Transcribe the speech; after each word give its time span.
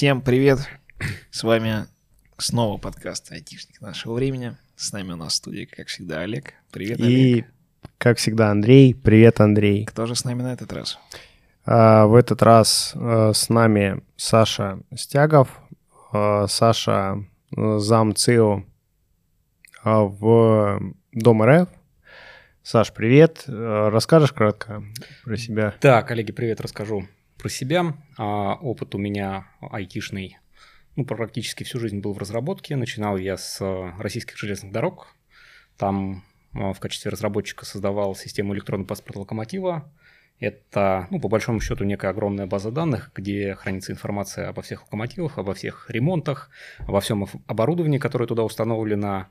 Всем 0.00 0.22
привет! 0.22 0.60
С 1.30 1.42
вами 1.42 1.84
снова 2.38 2.78
подкаст 2.78 3.30
«Айтишник 3.32 3.82
нашего 3.82 4.14
времени». 4.14 4.56
С 4.74 4.94
нами 4.94 5.12
у 5.12 5.16
нас 5.16 5.34
в 5.34 5.36
студии, 5.36 5.66
как 5.66 5.88
всегда, 5.88 6.20
Олег. 6.20 6.54
Привет, 6.70 7.00
Олег. 7.00 7.10
И, 7.10 7.44
как 7.98 8.16
всегда, 8.16 8.50
Андрей. 8.50 8.94
Привет, 8.94 9.42
Андрей. 9.42 9.84
Кто 9.84 10.06
же 10.06 10.14
с 10.14 10.24
нами 10.24 10.40
на 10.40 10.54
этот 10.54 10.72
раз? 10.72 10.98
А, 11.66 12.06
в 12.06 12.14
этот 12.14 12.42
раз 12.42 12.92
а, 12.94 13.34
с 13.34 13.50
нами 13.50 14.02
Саша 14.16 14.80
Стягов. 14.96 15.60
А, 16.14 16.46
Саша 16.46 17.22
зам 17.54 18.14
ЦИО 18.14 18.64
а, 19.84 20.04
в 20.04 20.80
Дом 21.12 21.42
РФ. 21.42 21.68
Саш, 22.62 22.94
привет. 22.94 23.44
А, 23.46 23.90
расскажешь 23.90 24.32
кратко 24.32 24.82
про 25.24 25.36
себя? 25.36 25.74
Да, 25.82 26.00
коллеги, 26.00 26.32
привет, 26.32 26.62
расскажу 26.62 27.06
про 27.40 27.48
себя. 27.48 27.94
А, 28.18 28.54
опыт 28.54 28.94
у 28.94 28.98
меня 28.98 29.48
айтишный, 29.60 30.38
ну, 30.96 31.04
практически 31.04 31.64
всю 31.64 31.78
жизнь 31.78 32.00
был 32.00 32.12
в 32.12 32.18
разработке. 32.18 32.76
Начинал 32.76 33.16
я 33.16 33.36
с 33.36 33.60
российских 33.98 34.36
железных 34.36 34.72
дорог. 34.72 35.14
Там 35.76 36.24
в 36.52 36.78
качестве 36.80 37.10
разработчика 37.10 37.64
создавал 37.64 38.14
систему 38.14 38.54
электронного 38.54 38.88
паспорта 38.88 39.20
локомотива. 39.20 39.90
Это, 40.40 41.06
ну, 41.10 41.20
по 41.20 41.28
большому 41.28 41.60
счету, 41.60 41.84
некая 41.84 42.10
огромная 42.10 42.46
база 42.46 42.70
данных, 42.70 43.10
где 43.14 43.54
хранится 43.54 43.92
информация 43.92 44.48
обо 44.48 44.62
всех 44.62 44.84
локомотивах, 44.84 45.36
обо 45.36 45.52
всех 45.52 45.90
ремонтах, 45.90 46.48
обо 46.78 47.00
всем 47.02 47.26
оборудовании, 47.46 47.98
которое 47.98 48.26
туда 48.26 48.42
установлено, 48.42 49.26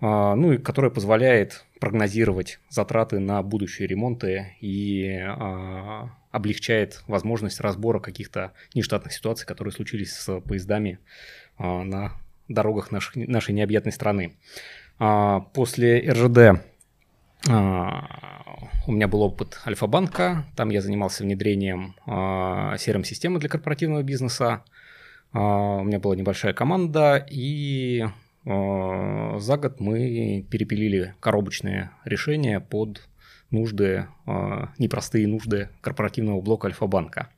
а, 0.00 0.34
ну 0.34 0.52
и 0.52 0.58
которое 0.58 0.90
позволяет 0.90 1.64
прогнозировать 1.78 2.58
затраты 2.68 3.20
на 3.20 3.40
будущие 3.44 3.86
ремонты 3.86 4.56
и 4.60 5.16
а, 5.22 6.10
облегчает 6.32 7.04
возможность 7.06 7.60
разбора 7.60 8.00
каких-то 8.00 8.52
нештатных 8.74 9.12
ситуаций, 9.12 9.46
которые 9.46 9.72
случились 9.72 10.12
с 10.12 10.40
поездами 10.40 10.98
а, 11.56 11.84
на 11.84 12.14
дорогах 12.48 12.90
нашей, 12.90 13.28
нашей 13.28 13.54
необъятной 13.54 13.92
страны. 13.92 14.34
После 15.54 16.10
РЖД 16.12 16.62
у 17.46 18.92
меня 18.92 19.08
был 19.08 19.22
опыт 19.22 19.60
Альфа-банка, 19.66 20.44
там 20.56 20.70
я 20.70 20.80
занимался 20.80 21.24
внедрением 21.24 21.94
CRM-системы 22.06 23.38
для 23.40 23.48
корпоративного 23.48 24.02
бизнеса. 24.02 24.62
У 25.32 25.38
меня 25.38 25.98
была 25.98 26.14
небольшая 26.14 26.52
команда, 26.52 27.26
и 27.28 28.06
за 28.44 29.56
год 29.56 29.80
мы 29.80 30.44
перепилили 30.50 31.14
коробочные 31.20 31.90
решения 32.04 32.60
под 32.60 33.08
нужды, 33.50 34.06
непростые 34.78 35.26
нужды 35.26 35.68
корпоративного 35.80 36.40
блока 36.40 36.68
Альфа-банка. 36.68 37.28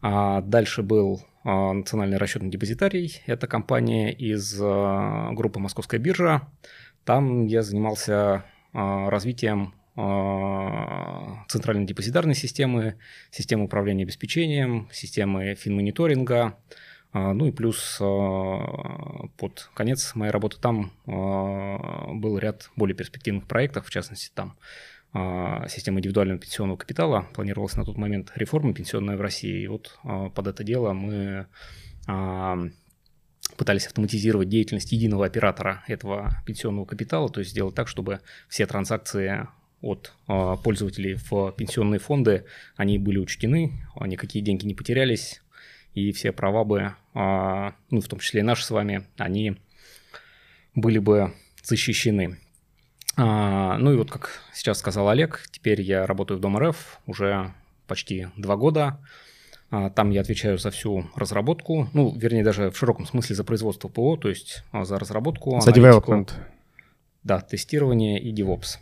Дальше 0.00 0.82
был 0.82 1.22
национальный 1.44 2.18
расчетный 2.18 2.50
депозитарий. 2.50 3.22
Это 3.26 3.46
компания 3.46 4.12
из 4.12 4.58
группы 4.58 5.60
Московская 5.60 5.98
биржа. 5.98 6.48
Там 7.04 7.46
я 7.46 7.62
занимался 7.62 8.44
развитием 8.72 9.74
центральной 11.48 11.86
депозитарной 11.86 12.34
системы, 12.34 12.98
системы 13.30 13.64
управления 13.64 14.04
обеспечением, 14.04 14.88
системы 14.92 15.54
финмониторинга. 15.54 16.56
Ну 17.12 17.46
и 17.46 17.50
плюс 17.50 17.96
под 17.98 19.70
конец 19.74 20.14
моей 20.14 20.30
работы 20.30 20.58
там 20.60 20.92
был 21.06 22.38
ряд 22.38 22.70
более 22.76 22.94
перспективных 22.94 23.46
проектов, 23.48 23.86
в 23.86 23.90
частности 23.90 24.30
там 24.34 24.56
система 25.68 25.98
индивидуального 25.98 26.38
пенсионного 26.38 26.76
капитала. 26.76 27.26
Планировалась 27.34 27.76
на 27.76 27.84
тот 27.84 27.96
момент 27.96 28.30
реформа 28.36 28.74
пенсионная 28.74 29.16
в 29.16 29.20
России. 29.20 29.62
И 29.62 29.66
вот 29.66 29.98
под 30.34 30.46
это 30.46 30.62
дело 30.62 30.92
мы 30.92 31.46
пытались 33.58 33.86
автоматизировать 33.86 34.48
деятельность 34.48 34.92
единого 34.92 35.26
оператора 35.26 35.84
этого 35.88 36.42
пенсионного 36.46 36.86
капитала, 36.86 37.28
то 37.28 37.40
есть 37.40 37.50
сделать 37.50 37.74
так, 37.74 37.88
чтобы 37.88 38.20
все 38.48 38.66
транзакции 38.66 39.48
от 39.82 40.12
э, 40.28 40.56
пользователей 40.62 41.14
в 41.14 41.52
пенсионные 41.52 41.98
фонды, 41.98 42.44
они 42.76 42.98
были 42.98 43.18
учтены, 43.18 43.72
никакие 44.00 44.44
деньги 44.44 44.64
не 44.64 44.74
потерялись, 44.74 45.42
и 45.94 46.12
все 46.12 46.32
права 46.32 46.64
бы, 46.64 46.94
э, 47.14 47.72
ну, 47.90 48.00
в 48.00 48.08
том 48.08 48.20
числе 48.20 48.40
и 48.40 48.44
наши 48.44 48.64
с 48.64 48.70
вами, 48.70 49.06
они 49.16 49.56
были 50.74 50.98
бы 50.98 51.34
защищены. 51.62 52.38
А, 53.16 53.76
ну 53.78 53.92
и 53.92 53.96
вот 53.96 54.10
как 54.10 54.40
сейчас 54.54 54.78
сказал 54.78 55.08
Олег, 55.08 55.42
теперь 55.50 55.80
я 55.80 56.06
работаю 56.06 56.38
в 56.38 56.40
Дом 56.40 56.56
РФ 56.56 57.00
уже 57.06 57.52
почти 57.88 58.28
два 58.36 58.56
года. 58.56 59.00
А, 59.70 59.90
там 59.90 60.10
я 60.10 60.22
отвечаю 60.22 60.58
за 60.58 60.70
всю 60.70 61.04
разработку, 61.14 61.88
ну, 61.92 62.14
вернее, 62.16 62.42
даже 62.42 62.70
в 62.70 62.76
широком 62.78 63.06
смысле 63.06 63.36
за 63.36 63.44
производство 63.44 63.88
ПО, 63.88 64.16
то 64.16 64.28
есть 64.28 64.64
за 64.72 64.98
разработку, 64.98 65.60
За 65.60 65.70
development. 65.70 66.30
Да, 67.22 67.40
тестирование 67.40 68.18
и 68.18 68.32
DevOps. 68.32 68.78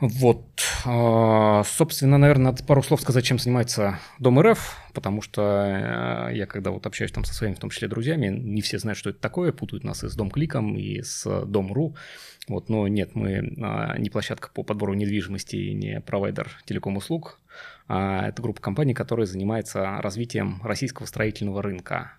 Вот, 0.00 0.44
а, 0.84 1.62
собственно, 1.64 2.18
наверное, 2.18 2.46
надо 2.46 2.64
пару 2.64 2.82
слов 2.82 3.00
сказать, 3.00 3.24
чем 3.24 3.38
занимается 3.38 4.00
Дом 4.18 4.40
РФ, 4.40 4.76
потому 4.92 5.22
что 5.22 6.28
э, 6.30 6.36
я 6.36 6.46
когда 6.46 6.72
вот 6.72 6.84
общаюсь 6.86 7.12
там 7.12 7.24
со 7.24 7.32
своими, 7.32 7.54
в 7.54 7.60
том 7.60 7.70
числе, 7.70 7.88
друзьями, 7.88 8.26
не 8.26 8.60
все 8.60 8.78
знают, 8.78 8.98
что 8.98 9.10
это 9.10 9.20
такое, 9.20 9.52
путают 9.52 9.84
нас 9.84 10.04
и 10.04 10.08
с 10.08 10.14
Дом 10.14 10.30
Кликом, 10.30 10.76
и 10.76 11.00
с 11.00 11.24
Дом.ру, 11.46 11.94
вот, 12.48 12.68
но 12.68 12.86
нет, 12.88 13.14
мы 13.14 13.56
а, 13.62 13.96
не 13.96 14.10
площадка 14.10 14.50
по 14.52 14.62
подбору 14.62 14.94
недвижимости 14.94 15.56
и 15.56 15.72
не 15.72 16.00
провайдер 16.00 16.50
телеком-услуг, 16.66 17.40
а 17.48 17.73
это 17.88 18.34
группа 18.38 18.60
компаний, 18.60 18.94
которая 18.94 19.26
занимается 19.26 19.98
развитием 20.00 20.60
российского 20.62 21.06
строительного 21.06 21.62
рынка. 21.62 22.12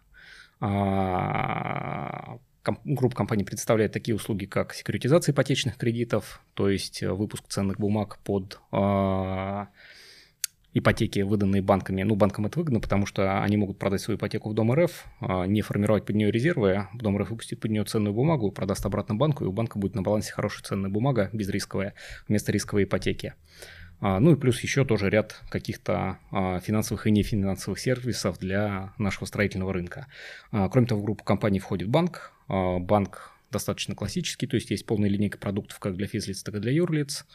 А, 0.60 2.38
группа 2.84 3.16
компаний 3.16 3.44
представляет 3.44 3.92
такие 3.92 4.16
услуги, 4.16 4.46
как 4.46 4.74
секуритизация 4.74 5.34
ипотечных 5.34 5.78
кредитов, 5.78 6.42
то 6.54 6.70
есть 6.70 7.04
э, 7.04 7.12
выпуск 7.12 7.48
ценных 7.48 7.78
бумаг 7.80 8.20
под 8.24 8.60
э, 8.72 9.66
ипотеки, 10.74 11.20
выданные 11.20 11.62
банками. 11.62 12.04
Ну, 12.04 12.16
банкам 12.16 12.46
это 12.46 12.60
выгодно, 12.60 12.80
потому 12.80 13.06
что 13.06 13.42
они 13.42 13.58
могут 13.58 13.80
продать 13.80 14.02
свою 14.02 14.18
ипотеку 14.18 14.50
в 14.50 14.54
Дом 14.54 14.74
РФ, 14.74 15.06
не 15.48 15.62
формировать 15.62 16.06
под 16.06 16.16
нее 16.16 16.32
резервы, 16.32 16.88
Дом 16.94 17.18
РФ 17.18 17.30
выпустит 17.30 17.60
под 17.60 17.72
нее 17.72 17.84
ценную 17.86 18.14
бумагу, 18.14 18.52
продаст 18.52 18.86
обратно 18.86 19.16
банку, 19.16 19.46
и 19.46 19.48
у 19.48 19.52
банка 19.52 19.80
будет 19.80 19.96
на 19.96 20.02
балансе 20.02 20.34
хорошая 20.34 20.64
ценная 20.64 20.90
бумага, 20.90 21.30
безрисковая, 21.32 21.94
вместо 22.28 22.52
рисковой 22.52 22.84
ипотеки. 22.84 23.36
Ну 24.02 24.34
и 24.34 24.36
плюс 24.36 24.62
еще 24.62 24.86
тоже 24.86 25.10
ряд 25.10 25.42
каких-то 25.50 26.20
финансовых 26.32 27.08
и 27.08 27.12
нефинансовых 27.12 27.80
сервисов 27.80 28.40
для 28.40 28.94
нашего 28.98 29.26
строительного 29.26 29.74
рынка. 29.74 30.08
Кроме 30.52 30.86
того, 30.86 31.02
в 31.02 31.04
группу 31.04 31.24
компаний 31.24 31.60
входит 31.60 31.90
банк, 31.90 32.34
а, 32.48 32.80
банк 32.80 33.32
достаточно 33.52 33.96
классический, 33.96 34.48
то 34.48 34.56
есть 34.56 34.70
есть 34.70 34.86
полная 34.86 35.10
линейка 35.10 35.38
продуктов 35.38 35.80
как 35.80 35.96
для 35.96 36.08
физлиц, 36.08 36.44
так 36.44 36.56
и 36.56 36.60
для 36.60 36.72
юрлиц. 36.72 37.26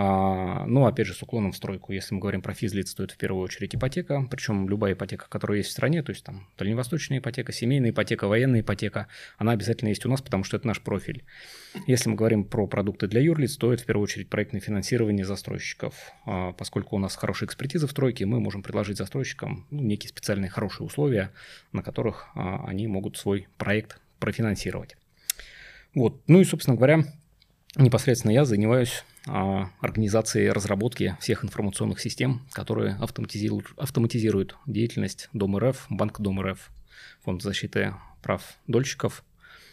А, 0.00 0.64
ну, 0.66 0.86
опять 0.86 1.08
же, 1.08 1.12
с 1.12 1.22
уклоном 1.24 1.50
в 1.50 1.56
стройку. 1.56 1.92
Если 1.92 2.14
мы 2.14 2.20
говорим 2.20 2.40
про 2.40 2.54
физлиц, 2.54 2.94
то 2.94 3.02
это 3.02 3.14
в 3.14 3.16
первую 3.16 3.42
очередь 3.42 3.74
ипотека, 3.74 4.24
причем 4.30 4.68
любая 4.68 4.92
ипотека, 4.92 5.28
которая 5.28 5.58
есть 5.58 5.70
в 5.70 5.72
стране, 5.72 6.04
то 6.04 6.10
есть 6.10 6.22
там 6.22 6.46
дальневосточная 6.56 7.18
ипотека, 7.18 7.50
семейная 7.50 7.90
ипотека, 7.90 8.28
военная 8.28 8.60
ипотека, 8.60 9.08
она 9.38 9.50
обязательно 9.50 9.88
есть 9.88 10.06
у 10.06 10.08
нас, 10.08 10.22
потому 10.22 10.44
что 10.44 10.56
это 10.56 10.68
наш 10.68 10.80
профиль. 10.82 11.24
Если 11.88 12.08
мы 12.08 12.14
говорим 12.14 12.44
про 12.44 12.68
продукты 12.68 13.08
для 13.08 13.20
юрлиц, 13.20 13.56
то 13.56 13.72
это 13.72 13.82
в 13.82 13.86
первую 13.86 14.04
очередь 14.04 14.28
проектное 14.28 14.60
финансирование 14.60 15.24
застройщиков. 15.24 15.96
А, 16.24 16.52
поскольку 16.52 16.94
у 16.94 17.00
нас 17.00 17.16
хорошая 17.16 17.48
экспертиза 17.48 17.88
в 17.88 17.90
стройке, 17.90 18.24
мы 18.24 18.38
можем 18.38 18.62
предложить 18.62 18.98
застройщикам 18.98 19.66
ну, 19.72 19.82
некие 19.82 20.10
специальные 20.10 20.48
хорошие 20.48 20.86
условия, 20.86 21.32
на 21.72 21.82
которых 21.82 22.28
они 22.36 22.86
могут 22.86 23.16
свой 23.16 23.48
проект 23.56 24.00
профинансировать. 24.20 24.96
Вот. 25.92 26.22
Ну 26.28 26.40
и, 26.40 26.44
собственно 26.44 26.76
говоря, 26.76 27.02
непосредственно 27.76 28.32
я 28.32 28.44
занимаюсь 28.44 29.04
а, 29.26 29.70
организацией 29.80 30.50
разработки 30.50 31.16
всех 31.20 31.44
информационных 31.44 32.00
систем, 32.00 32.46
которые 32.52 32.94
автоматизируют, 32.96 33.66
автоматизируют 33.76 34.56
деятельность 34.66 35.28
Дом 35.32 35.56
РФ, 35.58 35.86
Банк 35.88 36.20
Дом 36.20 36.40
РФ, 36.40 36.70
Фонд 37.24 37.42
защиты 37.42 37.94
прав 38.22 38.42
дольщиков, 38.66 39.22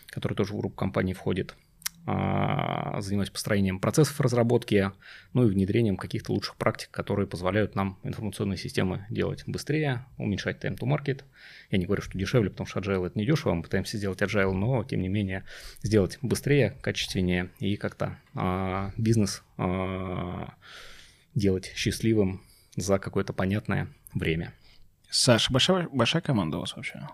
который 0.07 0.35
тоже 0.35 0.53
в 0.53 0.57
группу 0.57 0.75
компаний 0.75 1.13
входит– 1.13 1.55
занимаюсь 2.05 3.31
построением 3.31 3.79
процессов 3.79 4.19
разработки, 4.21 4.91
ну 5.33 5.47
и 5.47 5.49
внедрением 5.49 5.97
каких-то 5.97 6.33
лучших 6.33 6.55
практик, 6.55 6.89
которые 6.91 7.27
позволяют 7.27 7.75
нам 7.75 7.97
информационные 8.03 8.57
системы 8.57 9.05
делать 9.09 9.43
быстрее, 9.47 10.05
уменьшать 10.17 10.63
time 10.63 10.77
to 10.77 10.87
market. 10.87 11.23
Я 11.71 11.79
не 11.79 11.85
говорю, 11.85 12.03
что 12.03 12.17
дешевле, 12.17 12.51
потому 12.51 12.67
что 12.67 12.79
agile 12.79 13.07
это 13.07 13.17
не 13.17 13.25
дешево, 13.25 13.53
мы 13.53 13.63
пытаемся 13.63 13.97
сделать 13.97 14.21
agile, 14.21 14.51
но 14.51 14.83
тем 14.83 15.01
не 15.01 15.07
менее 15.07 15.45
сделать 15.81 16.19
быстрее, 16.21 16.77
качественнее 16.81 17.49
и 17.59 17.75
как-то 17.75 18.17
а, 18.35 18.91
бизнес 18.97 19.43
а, 19.57 20.53
делать 21.33 21.71
счастливым 21.75 22.43
за 22.75 22.99
какое-то 22.99 23.33
понятное 23.33 23.87
время. 24.13 24.53
Саша, 25.09 25.51
большая, 25.51 25.87
большая 25.91 26.21
команда 26.21 26.57
у 26.57 26.59
вас 26.61 26.75
вообще? 26.75 27.07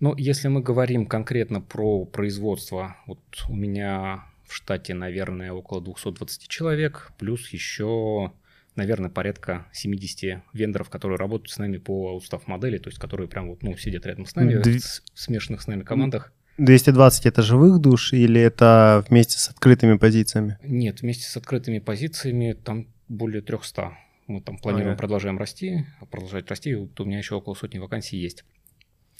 Ну, 0.00 0.14
если 0.16 0.48
мы 0.48 0.60
говорим 0.62 1.06
конкретно 1.06 1.60
про 1.60 2.04
производство, 2.04 2.96
вот 3.06 3.18
у 3.48 3.54
меня 3.54 4.24
в 4.44 4.54
штате, 4.54 4.94
наверное, 4.94 5.52
около 5.52 5.80
220 5.80 6.48
человек, 6.48 7.12
плюс 7.18 7.48
еще 7.50 8.32
наверное, 8.76 9.10
порядка 9.10 9.66
70 9.72 10.40
вендоров, 10.52 10.88
которые 10.88 11.18
работают 11.18 11.50
с 11.50 11.58
нами 11.58 11.78
по 11.78 12.14
устав 12.14 12.46
модели, 12.46 12.78
то 12.78 12.88
есть 12.88 13.00
которые 13.00 13.28
прям 13.28 13.48
вот, 13.48 13.62
ну, 13.64 13.76
сидят 13.76 14.06
рядом 14.06 14.24
с 14.24 14.36
нами 14.36 14.54
Дв- 14.54 15.02
в 15.14 15.20
смешанных 15.20 15.62
с 15.62 15.66
нами 15.66 15.82
командах. 15.82 16.32
220 16.58 17.26
это 17.26 17.42
живых 17.42 17.80
душ 17.80 18.12
или 18.12 18.40
это 18.40 19.04
вместе 19.08 19.36
с 19.38 19.48
открытыми 19.48 19.96
позициями? 19.96 20.58
Нет, 20.62 21.02
вместе 21.02 21.24
с 21.24 21.36
открытыми 21.36 21.80
позициями 21.80 22.52
там 22.52 22.86
более 23.08 23.42
300. 23.42 23.96
Мы 24.28 24.40
там 24.40 24.58
планируем, 24.58 24.90
Ага. 24.90 24.98
продолжаем 24.98 25.38
расти, 25.38 25.86
продолжать 26.10 26.48
расти. 26.48 26.74
Вот 26.74 26.98
у 27.00 27.04
меня 27.04 27.18
еще 27.18 27.34
около 27.34 27.54
сотни 27.54 27.78
вакансий 27.78 28.16
есть. 28.16 28.44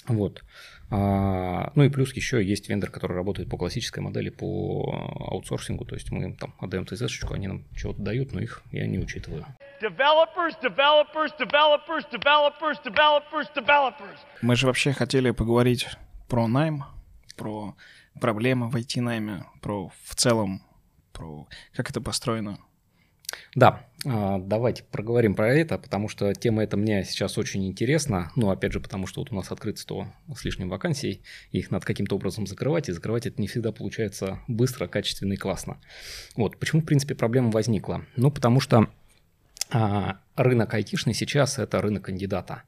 Вот. 0.09 0.45
А, 0.91 1.71
ну 1.75 1.85
и 1.85 1.91
плюс 1.91 2.15
еще 2.15 2.43
есть 2.43 2.69
вендор, 2.69 2.91
который 2.91 3.15
работает 3.15 3.51
по 3.51 3.59
классической 3.59 4.01
модели 4.01 4.31
по 4.31 5.07
аутсорсингу, 5.31 5.85
то 5.85 5.95
есть 5.95 6.11
мы 6.11 6.25
им 6.25 6.35
там 6.35 6.55
отдаем 6.59 6.87
ТЗ-шечку, 6.87 7.35
они 7.35 7.47
нам 7.47 7.65
чего-то 7.77 8.01
дают, 8.01 8.33
но 8.33 8.41
их 8.41 8.63
я 8.73 8.87
не 8.87 8.99
учитываю. 8.99 9.45
Developers, 9.83 10.55
developers, 10.63 11.33
developers, 11.39 12.05
developers, 12.11 12.83
developers, 12.83 13.47
developers. 13.55 14.19
Мы 14.41 14.57
же 14.57 14.67
вообще 14.67 14.93
хотели 14.93 15.31
поговорить 15.31 15.87
про 16.29 16.49
найм, 16.49 16.85
про 17.37 17.77
проблемы 18.19 18.71
в 18.71 18.77
IT-найме, 18.77 19.45
про 19.61 19.93
в 20.05 20.15
целом, 20.15 20.63
про 21.13 21.47
как 21.75 21.91
это 21.91 22.01
построено. 22.01 22.59
Да, 23.55 23.69
а, 23.69 23.88
давайте 24.05 24.85
проговорим 24.85 25.35
про 25.35 25.53
это, 25.53 25.77
потому 25.77 26.09
что 26.09 26.33
тема 26.35 26.63
эта 26.63 26.77
мне 26.77 27.05
сейчас 27.05 27.37
очень 27.37 27.67
интересна. 27.67 28.31
Ну, 28.37 28.51
опять 28.51 28.73
же, 28.73 28.81
потому 28.81 29.07
что 29.07 29.21
вот 29.21 29.33
у 29.33 29.35
нас 29.35 29.51
открыто 29.51 29.81
100 29.81 30.07
с 30.37 30.45
лишним 30.45 30.69
вакансий, 30.69 31.21
их 31.51 31.71
надо 31.71 31.85
каким-то 31.85 32.17
образом 32.17 32.47
закрывать, 32.47 32.89
и 32.89 32.93
закрывать 32.93 33.27
это 33.27 33.41
не 33.41 33.49
всегда 33.49 33.73
получается 33.73 34.41
быстро, 34.47 34.87
качественно 34.87 35.33
и 35.33 35.37
классно. 35.37 35.79
Вот, 36.37 36.59
почему, 36.59 36.83
в 36.83 36.85
принципе, 36.85 37.15
проблема 37.15 37.51
возникла? 37.51 38.05
Ну, 38.17 38.31
потому 38.31 38.61
что 38.61 38.89
а, 39.71 40.19
рынок 40.37 40.73
айтишный 40.75 41.15
сейчас– 41.15 41.59
это 41.59 41.81
рынок 41.81 42.05
кандидата. 42.05 42.63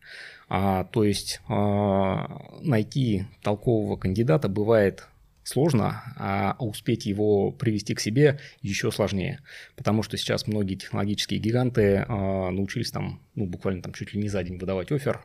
А, 0.49 0.85
то 0.85 1.05
есть 1.05 1.41
а, 1.49 2.59
найти 2.61 3.27
толкового 3.43 3.97
кандидата 3.97 4.49
бывает 4.49 5.07
сложно, 5.51 6.03
а 6.17 6.57
успеть 6.59 7.07
его 7.07 7.51
привести 7.51 7.95
к 7.95 8.01
себе 8.01 8.39
еще 8.63 8.91
сложнее. 8.93 9.41
Потому 9.77 10.03
что 10.03 10.17
сейчас 10.17 10.47
многие 10.47 10.77
технологические 10.77 11.41
гиганты 11.41 12.05
а, 12.07 12.51
научились 12.51 12.91
там, 12.91 13.21
ну, 13.35 13.47
буквально 13.47 13.83
там 13.83 13.93
чуть 13.93 14.15
ли 14.15 14.21
не 14.21 14.29
за 14.29 14.43
день 14.45 14.59
выдавать 14.59 14.93
офер, 14.93 15.23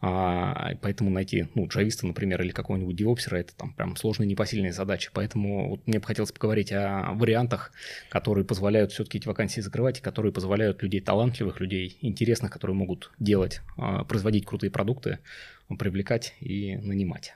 а, 0.00 0.74
поэтому 0.80 1.10
найти, 1.10 1.48
ну, 1.54 1.66
джависта, 1.66 2.06
например, 2.06 2.40
или 2.42 2.50
какого-нибудь 2.50 2.94
девопсера, 2.94 3.36
это 3.36 3.54
там 3.56 3.74
прям 3.74 3.96
сложная 3.96 4.26
непосильная 4.26 4.72
задача. 4.72 5.10
Поэтому 5.12 5.70
вот 5.70 5.86
мне 5.86 5.98
бы 5.98 6.06
хотелось 6.06 6.32
поговорить 6.32 6.70
о 6.72 7.12
вариантах, 7.14 7.72
которые 8.10 8.44
позволяют 8.44 8.92
все-таки 8.92 9.18
эти 9.18 9.26
вакансии 9.26 9.60
закрывать, 9.60 9.98
и 9.98 10.02
которые 10.02 10.32
позволяют 10.32 10.82
людей 10.82 11.00
талантливых, 11.00 11.60
людей 11.60 11.98
интересных, 12.00 12.52
которые 12.52 12.76
могут 12.76 13.10
делать, 13.18 13.60
а, 13.76 14.04
производить 14.04 14.46
крутые 14.46 14.70
продукты, 14.70 15.18
привлекать 15.78 16.34
и 16.40 16.76
нанимать. 16.76 17.34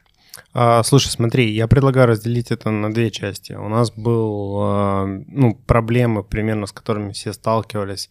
А, 0.53 0.83
слушай, 0.83 1.09
смотри, 1.09 1.53
я 1.53 1.67
предлагаю 1.69 2.09
разделить 2.09 2.51
это 2.51 2.71
на 2.71 2.93
две 2.93 3.11
части. 3.11 3.53
У 3.53 3.69
нас 3.69 3.91
был, 3.91 4.59
а, 4.61 5.07
ну, 5.07 5.55
проблемы 5.55 6.25
примерно, 6.25 6.67
с 6.67 6.73
которыми 6.73 7.13
все 7.13 7.33
сталкивались. 7.33 8.11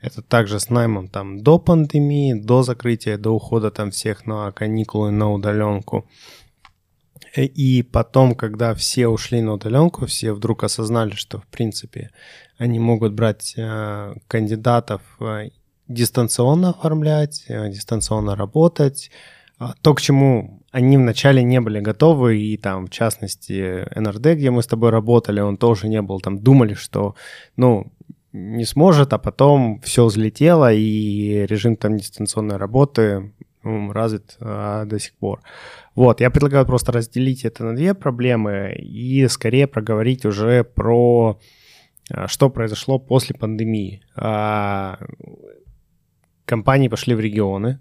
Это 0.00 0.20
также 0.20 0.58
с 0.58 0.68
наймом 0.68 1.08
там 1.08 1.42
до 1.42 1.58
пандемии, 1.58 2.34
до 2.34 2.62
закрытия, 2.62 3.18
до 3.18 3.30
ухода 3.30 3.70
там 3.70 3.90
всех 3.92 4.26
на 4.26 4.50
каникулы, 4.50 5.12
на 5.12 5.32
удаленку. 5.32 6.08
Э, 7.36 7.44
И 7.44 7.82
потом, 7.82 8.34
когда 8.34 8.74
все 8.74 9.08
ушли 9.08 9.40
на 9.42 9.52
удаленку, 9.54 10.06
все 10.06 10.32
вдруг 10.32 10.64
осознали, 10.64 11.14
что 11.14 11.38
в 11.38 11.46
принципе 11.46 12.10
они 12.58 12.78
могут 12.80 13.12
брать 13.12 13.54
э, 13.56 14.14
кандидатов 14.28 15.02
э, 15.20 15.50
дистанционно 15.88 16.70
оформлять, 16.70 17.44
э, 17.48 17.70
дистанционно 17.70 18.34
работать. 18.36 19.10
А 19.62 19.74
То, 19.80 19.94
к 19.94 20.00
чему 20.00 20.60
они 20.72 20.96
вначале 20.96 21.44
не 21.44 21.60
были 21.60 21.80
готовы, 21.80 22.36
и 22.38 22.56
там, 22.56 22.86
в 22.86 22.90
частности, 22.90 23.86
НРД, 23.94 24.34
где 24.34 24.50
мы 24.50 24.62
с 24.62 24.66
тобой 24.66 24.90
работали, 24.90 25.38
он 25.40 25.56
тоже 25.56 25.86
не 25.88 26.02
был, 26.02 26.20
там, 26.20 26.38
думали, 26.38 26.74
что, 26.74 27.14
ну, 27.56 27.92
не 28.32 28.64
сможет, 28.64 29.12
а 29.12 29.18
потом 29.18 29.80
все 29.82 30.04
взлетело, 30.04 30.72
и 30.72 31.46
режим 31.46 31.76
там 31.76 31.96
дистанционной 31.96 32.56
работы 32.56 33.32
м, 33.62 33.92
развит 33.92 34.36
а, 34.40 34.84
до 34.84 34.98
сих 34.98 35.14
пор. 35.14 35.42
Вот, 35.94 36.20
я 36.20 36.30
предлагаю 36.30 36.66
просто 36.66 36.90
разделить 36.90 37.44
это 37.44 37.62
на 37.64 37.76
две 37.76 37.94
проблемы 37.94 38.74
и 38.78 39.28
скорее 39.28 39.68
проговорить 39.68 40.24
уже 40.24 40.64
про 40.64 41.38
а, 42.10 42.26
что 42.26 42.50
произошло 42.50 42.98
после 42.98 43.36
пандемии. 43.36 44.02
А, 44.16 44.98
Компании 46.46 46.88
пошли 46.88 47.14
в 47.14 47.20
регионы. 47.20 47.78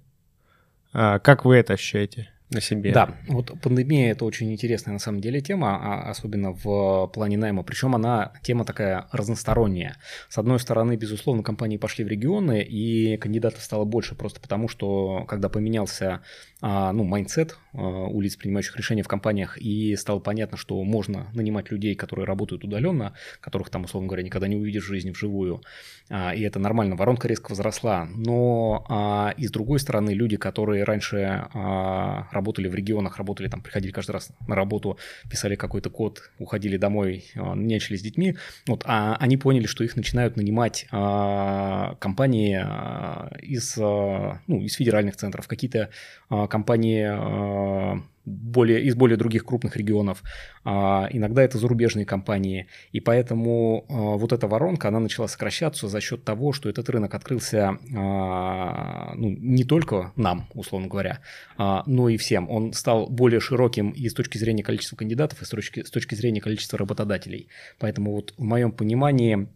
А, 0.93 1.19
Как 1.19 1.45
вы 1.45 1.55
это 1.57 1.73
ощущаете 1.73 2.29
на 2.49 2.59
себе? 2.61 2.91
Да, 2.91 3.15
вот 3.27 3.51
пандемия 3.61 4.11
это 4.11 4.25
очень 4.25 4.51
интересная 4.51 4.93
на 4.93 4.99
самом 4.99 5.21
деле 5.21 5.39
тема, 5.41 5.77
а 5.81 6.09
особенно 6.09 6.51
в 6.51 7.07
плане 7.13 7.37
найма. 7.37 7.63
Причем 7.63 7.95
она 7.95 8.33
тема 8.43 8.65
такая 8.65 9.07
разносторонняя. 9.11 9.95
С 10.29 10.37
одной 10.37 10.59
стороны, 10.59 10.97
безусловно, 10.97 11.43
компании 11.43 11.77
пошли 11.77 12.03
в 12.03 12.09
регионы, 12.09 12.61
и 12.61 13.17
кандидатов 13.17 13.61
стало 13.61 13.85
больше 13.85 14.15
просто 14.15 14.41
потому, 14.41 14.67
что 14.67 15.25
когда 15.27 15.47
поменялся 15.49 16.21
ну, 16.61 17.03
mindset 17.03 17.57
а, 17.73 17.79
у 17.79 18.19
лиц, 18.21 18.35
принимающих 18.35 18.75
решения 18.75 19.03
в 19.03 19.07
компаниях, 19.07 19.57
и 19.57 19.95
стало 19.95 20.19
понятно, 20.19 20.57
что 20.57 20.83
можно 20.83 21.27
нанимать 21.33 21.71
людей, 21.71 21.95
которые 21.95 22.25
работают 22.25 22.63
удаленно, 22.63 23.13
которых 23.39 23.69
там, 23.69 23.85
условно 23.85 24.07
говоря, 24.07 24.23
никогда 24.23 24.47
не 24.47 24.55
увидишь 24.55 24.83
в 24.83 24.87
жизни 24.87 25.11
вживую, 25.11 25.61
а, 26.09 26.33
и 26.35 26.41
это 26.41 26.59
нормально, 26.59 26.95
воронка 26.95 27.27
резко 27.27 27.51
возросла. 27.51 28.07
Но 28.13 28.85
а, 28.89 29.33
и 29.37 29.47
с 29.47 29.51
другой 29.51 29.79
стороны, 29.79 30.11
люди, 30.11 30.37
которые 30.37 30.83
раньше 30.83 31.47
а, 31.53 32.27
работали 32.31 32.67
в 32.67 32.75
регионах, 32.75 33.17
работали 33.17 33.47
там, 33.47 33.61
приходили 33.61 33.91
каждый 33.91 34.11
раз 34.11 34.31
на 34.47 34.55
работу, 34.55 34.97
писали 35.29 35.55
какой-то 35.55 35.89
код, 35.89 36.31
уходили 36.39 36.77
домой, 36.77 37.25
а, 37.35 37.55
нянчились 37.55 38.01
с 38.01 38.03
детьми, 38.03 38.35
вот, 38.67 38.83
а 38.85 39.15
они 39.15 39.37
поняли, 39.37 39.65
что 39.65 39.83
их 39.83 39.95
начинают 39.95 40.35
нанимать 40.35 40.87
а, 40.91 41.95
компании 41.99 42.59
а, 42.61 43.31
из, 43.41 43.77
а, 43.79 44.41
ну, 44.47 44.61
из 44.61 44.73
федеральных 44.73 45.15
центров, 45.15 45.47
какие-то 45.47 45.89
а, 46.29 46.47
компании 46.51 47.07
а, 47.09 48.01
более, 48.25 48.83
из 48.83 48.95
более 48.95 49.17
других 49.17 49.45
крупных 49.45 49.75
регионов. 49.75 50.23
А, 50.63 51.07
иногда 51.11 51.41
это 51.41 51.57
зарубежные 51.57 52.05
компании. 52.05 52.67
И 52.91 52.99
поэтому 52.99 53.85
а, 53.89 53.93
вот 54.17 54.31
эта 54.31 54.47
воронка, 54.47 54.89
она 54.89 54.99
начала 54.99 55.27
сокращаться 55.27 55.87
за 55.87 56.01
счет 56.01 56.23
того, 56.23 56.53
что 56.53 56.69
этот 56.69 56.89
рынок 56.89 57.13
открылся 57.15 57.77
а, 57.95 59.13
ну, 59.15 59.29
не 59.29 59.63
только 59.63 60.11
нам, 60.15 60.47
условно 60.53 60.87
говоря, 60.87 61.19
а, 61.57 61.83
но 61.85 62.09
и 62.09 62.17
всем. 62.17 62.49
Он 62.49 62.73
стал 62.73 63.07
более 63.07 63.39
широким 63.39 63.91
и 63.91 64.07
с 64.07 64.13
точки 64.13 64.37
зрения 64.37 64.63
количества 64.63 64.95
кандидатов, 64.95 65.41
и 65.41 65.45
с 65.45 65.49
точки, 65.49 65.83
с 65.83 65.89
точки 65.89 66.15
зрения 66.15 66.41
количества 66.41 66.77
работодателей. 66.77 67.47
Поэтому 67.79 68.11
вот 68.11 68.33
в 68.37 68.43
моем 68.43 68.71
понимании 68.71 69.47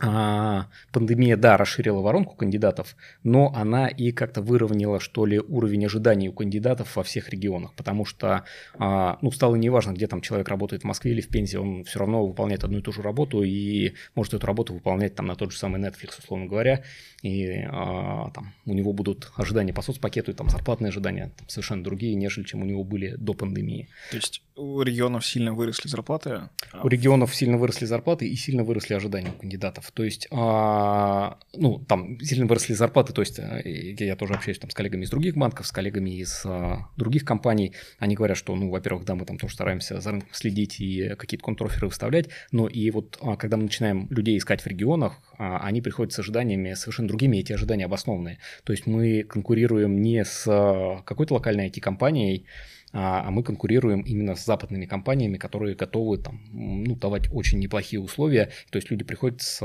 а, 0.00 0.66
пандемия, 0.92 1.36
да, 1.36 1.56
расширила 1.56 2.00
воронку 2.00 2.36
кандидатов, 2.36 2.94
но 3.24 3.52
она 3.54 3.88
и 3.88 4.12
как-то 4.12 4.42
выровняла, 4.42 5.00
что 5.00 5.26
ли, 5.26 5.40
уровень 5.40 5.86
ожиданий 5.86 6.28
у 6.28 6.32
кандидатов 6.32 6.94
во 6.94 7.02
всех 7.02 7.30
регионах, 7.30 7.74
потому 7.74 8.04
что, 8.04 8.44
а, 8.78 9.18
ну, 9.22 9.32
стало 9.32 9.56
неважно, 9.56 9.92
где 9.92 10.06
там 10.06 10.20
человек 10.20 10.48
работает 10.48 10.82
в 10.82 10.84
Москве 10.84 11.12
или 11.12 11.20
в 11.20 11.28
Пензе, 11.28 11.58
он 11.58 11.82
все 11.82 11.98
равно 11.98 12.24
выполняет 12.24 12.62
одну 12.62 12.78
и 12.78 12.82
ту 12.82 12.92
же 12.92 13.02
работу 13.02 13.42
и 13.42 13.94
может 14.14 14.34
эту 14.34 14.46
работу 14.46 14.72
выполнять 14.72 15.16
там 15.16 15.26
на 15.26 15.34
тот 15.34 15.50
же 15.50 15.58
самый 15.58 15.80
Netflix, 15.80 16.18
условно 16.18 16.46
говоря, 16.46 16.84
и 17.22 17.64
а, 17.68 18.30
там 18.30 18.54
у 18.66 18.74
него 18.74 18.92
будут 18.92 19.32
ожидания 19.36 19.72
по 19.72 19.82
соцпакету, 19.82 20.30
и 20.30 20.34
там 20.34 20.48
зарплатные 20.48 20.90
ожидания 20.90 21.32
там, 21.36 21.48
совершенно 21.48 21.82
другие, 21.82 22.14
нежели 22.14 22.44
чем 22.44 22.62
у 22.62 22.64
него 22.64 22.84
были 22.84 23.16
до 23.16 23.34
пандемии. 23.34 23.88
То 24.10 24.16
есть 24.16 24.42
у 24.58 24.82
регионов 24.82 25.24
сильно 25.24 25.54
выросли 25.54 25.88
зарплаты. 25.88 26.48
У 26.82 26.88
регионов 26.88 27.34
сильно 27.34 27.56
выросли 27.56 27.86
зарплаты 27.86 28.28
и 28.28 28.34
сильно 28.34 28.64
выросли 28.64 28.94
ожидания 28.94 29.30
у 29.30 29.40
кандидатов. 29.40 29.90
То 29.92 30.04
есть, 30.04 30.28
а, 30.30 31.38
ну, 31.54 31.78
там 31.78 32.20
сильно 32.20 32.46
выросли 32.46 32.74
зарплаты, 32.74 33.12
то 33.12 33.22
есть 33.22 33.38
а, 33.38 33.60
я 33.64 34.16
тоже 34.16 34.34
общаюсь 34.34 34.58
там 34.58 34.70
с 34.70 34.74
коллегами 34.74 35.04
из 35.04 35.10
других 35.10 35.36
банков, 35.36 35.66
с 35.66 35.72
коллегами 35.72 36.10
из 36.10 36.42
а, 36.44 36.88
других 36.96 37.24
компаний. 37.24 37.74
Они 37.98 38.16
говорят, 38.16 38.36
что, 38.36 38.54
ну, 38.54 38.70
во-первых, 38.70 39.04
да, 39.04 39.14
мы 39.14 39.24
там 39.24 39.38
тоже 39.38 39.54
стараемся 39.54 40.00
за 40.00 40.10
рынком 40.10 40.30
следить 40.32 40.80
и 40.80 41.14
какие-то 41.16 41.44
контроферы 41.44 41.86
выставлять, 41.86 42.28
но 42.50 42.66
и 42.66 42.90
вот 42.90 43.18
а, 43.22 43.36
когда 43.36 43.56
мы 43.56 43.64
начинаем 43.64 44.08
людей 44.10 44.36
искать 44.36 44.60
в 44.60 44.66
регионах, 44.66 45.20
а, 45.38 45.58
они 45.60 45.80
приходят 45.80 46.12
с 46.12 46.18
ожиданиями 46.18 46.74
совершенно 46.74 47.08
другими, 47.08 47.38
эти 47.38 47.52
ожидания 47.52 47.84
обоснованные. 47.84 48.38
То 48.64 48.72
есть 48.72 48.86
мы 48.86 49.22
конкурируем 49.22 50.00
не 50.02 50.24
с 50.24 50.44
а, 50.48 51.02
какой-то 51.02 51.34
локальной 51.34 51.68
IT-компанией, 51.68 52.46
а 52.92 53.22
а 53.26 53.30
мы 53.30 53.42
конкурируем 53.42 54.00
именно 54.00 54.34
с 54.34 54.44
западными 54.44 54.86
компаниями, 54.86 55.36
которые 55.36 55.74
готовы 55.76 56.18
там, 56.18 56.40
ну, 56.52 56.96
давать 56.96 57.28
очень 57.32 57.58
неплохие 57.58 58.00
условия. 58.00 58.50
То 58.70 58.78
есть 58.78 58.90
люди 58.90 59.04
приходят 59.04 59.42
с, 59.42 59.60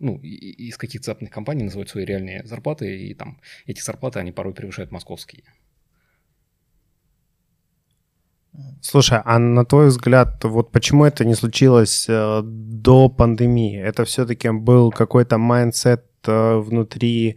ну, 0.00 0.18
из 0.22 0.76
каких-то 0.76 1.06
западных 1.06 1.30
компаний, 1.30 1.64
называют 1.64 1.90
свои 1.90 2.04
реальные 2.04 2.46
зарплаты, 2.46 2.96
и 2.96 3.14
там 3.14 3.40
эти 3.66 3.80
зарплаты, 3.80 4.20
они 4.20 4.32
порой 4.32 4.54
превышают 4.54 4.90
московские. 4.90 5.44
Слушай, 8.80 9.20
а 9.24 9.38
на 9.38 9.64
твой 9.64 9.88
взгляд, 9.88 10.42
вот 10.44 10.70
почему 10.70 11.04
это 11.04 11.24
не 11.24 11.34
случилось 11.34 12.06
э, 12.08 12.40
до 12.42 13.08
пандемии? 13.08 13.78
Это 13.78 14.04
все-таки 14.04 14.50
был 14.50 14.90
какой-то 14.90 15.38
mindset 15.38 16.06
э, 16.26 16.56
внутри 16.56 17.36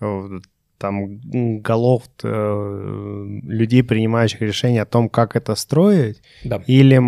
э, 0.00 0.40
там 0.78 1.18
голов 1.60 2.04
э, 2.22 3.24
людей, 3.42 3.82
принимающих 3.82 4.40
решения 4.40 4.82
о 4.82 4.86
том, 4.86 5.08
как 5.08 5.36
это 5.36 5.54
строить, 5.54 6.22
Да. 6.44 6.62
или 6.66 6.98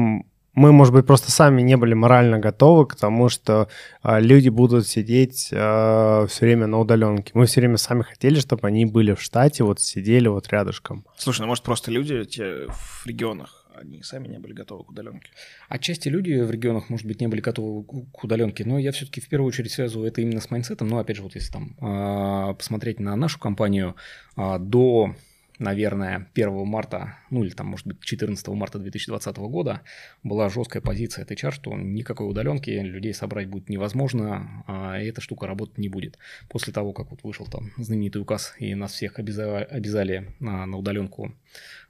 мы, 0.53 0.73
может 0.73 0.93
быть, 0.93 1.07
просто 1.07 1.31
сами 1.31 1.63
не 1.63 1.77
были 1.77 1.95
морально 1.95 2.39
готовы 2.41 2.85
к 2.87 2.97
тому, 2.97 3.29
что 3.29 3.69
а, 4.03 4.19
люди 4.19 4.49
будут 4.49 4.87
сидеть 4.89 5.45
все 5.45 6.27
время 6.41 6.67
на 6.67 6.81
удаленке. 6.81 7.31
Мы 7.35 7.47
все 7.47 7.61
время 7.61 7.77
сами 7.77 8.03
хотели, 8.03 8.41
чтобы 8.41 8.67
они 8.67 8.85
были 8.85 9.15
в 9.15 9.23
штате, 9.23 9.63
вот 9.63 9.81
сидели 9.81 10.27
вот 10.27 10.49
рядышком. 10.49 11.05
Слушай, 11.17 11.43
ну 11.43 11.47
может 11.47 11.63
просто 11.65 11.93
люди 11.93 12.25
те 12.25 12.67
в 12.69 13.07
регионах, 13.07 13.60
они 13.81 14.03
сами 14.03 14.29
не 14.29 14.39
были 14.39 14.53
готовы 14.53 14.85
к 14.85 14.91
удаленке. 14.91 15.31
Отчасти 15.69 16.09
люди 16.09 16.33
в 16.41 16.51
регионах, 16.51 16.89
может 16.91 17.07
быть, 17.07 17.21
не 17.21 17.27
были 17.29 17.41
готовы 17.41 17.85
к- 17.85 18.25
удаленке, 18.25 18.65
но 18.65 18.79
я 18.79 18.93
все-таки 18.93 19.21
в 19.21 19.29
первую 19.29 19.49
очередь 19.49 19.73
связываю 19.73 20.09
это 20.09 20.21
именно 20.21 20.41
с 20.41 20.51
майнсетом. 20.51 20.89
Но 20.89 20.99
опять 20.99 21.17
же, 21.17 21.23
вот 21.23 21.35
если 21.35 21.53
там 21.53 21.77
а, 21.81 22.55
посмотреть 22.55 23.01
на 23.01 23.17
нашу 23.17 23.39
компанию, 23.39 23.97
а, 24.37 24.59
до, 24.59 25.15
наверное, 25.59 26.29
1 26.35 26.67
марта, 26.67 27.19
ну 27.31 27.45
или 27.45 27.51
там, 27.51 27.67
может 27.67 27.87
быть, 27.87 28.01
14 28.01 28.49
марта 28.49 28.79
2020 28.79 29.37
года 29.37 29.83
была 30.23 30.49
жесткая 30.49 30.83
позиция 30.83 31.23
от 31.25 31.31
HR, 31.31 31.51
что 31.53 31.75
никакой 31.75 32.29
удаленки 32.31 32.71
людей 32.71 33.13
собрать 33.15 33.49
будет 33.49 33.69
невозможно, 33.69 34.65
а, 34.67 34.99
эта 34.99 35.21
штука 35.21 35.47
работать 35.47 35.79
не 35.79 35.89
будет. 35.89 36.19
После 36.49 36.73
того, 36.73 36.93
как 36.93 37.11
вот 37.11 37.23
вышел 37.25 37.47
там 37.47 37.71
знаменитый 37.77 38.23
указ, 38.23 38.55
и 38.59 38.75
нас 38.75 38.93
всех 38.93 39.19
обяза- 39.19 39.65
обязали 39.65 40.33
а, 40.41 40.67
на 40.67 40.77
удаленку 40.77 41.35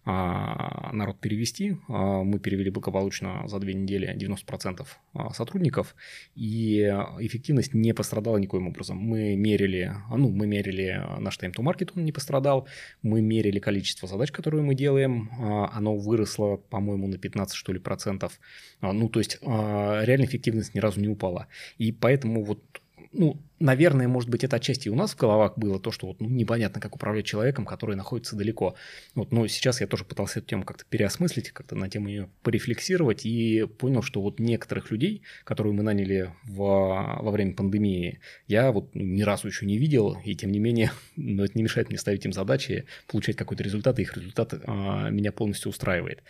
народ 0.04 1.21
перевести. 1.21 1.76
А, 1.88 2.23
Мы 2.23 2.38
перевели 2.38 2.71
благополучно 2.71 3.47
за 3.47 3.59
две 3.59 3.75
недели 3.75 4.16
90% 4.16 4.87
а, 5.14 5.30
сотрудников, 5.33 5.95
и 6.35 6.80
эффективность 7.19 7.75
не 7.75 7.92
пострадала 7.92 8.38
никоим 8.38 8.69
образом. 8.69 8.97
Мы 8.97 9.37
мерили, 9.37 9.92
а, 10.11 10.16
ну, 10.16 10.30
мы 10.30 10.47
мерили 10.47 11.02
наш 11.19 11.38
market, 11.38 11.92
он 11.97 12.04
не 12.04 12.12
пострадал, 12.12 12.66
мы 13.02 13.21
мерили 13.21 13.59
количество 13.59 14.09
задач, 14.09 14.30
которые 14.33 14.62
мы 14.62 14.75
делаем, 14.75 15.30
а, 15.38 15.71
оно 15.73 15.97
выросло, 15.97 16.57
по-моему, 16.57 17.07
на 17.07 17.19
15, 17.19 17.54
что 17.54 17.73
ли, 17.73 17.78
процентов. 17.78 18.40
А, 18.80 18.92
Ну, 18.92 19.09
то 19.09 19.21
есть 19.21 19.38
а, 19.42 20.02
реально 20.04 20.25
эффективность 20.25 20.75
ни 20.75 20.80
разу 20.80 21.00
не 21.00 21.09
упала. 21.09 21.47
И 21.78 21.92
поэтому 21.92 22.45
вот 22.45 22.80
ну, 23.12 23.40
наверное, 23.59 24.09
может 24.09 24.28
быть, 24.28 24.45
это 24.45 24.57
отчасти 24.57 24.88
и 24.88 24.90
у 24.90 24.95
нас 24.95 25.12
в 25.12 25.16
головах 25.16 25.57
было 25.57 25.78
то, 25.78 25.90
что 25.90 26.07
вот, 26.07 26.21
ну, 26.21 26.28
непонятно, 26.28 26.80
как 26.80 26.95
управлять 26.95 27.26
человеком, 27.26 27.66
который 27.66 27.97
находится 27.97 28.37
далеко. 28.37 28.75
Вот, 29.14 29.33
но 29.33 29.47
сейчас 29.47 29.80
я 29.80 29.87
тоже 29.87 30.04
пытался 30.04 30.38
эту 30.38 30.49
тему 30.49 30.64
как-то 30.64 30.85
переосмыслить, 30.88 31.50
как-то 31.50 31.75
на 31.75 31.88
тему 31.88 32.09
ее 32.09 32.30
порефлексировать 32.42 33.26
и 33.26 33.66
понял, 33.78 34.02
что 34.02 34.23
вот 34.23 34.38
некоторых 34.38 34.90
людей, 34.90 35.23
которые 35.45 35.73
мы 35.73 35.83
наняли 35.83 36.35
в, 36.45 36.59
во 36.59 37.30
время 37.30 37.54
пандемии, 37.54 38.21
я 38.47 38.73
вот 38.73 38.95
ну, 38.95 39.02
ни 39.02 39.23
разу 39.23 39.47
еще 39.47 39.66
не 39.66 39.78
видел, 39.78 40.16
и 40.25 40.35
тем 40.35 40.52
не 40.52 40.59
менее, 40.59 40.92
но 41.16 41.45
это 41.45 41.57
не 41.57 41.62
мешает 41.62 41.88
мне 41.88 41.99
ставить 41.99 42.25
им 42.25 42.33
задачи, 42.33 42.87
получать 43.07 43.37
какой-то 43.37 43.62
результат, 43.62 43.99
и 43.99 44.02
их 44.02 44.16
результат 44.16 44.54
а, 44.66 45.11
меня 45.11 45.33
полностью 45.33 45.71
устраивает. 45.71 46.23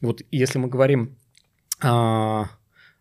Вот 0.00 0.22
если 0.30 0.58
мы 0.58 0.68
говорим 0.68 1.16
а, 1.80 2.50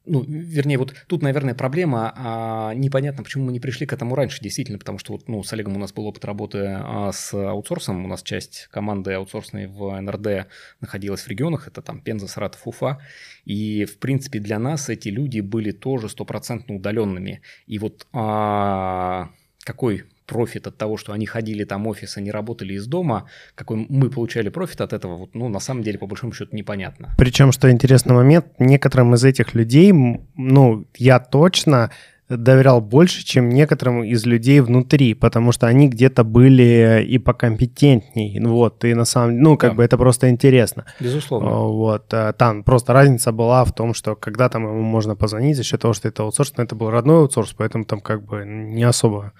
ну, 0.08 0.24
вернее, 0.24 0.78
вот 0.78 0.94
тут, 1.08 1.22
наверное, 1.22 1.54
проблема, 1.54 2.14
а, 2.16 2.74
непонятно, 2.74 3.24
почему 3.24 3.46
мы 3.46 3.52
не 3.52 3.60
пришли 3.60 3.86
к 3.86 3.94
этому 3.94 4.16
раньше, 4.16 4.42
действительно, 4.42 4.80
потому 4.80 4.98
что 4.98 5.14
вот, 5.14 5.28
ну, 5.28 5.44
с 5.44 5.54
Олегом 5.54 5.76
у 5.76 5.80
нас 5.80 5.94
был 5.94 6.06
опыт 6.06 6.26
работы 6.26 6.66
а, 6.66 7.12
с 7.12 7.34
аутсорсом, 7.34 8.06
у 8.06 8.08
нас 8.08 8.24
часть 8.24 8.68
команды 8.72 9.14
аутсорсной 9.14 9.68
в 9.68 10.00
НРД 10.00 10.48
находилась 10.82 11.22
в 11.22 11.28
регионах, 11.28 11.68
это 11.68 11.82
там 11.82 12.02
Пенза, 12.02 12.28
Саратов, 12.28 12.68
Уфа, 12.68 13.00
и, 13.46 13.86
в 13.86 14.00
принципе, 14.00 14.40
для 14.40 14.60
нас 14.60 14.90
эти 14.90 15.10
люди 15.10 15.42
были 15.42 15.72
тоже 15.72 16.10
стопроцентно 16.10 16.76
удаленными, 16.76 17.42
и 17.66 17.80
вот 17.80 18.08
а, 18.14 19.30
какой 19.64 20.06
профит 20.28 20.68
от 20.68 20.78
того, 20.78 20.98
что 20.98 21.14
они 21.14 21.26
ходили 21.26 21.64
там 21.64 21.86
в 21.86 21.88
офис, 21.88 22.18
они 22.18 22.32
работали 22.32 22.74
из 22.74 22.86
дома, 22.86 23.28
какой 23.56 23.88
мы 23.90 24.10
получали 24.10 24.50
профит 24.50 24.82
от 24.82 24.94
этого, 24.94 25.16
вот, 25.16 25.36
ну, 25.36 25.50
на 25.50 25.60
самом 25.60 25.84
деле, 25.84 25.98
по 25.98 26.06
большому 26.06 26.34
счету, 26.34 26.56
непонятно. 26.56 27.10
Причем, 27.18 27.52
что 27.52 27.72
интересный 27.72 28.14
момент, 28.14 28.46
некоторым 28.60 29.14
из 29.16 29.24
этих 29.24 29.56
людей, 29.56 29.94
ну, 30.36 30.86
я 30.96 31.20
точно 31.20 31.90
доверял 32.30 32.82
больше, 32.82 33.24
чем 33.24 33.50
некоторым 33.50 34.04
из 34.04 34.26
людей 34.26 34.60
внутри, 34.60 35.14
потому 35.14 35.52
что 35.52 35.68
они 35.68 35.88
где-то 35.88 36.24
были 36.24 37.04
и 37.08 37.18
покомпетентней, 37.18 38.40
вот, 38.44 38.84
и 38.84 38.94
на 38.94 39.06
самом 39.06 39.40
ну, 39.40 39.58
как 39.58 39.72
Да. 39.72 39.76
бы 39.78 39.84
это 39.84 39.98
просто 39.98 40.30
интересно. 40.30 40.86
Безусловно. 41.00 41.50
А, 41.50 41.60
Вот, 41.68 42.14
а, 42.14 42.34
там 42.34 42.64
просто 42.64 42.94
разница 42.94 43.32
была 43.32 43.64
в 43.64 43.74
том, 43.74 43.94
что 43.94 44.16
когда 44.16 44.50
там 44.50 44.64
ему 44.64 44.82
можно 44.82 45.16
позвонить 45.16 45.56
за 45.58 45.64
счет 45.64 45.82
того, 45.82 45.94
что 45.94 46.08
это 46.08 46.24
аутсорс, 46.24 46.54
но 46.58 46.64
это 46.64 46.76
был 46.76 46.90
родной 46.90 47.20
аутсорс, 47.20 47.54
поэтому 47.58 47.86
там 47.86 48.02
как 48.02 48.24
бы 48.26 48.44
не 48.46 48.84
особо, 48.84 49.32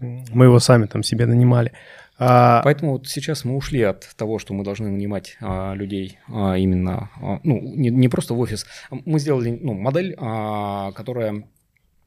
мы 0.00 0.44
его 0.46 0.60
сами 0.60 0.86
там 0.86 1.02
себе 1.02 1.26
нанимали. 1.26 1.72
А, 2.18 2.60
Поэтому 2.62 2.92
вот 2.92 3.08
сейчас 3.08 3.44
мы 3.44 3.56
ушли 3.56 3.82
от 3.82 4.08
того, 4.16 4.38
что 4.38 4.54
мы 4.54 4.62
должны 4.62 4.88
нанимать 4.90 5.36
а, 5.40 5.74
людей 5.74 6.18
а, 6.28 6.56
именно, 6.56 7.10
а, 7.20 7.40
ну, 7.42 7.60
не, 7.60 7.90
не 7.90 8.08
просто 8.08 8.34
в 8.34 8.38
офис. 8.38 8.64
Мы 8.90 9.18
сделали 9.18 9.58
ну, 9.60 9.72
модель, 9.72 10.14
а, 10.18 10.92
которая 10.92 11.44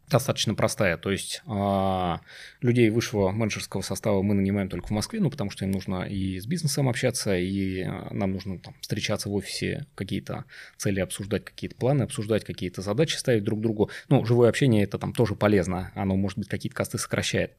достаточно 0.09 0.53
простая. 0.55 0.97
То 0.97 1.12
есть 1.12 1.41
а, 1.47 2.21
людей 2.62 2.89
высшего 2.89 3.31
менеджерского 3.31 3.81
состава 3.81 4.21
мы 4.21 4.33
нанимаем 4.33 4.69
только 4.69 4.88
в 4.88 4.91
Москве, 4.91 5.19
ну, 5.19 5.29
потому 5.29 5.50
что 5.50 5.65
им 5.65 5.71
нужно 5.71 6.03
и 6.03 6.39
с 6.39 6.45
бизнесом 6.45 6.89
общаться, 6.89 7.35
и 7.35 7.81
а, 7.81 8.09
нам 8.12 8.33
нужно 8.33 8.59
там, 8.59 8.75
встречаться 8.81 9.29
в 9.29 9.33
офисе, 9.33 9.85
какие-то 9.95 10.45
цели 10.77 11.00
обсуждать, 11.00 11.45
какие-то 11.45 11.75
планы 11.75 12.03
обсуждать, 12.03 12.43
какие-то 12.43 12.81
задачи 12.81 13.15
ставить 13.15 13.43
друг 13.43 13.62
другу. 13.62 13.89
Ну, 14.09 14.25
живое 14.25 14.50
общение 14.50 14.83
это 14.83 14.97
там 15.00 15.13
тоже 15.13 15.35
полезно, 15.35 15.91
оно, 15.95 16.15
может 16.15 16.38
быть, 16.38 16.47
какие-то 16.47 16.75
косты 16.75 16.97
сокращает. 16.97 17.53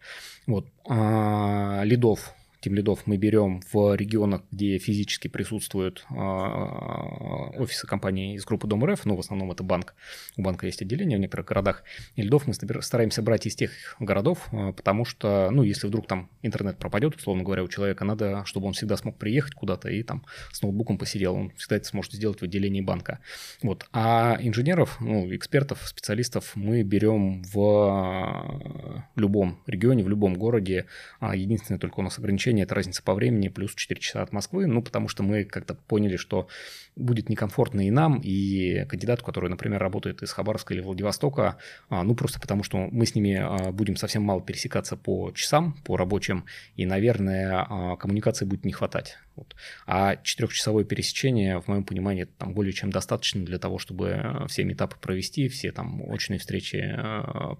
Вот. 0.46 0.68
А, 0.88 1.82
лидов 1.84 2.34
тим 2.66 2.74
лидов 2.74 3.02
мы 3.06 3.16
берем 3.16 3.62
в 3.72 3.94
регионах, 3.94 4.42
где 4.50 4.78
физически 4.78 5.28
присутствуют 5.28 6.04
а, 6.10 7.52
офисы 7.56 7.86
компании 7.86 8.34
из 8.34 8.44
группы 8.44 8.66
Дом 8.66 8.84
РФ, 8.84 9.04
ну, 9.04 9.14
в 9.14 9.20
основном 9.20 9.52
это 9.52 9.62
банк, 9.62 9.94
у 10.36 10.42
банка 10.42 10.66
есть 10.66 10.82
отделение 10.82 11.16
в 11.16 11.20
некоторых 11.20 11.46
городах, 11.46 11.84
и 12.16 12.22
лидов 12.22 12.48
мы 12.48 12.54
стараемся 12.54 13.22
брать 13.22 13.46
из 13.46 13.54
тех 13.54 13.70
городов, 14.00 14.48
а, 14.50 14.72
потому 14.72 15.04
что, 15.04 15.48
ну, 15.52 15.62
если 15.62 15.86
вдруг 15.86 16.08
там 16.08 16.28
интернет 16.42 16.76
пропадет, 16.76 17.14
условно 17.14 17.44
говоря, 17.44 17.62
у 17.62 17.68
человека 17.68 18.04
надо, 18.04 18.42
чтобы 18.46 18.66
он 18.66 18.72
всегда 18.72 18.96
смог 18.96 19.16
приехать 19.16 19.54
куда-то 19.54 19.88
и 19.88 20.02
там 20.02 20.24
с 20.50 20.60
ноутбуком 20.60 20.98
посидел, 20.98 21.36
он 21.36 21.50
всегда 21.50 21.76
это 21.76 21.86
сможет 21.86 22.14
сделать 22.14 22.40
в 22.40 22.42
отделении 22.42 22.80
банка. 22.80 23.20
Вот. 23.62 23.86
А 23.92 24.38
инженеров, 24.40 24.96
ну, 24.98 25.32
экспертов, 25.32 25.86
специалистов 25.86 26.50
мы 26.56 26.82
берем 26.82 27.44
в 27.44 27.60
а, 27.60 29.04
любом 29.14 29.60
регионе, 29.68 30.02
в 30.02 30.08
любом 30.08 30.34
городе. 30.34 30.86
А 31.20 31.36
Единственное 31.36 31.78
только 31.78 32.00
у 32.00 32.02
нас 32.02 32.18
ограничение– 32.18 32.55
это 32.62 32.74
разница 32.74 33.02
по 33.02 33.14
времени, 33.14 33.48
плюс 33.48 33.74
4 33.74 34.00
часа 34.00 34.22
от 34.22 34.32
Москвы. 34.32 34.66
Ну, 34.66 34.82
потому 34.82 35.08
что 35.08 35.22
мы 35.22 35.44
как-то 35.44 35.74
поняли, 35.74 36.16
что 36.16 36.48
будет 36.96 37.28
некомфортно 37.28 37.86
и 37.86 37.90
нам, 37.90 38.20
и 38.24 38.84
кандидату, 38.86 39.22
который, 39.22 39.50
например, 39.50 39.80
работает 39.80 40.22
из 40.22 40.32
Хабаровска 40.32 40.72
или 40.72 40.80
Владивостока, 40.80 41.58
а, 41.90 42.02
ну, 42.02 42.14
просто 42.14 42.40
потому 42.40 42.62
что 42.62 42.78
мы 42.78 43.04
с 43.04 43.14
ними 43.14 43.34
а, 43.34 43.70
будем 43.70 43.96
совсем 43.96 44.22
мало 44.22 44.40
пересекаться 44.40 44.96
по 44.96 45.30
часам, 45.32 45.74
по 45.84 45.96
рабочим, 45.96 46.46
и, 46.74 46.86
наверное, 46.86 47.66
а, 47.68 47.96
коммуникации 47.96 48.46
будет 48.46 48.64
не 48.64 48.72
хватать. 48.72 49.18
Вот. 49.36 49.54
А 49.86 50.16
четырехчасовое 50.16 50.84
пересечение, 50.84 51.60
в 51.60 51.68
моем 51.68 51.84
понимании, 51.84 52.24
там 52.24 52.54
более 52.54 52.72
чем 52.72 52.90
достаточно 52.90 53.44
для 53.44 53.58
того, 53.58 53.78
чтобы 53.78 54.46
все 54.48 54.62
этапы 54.62 54.96
провести, 54.98 55.48
все 55.48 55.72
там 55.72 56.00
очные 56.08 56.38
встречи 56.38 56.78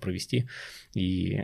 провести 0.01 0.49
и 0.95 1.43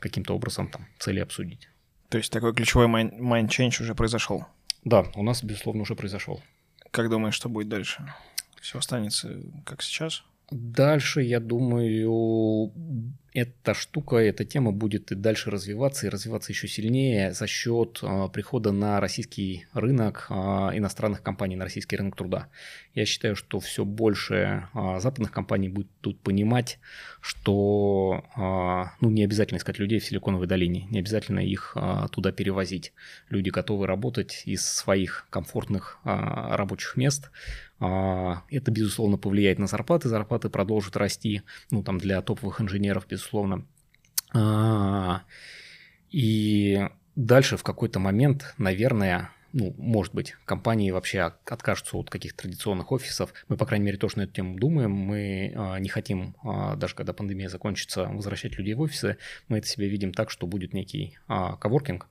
каким-то 0.00 0.34
образом 0.34 0.68
там 0.68 0.86
цели 0.98 1.20
обсудить. 1.20 1.69
То 2.10 2.18
есть 2.18 2.30
такой 2.32 2.52
ключевой 2.52 2.86
майн- 2.88 3.18
mind 3.18 3.48
change 3.48 3.82
уже 3.82 3.94
произошел. 3.94 4.44
Да, 4.84 5.06
у 5.14 5.22
нас, 5.22 5.42
безусловно, 5.44 5.82
уже 5.82 5.94
произошел. 5.94 6.42
Как 6.90 7.08
думаешь, 7.08 7.34
что 7.34 7.48
будет 7.48 7.68
дальше? 7.68 8.12
Все 8.60 8.78
останется 8.78 9.40
как 9.64 9.80
сейчас? 9.80 10.24
Дальше, 10.50 11.22
я 11.22 11.38
думаю, 11.38 12.72
эта 13.32 13.74
штука, 13.74 14.16
эта 14.16 14.44
тема 14.44 14.72
будет 14.72 15.12
и 15.12 15.14
дальше 15.14 15.50
развиваться, 15.50 16.06
и 16.06 16.10
развиваться 16.10 16.52
еще 16.52 16.66
сильнее 16.66 17.32
за 17.32 17.46
счет 17.46 18.00
а, 18.02 18.28
прихода 18.28 18.72
на 18.72 19.00
российский 19.00 19.66
рынок 19.72 20.26
а, 20.30 20.70
иностранных 20.74 21.22
компаний, 21.22 21.56
на 21.56 21.64
российский 21.64 21.96
рынок 21.96 22.16
труда. 22.16 22.48
Я 22.94 23.06
считаю, 23.06 23.36
что 23.36 23.60
все 23.60 23.84
больше 23.84 24.68
а, 24.74 24.98
западных 24.98 25.30
компаний 25.30 25.68
будут 25.68 25.90
тут 26.00 26.20
понимать, 26.20 26.78
что 27.20 28.24
ну, 29.00 29.10
не 29.10 29.24
обязательно 29.24 29.58
искать 29.58 29.78
людей 29.78 29.98
в 29.98 30.04
Силиконовой 30.04 30.46
долине, 30.46 30.86
не 30.90 30.98
обязательно 31.00 31.40
их 31.40 31.76
туда 32.10 32.32
перевозить. 32.32 32.94
Люди 33.28 33.50
готовы 33.50 33.86
работать 33.86 34.42
из 34.46 34.64
своих 34.64 35.26
комфортных 35.28 35.98
рабочих 36.04 36.96
мест, 36.96 37.30
Это, 37.78 38.70
безусловно, 38.70 39.18
повлияет 39.18 39.58
на 39.58 39.66
зарплаты. 39.66 40.08
Зарплаты 40.08 40.48
продолжат 40.48 40.96
расти, 40.96 41.42
ну, 41.70 41.82
там, 41.82 41.98
для 41.98 42.22
топовых 42.22 42.60
инженеров, 42.60 43.06
безусловно. 43.08 43.19
А, 44.32 45.22
И 46.10 46.88
дальше 47.16 47.56
в 47.56 47.62
какой-то 47.62 47.98
момент, 47.98 48.54
наверное, 48.58 49.30
ну, 49.52 49.74
может 49.78 50.14
быть, 50.14 50.36
компании 50.44 50.92
вообще 50.92 51.22
откажутся 51.22 51.96
от 51.96 52.08
каких-то 52.08 52.42
традиционных 52.42 52.92
офисов. 52.92 53.34
Мы, 53.48 53.56
по 53.56 53.66
крайней 53.66 53.86
мере, 53.86 53.98
тоже 53.98 54.18
на 54.18 54.22
эту 54.22 54.32
тему 54.32 54.56
думаем. 54.56 54.92
Мы 54.92 55.52
а, 55.56 55.78
не 55.78 55.88
хотим, 55.88 56.36
а, 56.44 56.76
даже 56.76 56.94
когда 56.94 57.12
пандемия 57.12 57.48
закончится, 57.48 58.04
возвращать 58.04 58.56
людей 58.56 58.74
в 58.74 58.80
офисы. 58.80 59.16
Мы 59.48 59.58
это 59.58 59.66
себе 59.66 59.88
видим 59.88 60.12
так, 60.12 60.30
что 60.30 60.46
будет 60.46 60.72
некий 60.72 61.18
коворкинг, 61.26 62.06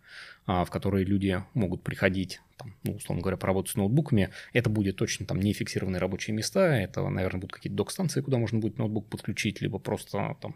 в 0.45 0.67
который 0.69 1.05
люди 1.05 1.41
могут 1.53 1.83
приходить, 1.83 2.41
там, 2.57 2.75
ну, 2.83 2.95
условно 2.95 3.21
говоря, 3.21 3.37
поработать 3.37 3.71
с 3.71 3.75
ноутбуками. 3.75 4.31
Это 4.51 4.69
будет 4.69 4.97
точно 4.97 5.25
там 5.25 5.39
не 5.39 5.53
фиксированные 5.53 5.99
рабочие 5.99 6.35
места. 6.35 6.75
Это, 6.75 7.07
наверное, 7.07 7.39
будут 7.39 7.53
какие-то 7.53 7.77
док-станции, 7.77 8.21
куда 8.21 8.37
можно 8.37 8.59
будет 8.59 8.77
ноутбук 8.77 9.07
подключить, 9.07 9.61
либо 9.61 9.79
просто 9.79 10.35
там 10.41 10.55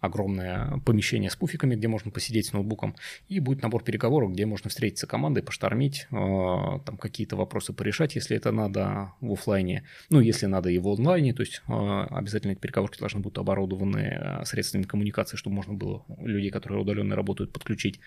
огромное 0.00 0.78
помещение 0.84 1.30
с 1.30 1.36
пуфиками, 1.36 1.74
где 1.74 1.88
можно 1.88 2.10
посидеть 2.10 2.46
с 2.46 2.52
ноутбуком, 2.52 2.96
и 3.28 3.40
будет 3.40 3.62
набор 3.62 3.82
переговоров, 3.84 4.32
где 4.32 4.46
можно 4.46 4.70
встретиться 4.70 5.06
командой, 5.06 5.42
поштормить, 5.42 6.06
э, 6.10 6.14
там 6.14 6.96
какие-то 6.96 7.36
вопросы 7.36 7.72
порешать, 7.72 8.14
если 8.14 8.36
это 8.36 8.50
надо 8.50 9.12
в 9.20 9.32
офлайне, 9.32 9.84
ну, 10.08 10.20
если 10.20 10.46
надо 10.46 10.70
и 10.70 10.78
в 10.78 10.88
онлайне, 10.88 11.34
то 11.34 11.42
есть 11.42 11.62
э, 11.68 12.06
обязательно 12.10 12.52
эти 12.52 12.60
переговорки 12.60 12.98
должны 12.98 13.20
быть 13.20 13.36
оборудованы 13.36 14.18
э, 14.20 14.44
средствами 14.44 14.84
коммуникации, 14.84 15.36
чтобы 15.36 15.56
можно 15.56 15.74
было 15.74 16.04
людей, 16.20 16.50
которые 16.50 16.80
удаленно 16.80 17.14
работают, 17.14 17.52
подключить. 17.52 18.00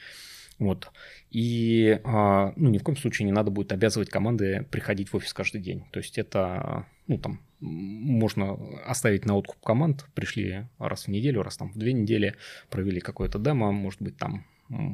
Вот. 0.60 0.92
И 1.30 2.00
а, 2.04 2.54
ну, 2.56 2.70
ни 2.70 2.78
в 2.78 2.84
коем 2.84 2.98
случае 2.98 3.26
не 3.26 3.32
надо 3.32 3.52
будет 3.52 3.72
обязывать 3.72 4.10
команды 4.10 4.68
приходить 4.72 5.10
в 5.10 5.16
офис 5.16 5.34
каждый 5.34 5.62
день. 5.62 5.86
То 5.92 6.00
есть 6.00 6.18
это, 6.18 6.86
ну, 7.08 7.18
там, 7.18 7.42
можно 7.60 8.58
оставить 8.86 9.26
на 9.26 9.36
откуп 9.36 9.60
команд, 9.64 10.06
пришли 10.14 10.68
раз 10.80 11.06
в 11.06 11.08
неделю, 11.10 11.44
раз 11.44 11.58
там 11.58 11.72
в 11.72 11.78
две 11.78 11.94
недели, 11.94 12.36
провели 12.70 13.00
какое-то 13.00 13.40
демо, 13.40 13.72
может 13.72 14.02
быть, 14.02 14.18
там 14.18 14.46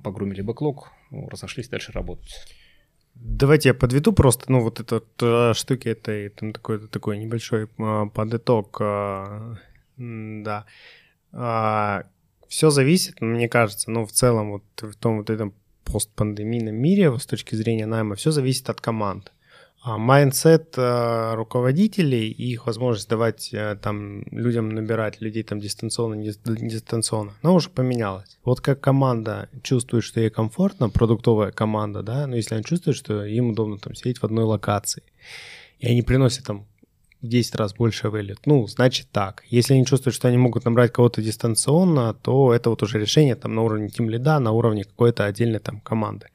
погрумили 0.04 0.42
бэклог, 0.42 0.92
разошлись 1.12 1.70
дальше 1.70 1.92
работать. 1.92 2.34
Давайте 3.16 3.70
я 3.70 3.74
подведу 3.74 4.14
просто, 4.14 4.52
ну, 4.52 4.62
вот 4.62 4.80
этот 4.80 5.08
э, 5.22 5.54
штуки, 5.54 5.90
это, 5.90 6.12
это 6.12 6.54
такой, 6.54 6.88
такой 6.88 7.18
небольшой 7.18 7.64
э, 7.66 8.06
подыток, 8.14 8.78
э, 8.80 9.56
да. 9.98 10.66
Все 12.50 12.72
зависит, 12.72 13.22
мне 13.22 13.48
кажется, 13.48 13.92
ну, 13.92 14.06
в 14.06 14.12
целом 14.12 14.52
вот 14.52 14.64
в 14.82 14.96
том 14.96 15.20
вот 15.20 15.30
этом 15.30 15.54
постпандемийном 15.86 16.76
мире 16.76 17.18
с 17.18 17.26
точки 17.26 17.56
зрения 17.56 17.86
найма, 17.86 18.16
все 18.16 18.32
зависит 18.32 18.70
от 18.70 18.82
команд. 18.82 19.32
А 19.82 19.98
mindset 19.98 20.74
э, 20.76 21.36
руководителей 21.36 22.30
и 22.30 22.52
их 22.52 22.66
возможность 22.66 23.08
давать 23.08 23.54
э, 23.54 23.78
там 23.82 24.24
людям 24.32 24.70
набирать 24.70 25.22
людей 25.22 25.44
там 25.44 25.60
дистанционно, 25.60 26.16
не 26.16 26.32
дистанционно, 26.34 27.34
она 27.42 27.54
уже 27.54 27.70
поменялась. 27.70 28.38
Вот 28.44 28.60
как 28.60 28.82
команда 28.82 29.48
чувствует, 29.64 30.04
что 30.04 30.20
ей 30.20 30.30
комфортно, 30.32 30.90
продуктовая 30.90 31.52
команда, 31.52 32.04
да, 32.04 32.28
но 32.28 32.36
если 32.36 32.56
она 32.56 32.64
чувствует, 32.64 32.98
что 32.98 33.24
им 33.24 33.52
удобно 33.52 33.78
там 33.78 33.96
сидеть 33.96 34.18
в 34.18 34.26
одной 34.26 34.44
локации, 34.44 35.04
и 35.80 35.88
они 35.88 36.02
приносят 36.02 36.46
там 36.46 36.66
10 37.22 37.56
раз 37.56 37.74
больше 37.74 38.10
value. 38.10 38.40
Ну, 38.46 38.68
значит 38.68 39.08
так. 39.12 39.44
Если 39.48 39.74
они 39.74 39.86
чувствуют, 39.86 40.16
что 40.16 40.28
они 40.28 40.38
могут 40.38 40.66
набрать 40.66 40.94
кого-то 40.94 41.22
дистанционно, 41.22 42.14
то 42.14 42.54
это 42.54 42.70
вот 42.70 42.84
уже 42.84 43.00
решение 43.00 43.36
там 43.36 43.56
на 43.56 43.62
уровне 43.62 43.90
team 43.90 44.10
lead 44.10 44.30
а, 44.30 44.40
на 44.40 44.52
уровне 44.52 44.84
какой-то 44.84 45.26
отдельной 45.26 45.60
там 45.60 45.82
команды. 45.82 46.28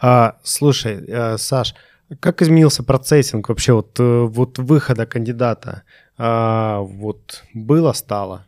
А, 0.00 0.38
слушай, 0.42 1.04
а, 1.08 1.38
Саш, 1.38 1.74
как 2.20 2.42
изменился 2.42 2.82
процессинг 2.82 3.48
вообще 3.48 3.72
вот, 3.72 3.98
э, 4.00 4.22
вот 4.22 4.58
выхода 4.58 5.06
кандидата? 5.06 5.84
А, 6.18 6.80
вот 6.80 7.44
было, 7.54 7.92
стало? 7.92 8.46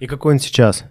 И 0.00 0.06
какой 0.06 0.34
он 0.34 0.38
сейчас? 0.38 0.84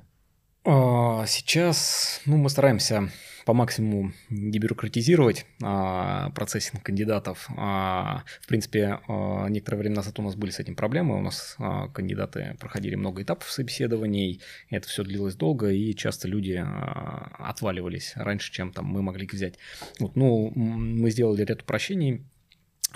А, 0.65 1.25
сейчас, 1.27 2.21
ну, 2.25 2.37
мы 2.37 2.49
стараемся 2.49 3.09
по 3.45 3.53
максимуму 3.53 4.13
дебюрократизировать 4.29 5.45
а, 5.61 6.29
процессинг 6.31 6.83
кандидатов. 6.83 7.49
А, 7.57 8.23
в 8.41 8.47
принципе, 8.47 8.99
а, 9.07 9.47
некоторое 9.47 9.77
время 9.77 9.97
назад 9.97 10.19
у 10.19 10.21
нас 10.21 10.35
были 10.35 10.51
с 10.51 10.59
этим 10.59 10.75
проблемы. 10.75 11.17
У 11.17 11.21
нас 11.21 11.55
а, 11.59 11.89
кандидаты 11.89 12.55
проходили 12.59 12.95
много 12.95 13.23
этапов 13.23 13.51
собеседований. 13.51 14.41
Это 14.69 14.87
все 14.87 15.03
длилось 15.03 15.35
долго, 15.35 15.69
и 15.69 15.93
часто 15.93 16.27
люди 16.27 16.61
а, 16.63 17.31
отваливались 17.39 18.13
раньше, 18.15 18.51
чем 18.51 18.71
там 18.71 18.85
мы 18.85 19.01
могли 19.01 19.25
их 19.25 19.33
взять. 19.33 19.55
Вот, 19.99 20.15
ну, 20.15 20.51
мы 20.55 21.11
сделали 21.11 21.43
ряд 21.43 21.61
упрощений 21.61 22.23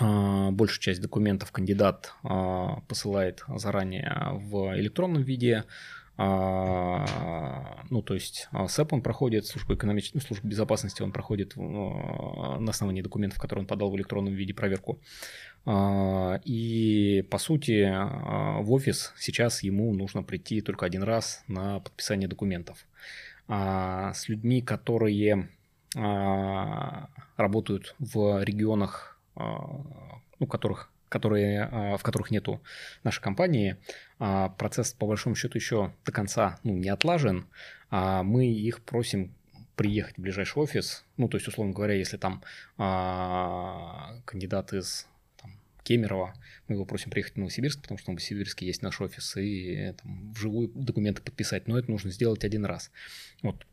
а, 0.00 0.50
большую 0.52 0.80
часть 0.80 1.00
документов 1.00 1.50
кандидат 1.50 2.12
а, 2.22 2.80
посылает 2.86 3.42
заранее 3.56 4.32
в 4.34 4.76
электронном 4.78 5.22
виде, 5.22 5.64
ну, 6.18 8.02
то 8.02 8.14
есть 8.14 8.48
а, 8.50 8.66
СЭП 8.66 8.92
он 8.92 9.02
проходит, 9.02 9.46
службу 9.46 9.74
экономической, 9.74 10.16
ну, 10.16 10.20
службу 10.20 10.48
безопасности 10.48 11.00
он 11.02 11.12
проходит 11.12 11.54
а, 11.56 12.58
на 12.58 12.70
основании 12.70 13.02
документов, 13.02 13.40
которые 13.40 13.62
он 13.62 13.66
подал 13.68 13.90
в 13.90 13.96
электронном 13.96 14.34
виде 14.34 14.52
проверку. 14.52 14.98
И, 16.44 17.26
по 17.30 17.38
сути, 17.38 17.88
в 18.62 18.72
офис 18.72 19.12
сейчас 19.18 19.62
ему 19.62 19.92
нужно 19.92 20.22
прийти 20.22 20.60
только 20.62 20.86
один 20.86 21.02
раз 21.02 21.44
на 21.46 21.80
подписание 21.80 22.26
документов. 22.26 22.86
С 23.48 24.28
людьми, 24.28 24.62
которые 24.62 25.50
работают 27.36 27.94
в 27.98 28.42
регионах, 28.44 29.20
ну, 29.36 30.46
которых 30.48 30.90
которые, 31.08 31.68
а, 31.70 31.96
в 31.96 32.02
которых 32.02 32.30
нету 32.30 32.60
нашей 33.04 33.22
компании, 33.22 33.76
а, 34.18 34.50
процесс 34.50 34.92
по 34.92 35.06
большому 35.06 35.34
счету 35.34 35.58
еще 35.58 35.92
до 36.04 36.12
конца 36.12 36.58
ну, 36.62 36.74
не 36.74 36.88
отлажен, 36.88 37.46
а 37.90 38.22
мы 38.22 38.46
их 38.46 38.80
просим 38.80 39.34
приехать 39.76 40.16
в 40.16 40.20
ближайший 40.20 40.58
офис, 40.58 41.04
ну, 41.16 41.28
то 41.28 41.36
есть, 41.36 41.46
условно 41.46 41.72
говоря, 41.72 41.94
если 41.94 42.16
там 42.16 42.42
кандидат 42.76 44.72
из 44.72 45.06
Кемерово, 45.84 46.34
мы 46.66 46.74
его 46.74 46.84
просим 46.84 47.10
приехать 47.10 47.34
в 47.34 47.38
Новосибирск, 47.38 47.80
потому 47.80 47.96
что 47.96 48.06
в 48.06 48.08
Новосибирске 48.08 48.66
есть 48.66 48.82
наш 48.82 49.00
офис, 49.00 49.36
и 49.38 49.94
там, 50.02 50.32
вживую 50.32 50.68
документы 50.74 51.22
подписать, 51.22 51.68
но 51.68 51.78
это 51.78 51.90
нужно 51.90 52.10
сделать 52.10 52.44
один 52.44 52.66
раз. 52.66 52.90
Вот 53.42 53.64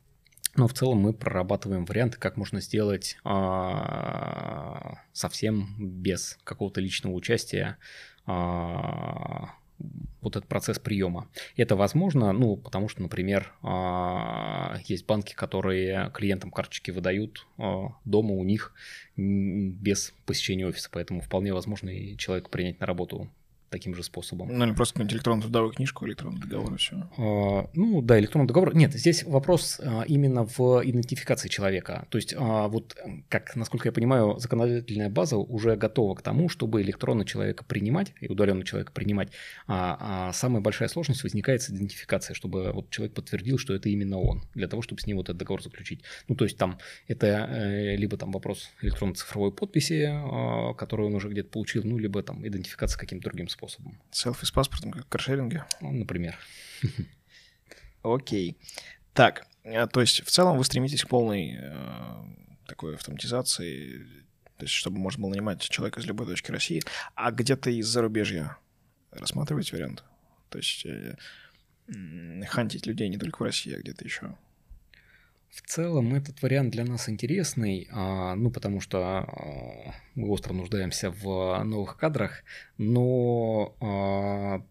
но 0.55 0.67
в 0.67 0.73
целом 0.73 0.99
мы 0.99 1.13
прорабатываем 1.13 1.85
варианты, 1.85 2.17
как 2.17 2.37
можно 2.37 2.61
сделать 2.61 3.17
а, 3.23 4.99
совсем 5.11 5.75
без 5.77 6.37
какого-то 6.43 6.81
личного 6.81 7.13
участия 7.13 7.77
а, 8.25 9.55
вот 10.21 10.35
этот 10.37 10.47
процесс 10.47 10.79
приема. 10.79 11.27
Это 11.57 11.75
возможно, 11.75 12.31
ну, 12.31 12.55
потому 12.55 12.87
что, 12.87 13.01
например, 13.01 13.53
а, 13.61 14.77
есть 14.85 15.05
банки, 15.05 15.33
которые 15.33 16.09
клиентам 16.13 16.51
карточки 16.51 16.91
выдают 16.91 17.45
дома 18.05 18.33
у 18.33 18.43
них 18.43 18.73
без 19.17 20.13
посещения 20.25 20.67
офиса, 20.67 20.89
поэтому 20.91 21.21
вполне 21.21 21.53
возможно 21.53 21.89
и 21.89 22.17
человека 22.17 22.49
принять 22.49 22.79
на 22.79 22.85
работу 22.85 23.29
таким 23.75 23.93
же 23.93 24.03
способом. 24.03 24.47
Ну, 24.57 24.65
или 24.65 24.71
просто 24.71 25.03
электронную 25.03 25.43
трудовую 25.43 25.73
книжку, 25.73 26.07
электронный 26.07 26.39
договор 26.39 26.73
и 26.73 26.77
все. 26.77 26.95
А, 27.17 27.69
ну, 27.73 28.01
да, 28.01 28.17
электронный 28.17 28.47
договор. 28.47 28.73
Нет, 28.73 28.93
здесь 28.93 29.25
вопрос 29.25 29.81
а, 29.83 30.03
именно 30.07 30.45
в 30.45 30.81
идентификации 30.85 31.49
человека. 31.49 32.07
То 32.09 32.17
есть, 32.17 32.33
а, 32.37 32.69
вот, 32.69 32.95
как, 33.27 33.53
насколько 33.57 33.89
я 33.89 33.91
понимаю, 33.91 34.39
законодательная 34.39 35.09
база 35.09 35.35
уже 35.35 35.75
готова 35.75 36.15
к 36.15 36.21
тому, 36.21 36.47
чтобы 36.47 36.81
электронно 36.83 37.25
человека 37.25 37.65
принимать 37.65 38.13
и 38.21 38.29
удаленно 38.29 38.63
человека 38.63 38.93
принимать. 38.93 39.33
А, 39.67 39.97
а 40.29 40.33
самая 40.33 40.61
большая 40.61 40.87
сложность 40.87 41.23
возникает 41.23 41.61
с 41.61 41.69
идентификацией, 41.69 42.33
чтобы 42.33 42.71
вот 42.71 42.89
человек 42.91 43.13
подтвердил, 43.13 43.57
что 43.57 43.73
это 43.73 43.89
именно 43.89 44.19
он, 44.19 44.43
для 44.53 44.69
того, 44.69 44.83
чтобы 44.83 45.01
с 45.01 45.05
ним 45.05 45.17
вот 45.17 45.25
этот 45.25 45.39
договор 45.39 45.61
заключить. 45.61 46.01
Ну, 46.29 46.35
то 46.35 46.45
есть, 46.45 46.57
там 46.57 46.79
это 47.09 47.27
э, 47.27 47.97
либо 47.97 48.15
там 48.15 48.31
вопрос 48.31 48.69
электронно-цифровой 48.81 49.51
подписи, 49.51 50.17
которую 50.77 51.09
он 51.09 51.15
уже 51.15 51.27
где-то 51.27 51.49
получил, 51.49 51.83
ну, 51.83 51.97
либо 51.97 52.23
там 52.23 52.47
идентификация 52.47 52.97
каким-то 52.97 53.25
другим 53.25 53.49
способом 53.49 53.64
способом. 53.67 54.01
Селфи 54.11 54.45
с 54.45 54.51
паспортом, 54.51 54.91
как 54.91 55.05
в 55.05 55.09
каршеринге? 55.09 55.65
Ну, 55.81 55.91
например. 55.91 56.37
Окей. 58.03 58.57
Так, 59.13 59.47
а, 59.63 59.87
то 59.87 60.01
есть 60.01 60.23
в 60.23 60.29
целом 60.29 60.57
вы 60.57 60.63
стремитесь 60.63 61.03
к 61.03 61.07
полной 61.07 61.57
э, 61.59 62.23
такой 62.67 62.95
автоматизации, 62.95 64.05
то 64.57 64.63
есть 64.63 64.73
чтобы 64.73 64.99
можно 64.99 65.21
было 65.23 65.31
нанимать 65.31 65.61
человека 65.61 65.99
из 65.99 66.05
любой 66.05 66.27
точки 66.27 66.51
России, 66.51 66.83
а 67.15 67.31
где-то 67.31 67.69
из 67.69 67.87
зарубежья 67.87 68.57
рассматриваете 69.11 69.75
вариант? 69.75 70.03
То 70.49 70.59
есть 70.59 70.85
э, 70.85 71.15
хантить 72.47 72.85
людей 72.85 73.09
не 73.09 73.17
только 73.17 73.41
в 73.41 73.45
России, 73.45 73.73
а 73.73 73.79
где-то 73.79 74.03
еще? 74.03 74.37
В 75.55 75.61
целом 75.61 76.13
этот 76.13 76.41
вариант 76.41 76.71
для 76.71 76.83
нас 76.83 77.07
интересный, 77.07 77.87
а, 77.89 78.35
ну 78.35 78.51
потому 78.51 78.81
что 78.81 78.99
а, 78.99 79.93
мы 80.13 80.29
остро 80.29 80.51
нуждаемся 80.51 81.11
в 81.11 81.63
новых 81.63 81.95
кадрах, 81.95 82.43
но 82.77 83.73
а, 83.79 84.61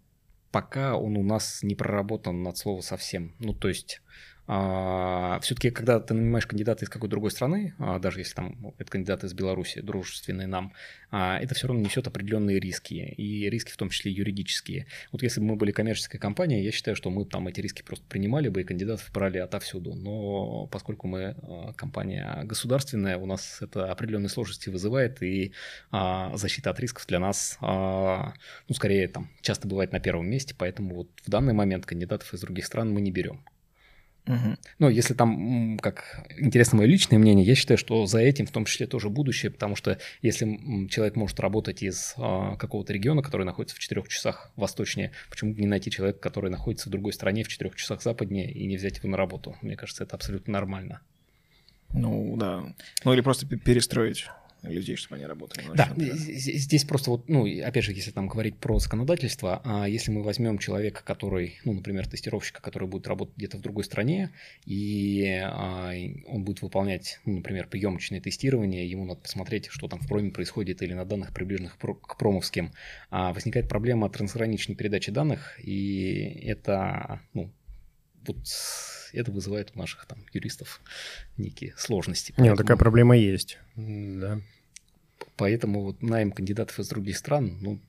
пока 0.50 0.96
он 0.96 1.16
у 1.16 1.22
нас 1.22 1.62
не 1.62 1.74
проработан 1.74 2.42
над 2.42 2.58
слово 2.58 2.82
совсем. 2.82 3.34
Ну 3.38 3.54
то 3.54 3.68
есть 3.68 4.02
все-таки, 4.46 5.70
когда 5.70 6.00
ты 6.00 6.12
нанимаешь 6.12 6.46
кандидата 6.46 6.84
из 6.84 6.90
какой-то 6.90 7.12
другой 7.12 7.30
страны, 7.30 7.74
а, 7.78 7.98
даже 7.98 8.20
если 8.20 8.34
там 8.34 8.56
ну, 8.60 8.74
это 8.76 8.90
кандидат 8.90 9.24
из 9.24 9.32
Беларуси, 9.32 9.80
дружественный 9.80 10.46
нам, 10.46 10.74
а, 11.10 11.38
это 11.38 11.54
все 11.54 11.66
равно 11.66 11.82
несет 11.82 12.06
определенные 12.06 12.60
риски, 12.60 12.94
и 12.94 13.48
риски 13.48 13.70
в 13.70 13.78
том 13.78 13.88
числе 13.88 14.12
юридические. 14.12 14.86
Вот 15.12 15.22
если 15.22 15.40
бы 15.40 15.46
мы 15.46 15.56
были 15.56 15.72
коммерческой 15.72 16.18
компанией, 16.18 16.62
я 16.62 16.72
считаю, 16.72 16.94
что 16.94 17.08
мы 17.08 17.24
там 17.24 17.48
эти 17.48 17.60
риски 17.60 17.80
просто 17.80 18.04
принимали 18.06 18.48
бы 18.50 18.60
и 18.60 18.64
кандидатов 18.64 19.10
брали 19.14 19.38
отовсюду. 19.38 19.94
Но 19.94 20.66
поскольку 20.66 21.08
мы 21.08 21.36
компания 21.76 22.42
государственная, 22.44 23.16
у 23.16 23.24
нас 23.24 23.62
это 23.62 23.90
определенные 23.90 24.28
сложности 24.28 24.68
вызывает, 24.68 25.22
и 25.22 25.52
защита 25.90 26.70
от 26.70 26.80
рисков 26.80 27.06
для 27.06 27.18
нас, 27.18 27.56
ну, 27.60 28.74
скорее, 28.74 29.08
там, 29.08 29.30
часто 29.40 29.68
бывает 29.68 29.92
на 29.92 30.00
первом 30.00 30.28
месте, 30.28 30.54
поэтому 30.56 30.94
вот 30.96 31.08
в 31.24 31.30
данный 31.30 31.54
момент 31.54 31.86
кандидатов 31.86 32.34
из 32.34 32.40
других 32.40 32.66
стран 32.66 32.92
мы 32.92 33.00
не 33.00 33.10
берем. 33.10 33.42
Угу. 34.26 34.56
Ну, 34.78 34.88
если 34.88 35.12
там, 35.12 35.78
как 35.78 36.26
интересно 36.38 36.78
мое 36.78 36.86
личное 36.86 37.18
мнение, 37.18 37.44
я 37.44 37.54
считаю, 37.54 37.76
что 37.76 38.06
за 38.06 38.20
этим 38.20 38.46
в 38.46 38.50
том 38.50 38.64
числе 38.64 38.86
тоже 38.86 39.10
будущее, 39.10 39.50
потому 39.50 39.76
что 39.76 39.98
если 40.22 40.88
человек 40.88 41.16
может 41.16 41.38
работать 41.40 41.82
из 41.82 42.14
а, 42.16 42.56
какого-то 42.56 42.92
региона, 42.92 43.22
который 43.22 43.44
находится 43.44 43.76
в 43.76 43.80
четырех 43.80 44.08
часах 44.08 44.50
восточнее, 44.56 45.12
почему 45.28 45.52
бы 45.52 45.60
не 45.60 45.66
найти 45.66 45.90
человека, 45.90 46.20
который 46.20 46.50
находится 46.50 46.88
в 46.88 46.92
другой 46.92 47.12
стране 47.12 47.44
в 47.44 47.48
четырех 47.48 47.76
часах 47.76 48.02
западнее 48.02 48.50
и 48.50 48.66
не 48.66 48.76
взять 48.76 48.98
его 48.98 49.10
на 49.10 49.18
работу? 49.18 49.56
Мне 49.60 49.76
кажется, 49.76 50.04
это 50.04 50.16
абсолютно 50.16 50.54
нормально. 50.54 51.00
Ну, 51.92 52.34
да. 52.36 52.64
Ну, 53.04 53.12
или 53.12 53.20
просто 53.20 53.46
перестроить 53.46 54.26
людей, 54.70 54.96
чтобы 54.96 55.16
они 55.16 55.26
работали. 55.26 55.64
Да, 55.74 55.92
здесь 55.96 56.84
просто 56.84 57.10
вот, 57.10 57.28
ну, 57.28 57.46
опять 57.64 57.84
же, 57.84 57.92
если 57.92 58.10
там 58.10 58.28
говорить 58.28 58.56
про 58.56 58.78
законодательство, 58.78 59.60
а 59.64 59.88
если 59.88 60.10
мы 60.10 60.22
возьмем 60.22 60.58
человека, 60.58 61.02
который, 61.04 61.58
ну, 61.64 61.72
например, 61.72 62.06
тестировщика, 62.08 62.62
который 62.62 62.88
будет 62.88 63.06
работать 63.06 63.36
где-то 63.36 63.58
в 63.58 63.60
другой 63.60 63.84
стране, 63.84 64.30
и 64.64 65.40
а, 65.42 65.92
он 66.26 66.44
будет 66.44 66.62
выполнять, 66.62 67.20
ну, 67.24 67.36
например, 67.36 67.68
приемочное 67.68 68.20
тестирование, 68.20 68.88
ему 68.88 69.04
надо 69.04 69.20
посмотреть, 69.20 69.68
что 69.70 69.88
там 69.88 70.00
в 70.00 70.08
проме 70.08 70.30
происходит 70.30 70.82
или 70.82 70.94
на 70.94 71.04
данных, 71.04 71.32
приближенных 71.32 71.76
к 71.78 72.18
промовским, 72.18 72.72
а 73.10 73.32
возникает 73.32 73.68
проблема 73.68 74.08
трансграничной 74.10 74.74
передачи 74.74 75.10
данных, 75.10 75.58
и 75.62 76.40
это, 76.44 77.20
ну, 77.32 77.52
вот 78.26 78.38
это 79.12 79.30
вызывает 79.30 79.72
у 79.74 79.78
наших 79.78 80.06
там 80.06 80.18
юристов 80.32 80.80
некие 81.36 81.74
сложности. 81.76 82.32
Поэтому... 82.32 82.48
Нет, 82.48 82.58
такая 82.58 82.76
проблема 82.76 83.16
есть, 83.16 83.58
да. 83.76 84.40
Поэтому 85.36 85.82
вот 85.82 86.02
найм 86.02 86.30
кандидатов 86.30 86.78
из 86.78 86.88
других 86.88 87.16
стран, 87.16 87.58
ну, 87.60 87.80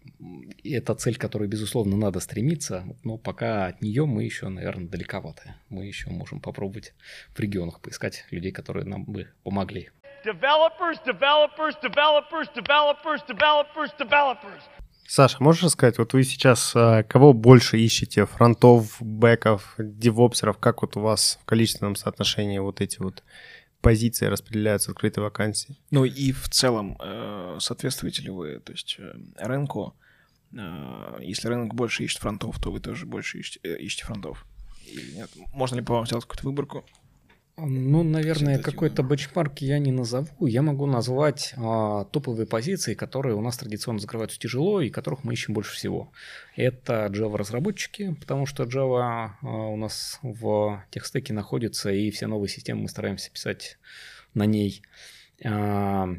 это 0.64 0.96
цель, 0.96 1.16
к 1.16 1.22
которой, 1.22 1.48
безусловно, 1.48 1.96
надо 1.96 2.20
стремиться, 2.20 2.84
но 3.04 3.18
пока 3.18 3.68
от 3.68 3.82
нее 3.82 4.06
мы 4.06 4.24
еще, 4.24 4.50
наверное, 4.50 4.88
далековаты. 4.88 5.54
Мы 5.70 5.86
еще 5.86 6.10
можем 6.10 6.40
попробовать 6.40 6.94
в 7.36 7.40
регионах 7.40 7.82
поискать 7.82 8.26
людей, 8.32 8.52
которые 8.52 8.86
нам 8.86 9.06
бы 9.06 9.30
помогли. 9.44 9.90
Developers, 10.26 10.98
developers, 11.06 11.76
developers, 11.84 12.48
developers, 12.56 13.22
developers, 13.28 13.92
developers. 14.00 14.64
Саша, 15.08 15.38
можешь 15.40 15.64
рассказать, 15.64 16.00
вот 16.00 16.14
вы 16.14 16.24
сейчас 16.24 16.74
а, 16.76 17.04
кого 17.04 17.32
больше 17.32 17.78
ищете? 17.78 18.26
Фронтов, 18.26 18.98
бэков, 19.00 19.76
девопсеров? 19.78 20.58
Как 20.58 20.82
вот 20.82 20.98
у 20.98 21.02
вас 21.02 21.38
в 21.44 21.46
количественном 21.46 21.96
соотношении 21.96 22.58
вот 22.58 22.82
эти 22.82 23.00
вот 23.00 23.24
позиции 23.86 24.26
распределяются 24.26 24.90
открытые 24.90 25.24
вакансии? 25.24 25.78
Ну 25.92 26.06
и 26.06 26.32
в 26.32 26.50
целом, 26.50 26.98
э, 27.00 27.58
соответствуете 27.60 28.24
ли 28.24 28.32
вы 28.32 28.60
то 28.60 28.72
есть, 28.72 28.96
э, 28.98 29.14
рынку? 29.38 29.96
Э, 30.54 31.20
если 31.22 31.48
рынок 31.50 31.76
больше 31.76 32.04
ищет 32.04 32.20
фронтов, 32.20 32.60
то 32.60 32.72
вы 32.72 32.80
тоже 32.80 33.06
больше 33.06 33.38
ищете, 33.38 33.60
ищете 33.78 34.06
фронтов? 34.06 34.44
Или 34.88 35.12
нет? 35.12 35.30
Можно 35.54 35.76
ли 35.76 35.82
по 35.84 35.94
вам 35.94 36.08
сделать 36.08 36.26
какую-то 36.26 36.48
выборку? 36.48 36.84
Ну, 37.58 38.04
наверное, 38.04 38.60
какой-то 38.60 39.02
бенчмарк 39.02 39.60
я 39.60 39.80
не 39.80 39.94
назову. 39.94 40.46
Я 40.46 40.62
могу 40.62 40.88
назвать 40.88 41.54
а, 41.56 42.04
топовые 42.04 42.46
позиции, 42.46 42.96
которые 42.96 43.36
у 43.36 43.42
нас 43.42 43.58
традиционно 43.58 44.00
закрываются 44.00 44.38
тяжело 44.38 44.82
и 44.82 44.90
которых 44.90 45.24
мы 45.24 45.32
ищем 45.32 45.54
больше 45.54 45.74
всего. 45.74 46.12
Это 46.58 47.06
Java-разработчики, 47.06 48.14
потому 48.20 48.46
что 48.46 48.64
Java 48.64 49.30
а, 49.42 49.48
у 49.48 49.78
нас 49.78 50.20
в 50.22 50.84
техстеке 50.92 51.32
находится, 51.32 51.92
и 51.92 52.12
все 52.12 52.28
новые 52.28 52.50
системы 52.50 52.84
мы 52.84 52.90
стараемся 52.90 53.32
писать 53.32 53.78
на 54.34 54.46
ней. 54.46 54.82
А, 55.46 56.10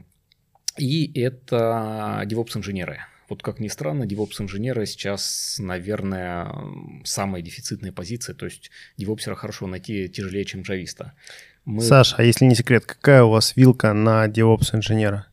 и 0.79 1.21
это 1.21 2.23
DevOps-инженеры. 2.25 3.01
Вот 3.29 3.43
как 3.43 3.59
ни 3.59 3.69
странно, 3.69 4.05
DevOps-инженеры 4.05 4.87
сейчас, 4.87 5.57
наверное, 5.59 6.53
самая 7.05 7.43
дефицитная 7.43 7.93
позиция, 7.93 8.35
то 8.35 8.47
есть 8.47 8.71
девопсера 8.97 9.35
хорошо 9.35 9.67
найти 9.67 10.09
тяжелее, 10.09 10.45
чем 10.45 10.63
джависта. 10.63 11.13
Мы... 11.65 11.83
Саша, 11.83 12.17
а 12.19 12.23
если 12.23 12.45
не 12.45 12.55
секрет, 12.55 12.87
какая 12.87 13.25
у 13.25 13.31
вас 13.31 13.57
вилка 13.57 13.93
на 13.93 14.27
DevOps-инженера? 14.27 15.27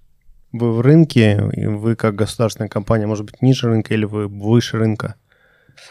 Вы 0.52 0.72
в 0.72 0.82
рынке, 0.82 1.40
вы 1.42 1.96
как 1.96 2.16
государственная 2.16 2.70
компания, 2.70 3.08
может 3.08 3.26
быть, 3.26 3.42
ниже 3.42 3.68
рынка 3.68 3.94
или 3.94 4.06
вы 4.06 4.28
выше 4.28 4.78
рынка? 4.78 5.16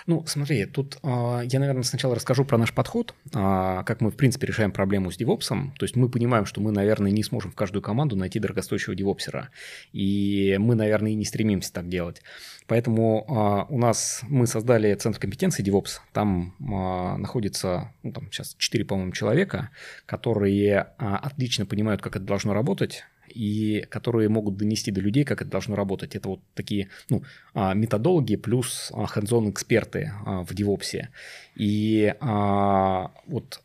Ну, 0.06 0.24
смотри, 0.26 0.66
тут 0.66 0.98
э, 1.02 1.42
я, 1.44 1.60
наверное, 1.60 1.82
сначала 1.82 2.14
расскажу 2.14 2.44
про 2.44 2.58
наш 2.58 2.72
подход, 2.72 3.14
э, 3.26 3.30
как 3.32 4.00
мы, 4.00 4.10
в 4.10 4.16
принципе, 4.16 4.46
решаем 4.46 4.72
проблему 4.72 5.10
с 5.10 5.16
девопсом. 5.16 5.74
То 5.78 5.84
есть 5.84 5.96
мы 5.96 6.08
понимаем, 6.08 6.46
что 6.46 6.60
мы, 6.60 6.72
наверное, 6.72 7.10
не 7.10 7.22
сможем 7.22 7.50
в 7.50 7.54
каждую 7.54 7.82
команду 7.82 8.16
найти 8.16 8.38
дорогостоящего 8.38 8.94
девопсера. 8.94 9.50
И 9.92 10.56
мы, 10.58 10.74
наверное, 10.74 11.12
и 11.12 11.14
не 11.14 11.24
стремимся 11.24 11.72
так 11.72 11.88
делать. 11.88 12.22
Поэтому 12.66 13.24
э, 13.28 13.72
у 13.72 13.78
нас 13.78 14.20
мы 14.28 14.46
создали 14.46 14.94
центр 14.94 15.18
компетенции 15.18 15.64
DevOps. 15.64 16.00
Там 16.12 16.54
находится, 16.58 17.92
ну, 18.02 18.12
там 18.12 18.30
сейчас 18.30 18.54
4, 18.58 18.84
по-моему, 18.84 19.12
человека, 19.12 19.70
которые 20.06 20.80
отлично 20.96 21.66
понимают, 21.66 22.02
как 22.02 22.16
это 22.16 22.24
должно 22.24 22.54
работать 22.54 23.04
и 23.34 23.86
которые 23.88 24.28
могут 24.28 24.56
донести 24.56 24.90
до 24.90 25.00
людей, 25.00 25.24
как 25.24 25.42
это 25.42 25.50
должно 25.50 25.76
работать. 25.76 26.14
Это 26.14 26.28
вот 26.28 26.40
такие 26.54 26.88
ну, 27.08 27.22
а, 27.54 27.74
методологи 27.74 28.36
плюс 28.36 28.92
hands 28.92 29.50
эксперты 29.50 30.12
а, 30.24 30.42
в 30.44 30.52
DevOps. 30.52 31.08
И 31.56 32.14
а, 32.20 33.12
вот 33.26 33.62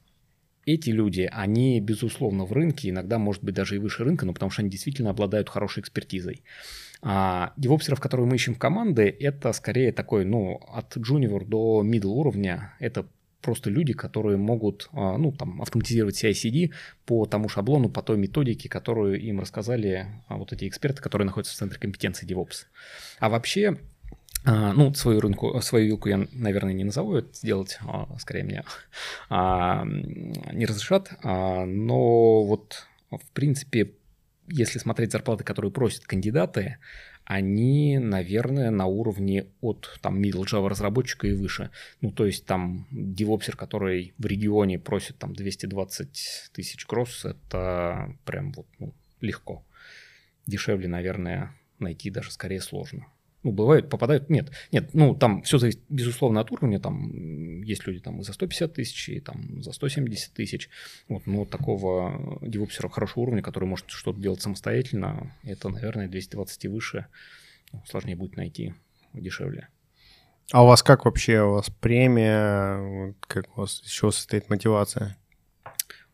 эти 0.65 0.89
люди, 0.89 1.29
они, 1.31 1.79
безусловно, 1.79 2.43
в 2.45 2.51
рынке, 2.51 2.89
иногда, 2.89 3.17
может 3.17 3.43
быть, 3.43 3.55
даже 3.55 3.75
и 3.75 3.79
выше 3.79 4.03
рынка, 4.03 4.25
но 4.25 4.33
потому 4.33 4.51
что 4.51 4.61
они 4.61 4.69
действительно 4.69 5.11
обладают 5.11 5.49
хорошей 5.49 5.79
экспертизой. 5.79 6.43
А 7.01 7.53
девопсеров, 7.57 7.99
которые 7.99 8.27
мы 8.27 8.35
ищем 8.35 8.55
в 8.55 8.59
команды, 8.59 9.15
это 9.19 9.53
скорее 9.53 9.91
такой, 9.93 10.25
ну, 10.25 10.59
от 10.67 10.97
junior 10.97 11.45
до 11.45 11.83
middle 11.85 12.07
уровня. 12.07 12.73
Это 12.79 13.05
просто 13.41 13.69
люди, 13.69 13.93
которые 13.93 14.37
могут 14.37 14.89
а, 14.91 15.17
ну, 15.17 15.31
там, 15.31 15.61
автоматизировать 15.61 16.21
CI-CD 16.23 16.73
по 17.05 17.25
тому 17.25 17.49
шаблону, 17.49 17.89
по 17.89 18.01
той 18.01 18.17
методике, 18.17 18.69
которую 18.69 19.21
им 19.21 19.39
рассказали 19.39 20.07
а, 20.27 20.37
вот 20.37 20.53
эти 20.53 20.67
эксперты, 20.67 21.01
которые 21.01 21.25
находятся 21.25 21.53
в 21.53 21.57
центре 21.57 21.79
компетенции 21.79 22.27
DevOps. 22.27 22.65
А 23.19 23.29
вообще, 23.29 23.77
а, 24.45 24.73
ну, 24.73 24.93
свою 24.93 25.19
рынку, 25.19 25.59
свою 25.61 25.85
вилку 25.87 26.09
я, 26.09 26.27
наверное, 26.33 26.73
не 26.73 26.83
назову, 26.83 27.15
это 27.15 27.33
сделать 27.33 27.79
скорее 28.19 28.43
мне 28.43 28.63
не 29.29 30.65
разрешат, 30.65 31.11
но 31.23 32.43
вот 32.43 32.87
в 33.11 33.31
принципе, 33.31 33.93
если 34.47 34.79
смотреть 34.79 35.11
зарплаты, 35.11 35.43
которые 35.43 35.71
просят 35.71 36.05
кандидаты, 36.05 36.77
они, 37.27 37.99
наверное, 37.99 38.71
на 38.71 38.85
уровне 38.85 39.47
от 39.59 39.99
там 40.01 40.21
middle 40.21 40.45
Java 40.45 40.69
разработчика 40.69 41.27
и 41.27 41.33
выше. 41.33 41.71
Ну, 41.99 42.09
то 42.09 42.25
есть 42.25 42.45
там 42.45 42.87
девопсер, 42.89 43.57
который 43.57 44.13
в 44.17 44.25
регионе 44.25 44.79
просит 44.79 45.17
там 45.17 45.33
220 45.33 46.51
тысяч 46.53 46.85
кросс, 46.85 47.25
это 47.25 48.15
прям 48.23 48.53
вот 48.53 48.67
ну, 48.79 48.93
легко. 49.19 49.65
Дешевле, 50.45 50.87
наверное, 50.87 51.53
найти 51.79 52.09
даже 52.09 52.31
скорее 52.31 52.61
сложно. 52.61 53.07
Ну, 53.43 53.51
бывают, 53.51 53.89
попадают, 53.89 54.29
нет, 54.29 54.51
нет, 54.71 54.89
ну, 54.93 55.15
там 55.15 55.43
все 55.43 55.57
зависит, 55.59 55.81
безусловно, 55.89 56.41
от 56.41 56.51
уровня, 56.51 56.79
там 56.79 57.61
есть 57.61 57.85
люди 57.85 57.99
там 57.99 58.19
и 58.19 58.23
за 58.23 58.33
150 58.33 58.73
тысяч, 58.73 59.09
и 59.09 59.19
там 59.19 59.61
за 59.61 59.71
170 59.71 60.33
тысяч, 60.33 60.69
вот, 61.07 61.27
но 61.27 61.45
такого 61.45 62.39
девопсера 62.41 62.89
хорошего 62.89 63.23
уровня, 63.23 63.43
который 63.43 63.65
может 63.65 63.89
что-то 63.89 64.19
делать 64.19 64.41
самостоятельно, 64.41 65.33
это, 65.43 65.69
наверное, 65.69 66.07
220 66.07 66.65
и 66.65 66.67
выше, 66.67 67.05
ну, 67.71 67.83
сложнее 67.85 68.15
будет 68.15 68.37
найти, 68.37 68.73
дешевле. 69.13 69.69
А 70.51 70.63
у 70.63 70.67
вас 70.67 70.81
как 70.81 71.05
вообще, 71.05 71.41
у 71.41 71.51
вас 71.51 71.69
премия, 71.69 73.13
как 73.21 73.55
у 73.55 73.61
вас 73.61 73.81
еще 73.83 74.11
состоит 74.11 74.49
мотивация? 74.49 75.15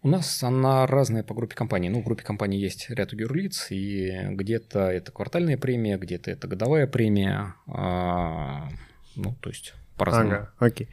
У 0.04 0.10
нас 0.10 0.44
она 0.44 0.86
разная 0.86 1.24
по 1.24 1.34
группе 1.34 1.56
компаний. 1.56 1.88
Ну, 1.88 2.02
в 2.02 2.04
группе 2.04 2.24
компаний 2.24 2.60
есть 2.60 2.90
ряд 2.90 3.14
юрлиц, 3.14 3.68
и 3.70 4.12
где-то 4.32 4.90
это 4.90 5.14
квартальная 5.14 5.58
премия, 5.58 5.98
где-то 5.98 6.30
это 6.30 6.46
годовая 6.46 6.88
премия. 6.88 7.56
А, 7.68 8.68
ну, 9.16 9.34
то 9.40 9.50
есть 9.50 9.74
по-разному. 9.98 10.32
Ага, 10.32 10.54
окей. 10.60 10.90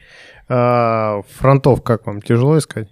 А, 0.48 1.22
фронтов 1.22 1.82
как 1.82 2.06
вам? 2.06 2.22
Тяжело 2.22 2.56
искать? 2.56 2.88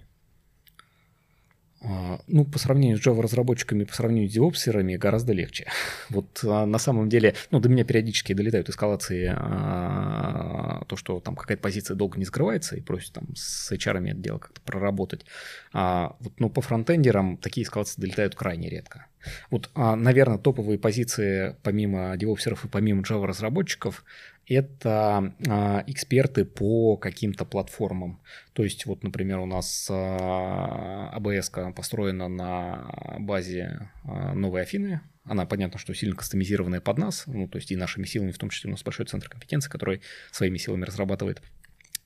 А, 1.81 2.19
Ну, 2.27 2.45
по 2.45 2.59
сравнению 2.59 2.97
с 2.97 3.05
Java-разработчиками, 3.05 3.85
по 3.85 3.93
сравнению 3.93 4.29
с 4.29 4.33
девопсерами, 4.33 4.97
гораздо 4.97 5.33
легче. 5.33 5.67
Вот 6.09 6.41
а, 6.43 6.65
на 6.65 6.77
самом 6.77 7.07
деле, 7.07 7.35
ну, 7.51 7.59
до 7.59 7.69
меня 7.69 7.83
периодически 7.85 8.33
долетают 8.33 8.69
эскалации, 8.69 9.33
а, 9.33 10.83
то, 10.87 10.95
что 10.97 11.19
там 11.19 11.35
какая-то 11.35 11.61
позиция 11.61 11.95
долго 11.95 12.17
не 12.17 12.25
скрывается 12.25 12.75
и 12.75 12.81
просят 12.81 13.13
там 13.13 13.27
с 13.35 13.71
HR 13.71 14.05
это 14.09 14.17
дело 14.17 14.39
как-то 14.39 14.61
проработать. 14.61 15.25
Вот, 15.73 16.33
но 16.39 16.49
по 16.49 16.61
фронтендерам 16.61 17.37
такие 17.37 17.63
эскалации 17.63 18.01
долетают 18.01 18.35
крайне 18.35 18.69
редко. 18.69 19.05
Вот, 19.51 19.69
наверное, 19.75 20.37
топовые 20.37 20.79
позиции 20.79 21.55
помимо 21.63 22.15
девопсеров 22.17 22.65
и 22.65 22.67
помимо 22.67 23.03
Java-разработчиков 23.03 24.03
это 24.49 25.33
а, 25.47 25.83
эксперты 25.87 26.43
по 26.43 26.97
каким-то 26.97 27.45
платформам. 27.45 28.19
То 28.53 28.63
есть, 28.63 28.85
вот, 28.85 29.03
например, 29.03 29.39
у 29.39 29.45
нас 29.45 29.87
а, 29.91 31.17
ABS 31.17 31.73
построена 31.73 32.27
на 32.27 33.17
базе 33.19 33.91
а, 34.03 34.33
новой 34.33 34.63
Афины. 34.63 35.01
Она, 35.23 35.45
понятно, 35.45 35.77
что 35.77 35.93
сильно 35.93 36.15
кастомизированная 36.15 36.81
под 36.81 36.97
нас, 36.97 37.23
ну, 37.27 37.47
то 37.47 37.57
есть 37.57 37.71
и 37.71 37.75
нашими 37.75 38.05
силами, 38.05 38.31
в 38.31 38.39
том 38.39 38.49
числе 38.49 38.69
у 38.69 38.71
нас 38.71 38.83
большой 38.83 39.05
центр 39.05 39.29
компетенции, 39.29 39.69
который 39.69 40.01
своими 40.31 40.57
силами 40.57 40.85
разрабатывает 40.85 41.41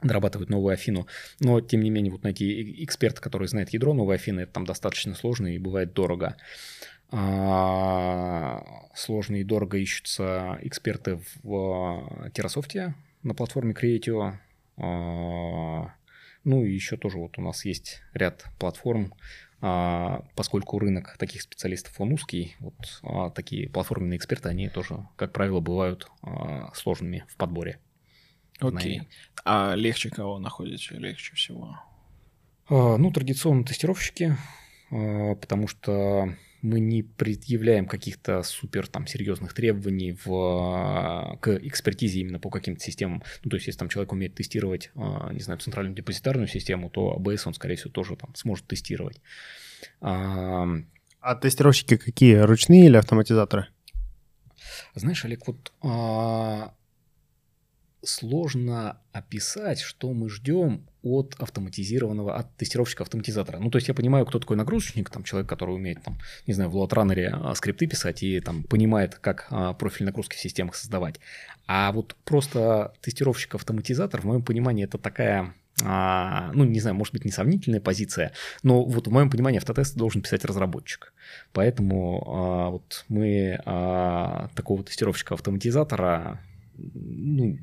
дорабатывает 0.01 0.49
новую 0.49 0.73
Афину. 0.73 1.07
Но, 1.39 1.61
тем 1.61 1.81
не 1.81 1.89
менее, 1.89 2.11
вот 2.11 2.23
найти 2.23 2.83
эксперта, 2.83 3.21
который 3.21 3.47
знает 3.47 3.69
ядро 3.71 3.93
новой 3.93 4.15
Афины, 4.15 4.41
это 4.41 4.51
там 4.51 4.65
достаточно 4.65 5.15
сложно 5.15 5.47
и 5.47 5.57
бывает 5.57 5.93
дорого. 5.93 6.35
А, 7.15 8.89
сложно 8.95 9.35
и 9.35 9.43
дорого 9.43 9.77
ищутся 9.77 10.57
эксперты 10.63 11.19
в 11.43 12.31
Террасофте 12.33 12.95
на 13.21 13.35
платформе 13.35 13.73
Creatio. 13.73 14.33
А, 14.77 15.93
ну 16.43 16.65
и 16.65 16.73
еще 16.73 16.97
тоже 16.97 17.19
вот 17.19 17.37
у 17.37 17.41
нас 17.43 17.65
есть 17.65 18.01
ряд 18.15 18.45
платформ, 18.57 19.13
а, 19.61 20.25
поскольку 20.35 20.79
рынок 20.79 21.15
таких 21.19 21.43
специалистов 21.43 22.01
он 22.01 22.13
узкий, 22.13 22.55
вот 22.59 23.33
такие 23.35 23.69
платформенные 23.69 24.17
эксперты, 24.17 24.49
они 24.49 24.67
тоже, 24.69 25.07
как 25.15 25.33
правило, 25.33 25.59
бывают 25.59 26.09
сложными 26.73 27.25
в 27.29 27.37
подборе. 27.37 27.77
Окей. 28.59 29.01
Okay. 29.01 29.07
А 29.45 29.75
легче 29.75 30.09
кого 30.09 30.39
находите? 30.39 30.95
Легче 30.95 31.35
всего? 31.35 31.79
Ну, 32.69 33.11
традиционно 33.11 33.63
тестировщики, 33.65 34.35
потому 34.89 35.67
что 35.67 36.33
мы 36.63 36.79
не 36.79 37.03
предъявляем 37.03 37.85
каких-то 37.85 38.41
супер 38.41 38.87
там 38.87 39.05
серьезных 39.05 39.53
требований 39.53 40.17
в, 40.23 41.37
к 41.41 41.57
экспертизе 41.57 42.21
именно 42.21 42.39
по 42.39 42.49
каким-то 42.49 42.81
системам. 42.81 43.21
Ну, 43.43 43.49
то 43.49 43.57
есть, 43.57 43.67
если 43.67 43.79
там 43.79 43.89
человек 43.89 44.13
умеет 44.13 44.33
тестировать, 44.33 44.89
а, 44.95 45.31
не 45.33 45.41
знаю, 45.41 45.59
центральную 45.59 45.93
депозитарную 45.93 46.47
систему, 46.47 46.89
то 46.89 47.17
ABS 47.19 47.43
он, 47.45 47.53
скорее 47.53 47.75
всего, 47.75 47.91
тоже 47.91 48.15
там 48.15 48.33
сможет 48.35 48.65
тестировать. 48.65 49.21
А, 49.99 50.65
а 51.19 51.35
тестировщики 51.35 51.97
какие? 51.97 52.35
Ручные 52.35 52.85
или 52.85 52.95
автоматизаторы? 52.95 53.67
Знаешь, 54.95 55.25
Олег, 55.25 55.45
вот 55.45 55.73
а, 55.81 56.73
сложно 58.03 58.97
описать, 59.11 59.79
что 59.79 60.13
мы 60.13 60.29
ждем 60.29 60.85
от 61.01 61.35
автоматизированного, 61.39 62.35
от 62.35 62.55
тестировщика-автоматизатора. 62.57 63.59
Ну, 63.59 63.69
то 63.69 63.77
есть 63.77 63.87
я 63.87 63.93
понимаю, 63.93 64.25
кто 64.25 64.39
такой 64.39 64.57
нагрузочник, 64.57 65.09
там 65.09 65.23
человек, 65.23 65.49
который 65.49 65.75
умеет, 65.75 66.01
там, 66.03 66.17
не 66.47 66.53
знаю, 66.53 66.69
в 66.69 66.75
лоадранере 66.75 67.35
скрипты 67.55 67.87
писать 67.87 68.23
и 68.23 68.39
там 68.39 68.63
понимает, 68.63 69.15
как 69.15 69.47
а, 69.49 69.73
профиль 69.73 70.05
нагрузки 70.05 70.35
в 70.35 70.39
системах 70.39 70.75
создавать. 70.75 71.19
А 71.67 71.91
вот 71.91 72.15
просто 72.25 72.93
тестировщик-автоматизатор, 73.01 74.21
в 74.21 74.25
моем 74.25 74.43
понимании, 74.43 74.85
это 74.85 74.97
такая 74.97 75.53
а, 75.81 76.51
ну, 76.53 76.65
не 76.65 76.79
знаю, 76.79 76.95
может 76.95 77.13
быть, 77.13 77.25
несомнительная 77.25 77.81
позиция, 77.81 78.31
но 78.61 78.83
вот 78.83 79.07
в 79.07 79.11
моем 79.11 79.29
понимании 79.29 79.57
автотесты 79.57 79.97
должен 79.97 80.21
писать 80.21 80.45
разработчик. 80.45 81.13
Поэтому 81.51 82.23
а, 82.27 82.69
вот 82.69 83.05
мы 83.09 83.59
а, 83.65 84.49
такого 84.55 84.83
тестировщика-автоматизатора 84.83 86.39
ну, 86.75 87.57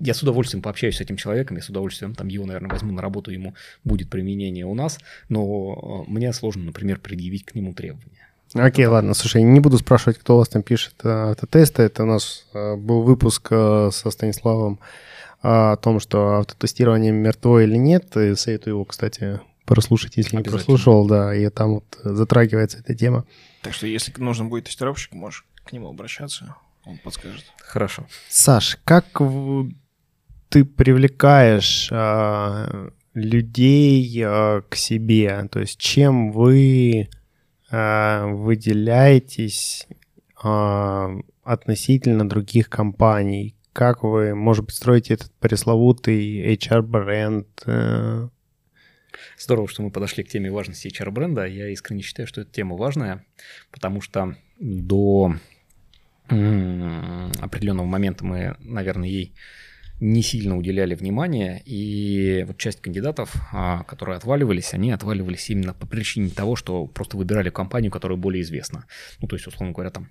я 0.00 0.14
с 0.14 0.22
удовольствием 0.22 0.62
пообщаюсь 0.62 0.96
с 0.96 1.00
этим 1.00 1.16
человеком, 1.16 1.56
я 1.56 1.62
с 1.62 1.68
удовольствием 1.68 2.14
там 2.14 2.28
его, 2.28 2.46
наверное, 2.46 2.70
возьму 2.70 2.92
на 2.92 3.02
работу, 3.02 3.30
ему 3.30 3.54
будет 3.84 4.08
применение 4.08 4.64
у 4.64 4.74
нас, 4.74 4.98
но 5.28 6.04
э, 6.08 6.10
мне 6.10 6.32
сложно, 6.32 6.64
например, 6.64 6.98
предъявить 6.98 7.44
к 7.44 7.54
нему 7.54 7.74
требования. 7.74 8.28
Окей, 8.54 8.86
okay, 8.86 8.88
ладно, 8.88 9.14
слушай, 9.14 9.42
не 9.42 9.60
буду 9.60 9.78
спрашивать, 9.78 10.18
кто 10.18 10.34
у 10.34 10.38
вас 10.38 10.48
там 10.48 10.62
пишет 10.62 10.94
э, 11.04 11.32
автотесты. 11.32 11.82
Это 11.82 12.02
у 12.02 12.06
нас 12.06 12.46
э, 12.52 12.76
был 12.76 13.02
выпуск 13.02 13.48
со 13.48 14.10
Станиславом 14.10 14.80
о 15.42 15.76
том, 15.76 16.00
что 16.00 16.38
автотестирование 16.38 17.12
мертво 17.12 17.62
или 17.62 17.76
нет. 17.76 18.16
И 18.16 18.34
советую 18.34 18.74
его, 18.74 18.84
кстати, 18.84 19.40
прослушать, 19.66 20.16
если 20.16 20.36
не 20.36 20.42
прослушал, 20.42 21.06
да, 21.06 21.34
и 21.34 21.48
там 21.48 21.74
вот 21.74 21.98
затрагивается 22.02 22.78
эта 22.78 22.94
тема. 22.94 23.24
Так 23.62 23.72
что, 23.72 23.86
если 23.86 24.12
нужен 24.18 24.48
будет 24.48 24.64
тестировщик, 24.64 25.12
можешь 25.12 25.46
к 25.64 25.72
нему 25.72 25.88
обращаться, 25.88 26.56
он 26.84 26.98
подскажет. 26.98 27.44
Хорошо. 27.58 28.06
Саш, 28.28 28.78
как 28.84 29.20
ты 30.48 30.64
привлекаешь 30.64 31.88
э, 31.90 32.90
людей 33.14 34.22
э, 34.22 34.62
к 34.68 34.74
себе? 34.74 35.48
То 35.50 35.60
есть 35.60 35.78
чем 35.78 36.32
вы 36.32 37.08
э, 37.70 38.26
выделяетесь 38.26 39.86
э, 40.42 41.20
относительно 41.44 42.28
других 42.28 42.68
компаний? 42.68 43.56
Как 43.72 44.02
вы, 44.02 44.34
может 44.34 44.64
быть, 44.64 44.74
строите 44.74 45.14
этот 45.14 45.32
пресловутый 45.38 46.54
HR-бренд? 46.54 47.46
Э? 47.66 48.28
Здорово, 49.38 49.68
что 49.68 49.82
мы 49.82 49.90
подошли 49.90 50.24
к 50.24 50.28
теме 50.28 50.50
важности 50.50 50.88
HR-бренда. 50.88 51.46
Я 51.46 51.68
искренне 51.68 52.02
считаю, 52.02 52.26
что 52.26 52.40
эта 52.40 52.50
тема 52.50 52.76
важная, 52.76 53.24
потому 53.70 54.00
что 54.00 54.36
до 54.58 55.36
определенного 56.30 57.86
момента 57.86 58.24
мы, 58.24 58.56
наверное, 58.60 59.08
ей 59.08 59.34
не 60.00 60.22
сильно 60.22 60.56
уделяли 60.56 60.94
внимания, 60.94 61.62
и 61.66 62.44
вот 62.48 62.56
часть 62.56 62.80
кандидатов, 62.80 63.34
а, 63.52 63.84
которые 63.84 64.16
отваливались, 64.16 64.72
они 64.72 64.92
отваливались 64.92 65.50
именно 65.50 65.74
по 65.74 65.86
причине 65.86 66.30
того, 66.30 66.56
что 66.56 66.86
просто 66.86 67.18
выбирали 67.18 67.50
компанию, 67.50 67.92
которая 67.92 68.16
более 68.16 68.42
известна. 68.42 68.86
Ну, 69.20 69.28
то 69.28 69.36
есть, 69.36 69.46
условно 69.46 69.74
говоря, 69.74 69.90
там 69.90 70.08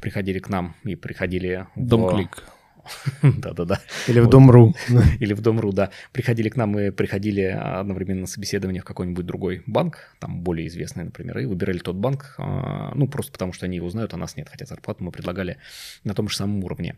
приходили 0.00 0.38
к 0.38 0.48
нам 0.48 0.76
и 0.84 0.94
приходили... 0.94 1.66
Домклик. 1.74 2.44
Да-да-да. 3.22 3.80
Или 4.08 4.20
в 4.20 4.28
Дом.ру. 4.28 4.74
Или 5.20 5.34
в 5.34 5.40
Дом.ру, 5.40 5.72
да. 5.72 5.90
Приходили 6.12 6.48
к 6.48 6.56
нам 6.56 6.78
и 6.78 6.90
приходили 6.90 7.42
одновременно 7.42 8.22
на 8.22 8.26
собеседование 8.26 8.82
в 8.82 8.84
какой-нибудь 8.84 9.24
другой 9.26 9.62
банк, 9.66 10.16
там 10.18 10.40
более 10.40 10.66
известный, 10.68 11.04
например, 11.04 11.38
и 11.38 11.46
выбирали 11.46 11.78
тот 11.78 11.96
банк, 11.96 12.34
а, 12.38 12.92
ну, 12.94 13.06
просто 13.06 13.32
потому 13.32 13.52
что 13.52 13.66
они 13.66 13.76
его 13.76 13.88
знают, 13.90 14.14
а 14.14 14.16
нас 14.16 14.36
нет, 14.36 14.48
хотя 14.48 14.66
зарплату 14.66 15.04
мы 15.04 15.10
предлагали 15.10 15.58
на 16.04 16.14
том 16.14 16.28
же 16.28 16.36
самом 16.36 16.62
уровне. 16.64 16.96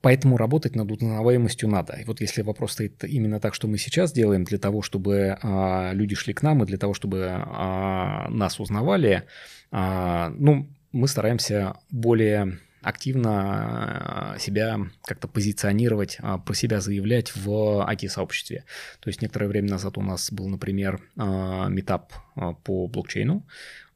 Поэтому 0.00 0.36
работать 0.36 0.76
над 0.76 0.90
узнаваемостью 0.92 1.68
надо. 1.68 1.94
И 1.94 2.04
вот 2.04 2.20
если 2.20 2.42
вопрос 2.42 2.72
стоит 2.72 3.02
именно 3.02 3.40
так, 3.40 3.54
что 3.54 3.66
мы 3.66 3.78
сейчас 3.78 4.12
делаем 4.12 4.44
для 4.44 4.58
того, 4.58 4.80
чтобы 4.80 5.36
а, 5.42 5.90
люди 5.92 6.14
шли 6.14 6.32
к 6.34 6.42
нам 6.42 6.62
и 6.62 6.66
для 6.66 6.78
того, 6.78 6.94
чтобы 6.94 7.26
а, 7.28 8.28
нас 8.30 8.60
узнавали, 8.60 9.24
а, 9.72 10.30
ну, 10.38 10.68
мы 10.92 11.08
стараемся 11.08 11.74
более 11.90 12.58
активно 12.88 14.34
себя 14.38 14.78
как-то 15.04 15.28
позиционировать, 15.28 16.18
про 16.46 16.54
себя 16.54 16.80
заявлять 16.80 17.36
в 17.36 17.48
IT-сообществе. 17.88 18.64
То 19.00 19.10
есть 19.10 19.20
некоторое 19.20 19.48
время 19.48 19.70
назад 19.70 19.98
у 19.98 20.02
нас 20.02 20.32
был, 20.32 20.48
например, 20.48 21.00
метап 21.16 22.12
по 22.64 22.86
блокчейну. 22.86 23.46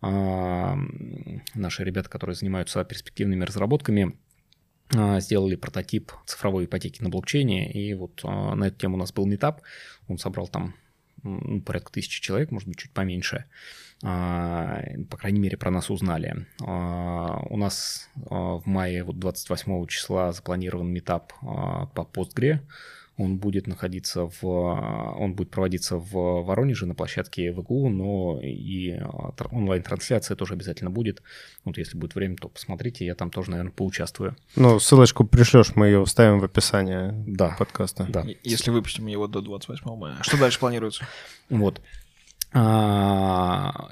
Наши 0.02 1.85
ребята, 1.85 2.11
которые 2.11 2.37
занимаются 2.37 2.85
перспективными 2.85 3.44
разработками, 3.44 4.16
сделали 5.20 5.57
прототип 5.57 6.12
цифровой 6.26 6.66
ипотеки 6.66 7.02
на 7.02 7.09
блокчейне, 7.09 7.72
и 7.72 7.94
вот 7.94 8.22
на 8.24 8.64
эту 8.64 8.78
тему 8.78 8.96
у 8.96 8.98
нас 8.98 9.12
был 9.12 9.24
метап, 9.26 9.62
он 10.07 10.18
собрал 10.18 10.48
там 10.48 10.74
ну, 11.22 11.62
порядка 11.62 11.92
тысячи 11.92 12.20
человек, 12.20 12.50
может 12.50 12.68
быть, 12.68 12.78
чуть 12.78 12.90
поменьше. 12.90 13.46
А, 14.03 14.83
по 15.11 15.17
крайней 15.17 15.41
мере, 15.41 15.57
про 15.57 15.71
нас 15.71 15.91
узнали. 15.91 16.47
У 16.61 17.57
нас 17.57 18.09
в 18.15 18.62
мае 18.65 19.05
вот 19.05 19.19
28 19.19 19.87
числа 19.87 20.33
запланирован 20.33 20.88
метап 20.88 21.33
по 21.41 22.09
Postgre, 22.12 22.61
он 23.19 23.37
будет 23.37 23.67
находиться 23.67 24.25
в... 24.25 24.45
Он 24.45 25.35
будет 25.35 25.51
проводиться 25.51 25.97
в 25.97 26.43
Воронеже 26.43 26.87
на 26.87 26.95
площадке 26.95 27.53
ВГУ, 27.53 27.91
но 27.91 28.41
и 28.43 28.93
а, 28.93 29.35
онлайн-трансляция 29.51 30.35
тоже 30.35 30.55
обязательно 30.55 30.91
будет. 30.91 31.23
Вот 31.65 31.77
если 31.77 31.99
будет 31.99 32.15
время, 32.15 32.37
то 32.37 32.49
посмотрите, 32.49 33.05
я 33.05 33.15
там 33.15 33.31
тоже, 33.31 33.51
наверное, 33.51 33.73
поучаствую. 33.73 34.35
Ну, 34.57 34.81
ссылочку 34.81 35.25
пришлешь, 35.25 35.77
мы 35.77 35.87
ее 35.87 36.05
вставим 36.05 36.41
в 36.41 36.45
описание 36.45 37.12
да. 37.27 37.55
подкаста. 37.59 38.07
Да. 38.09 38.25
Если 38.45 38.71
выпустим 38.71 39.07
его 39.07 39.27
до 39.27 39.43
28 39.43 39.95
мая. 39.97 40.17
Что 40.23 40.38
дальше 40.38 40.59
планируется? 40.59 41.07
Вот. 41.51 41.83
А, 42.55 43.88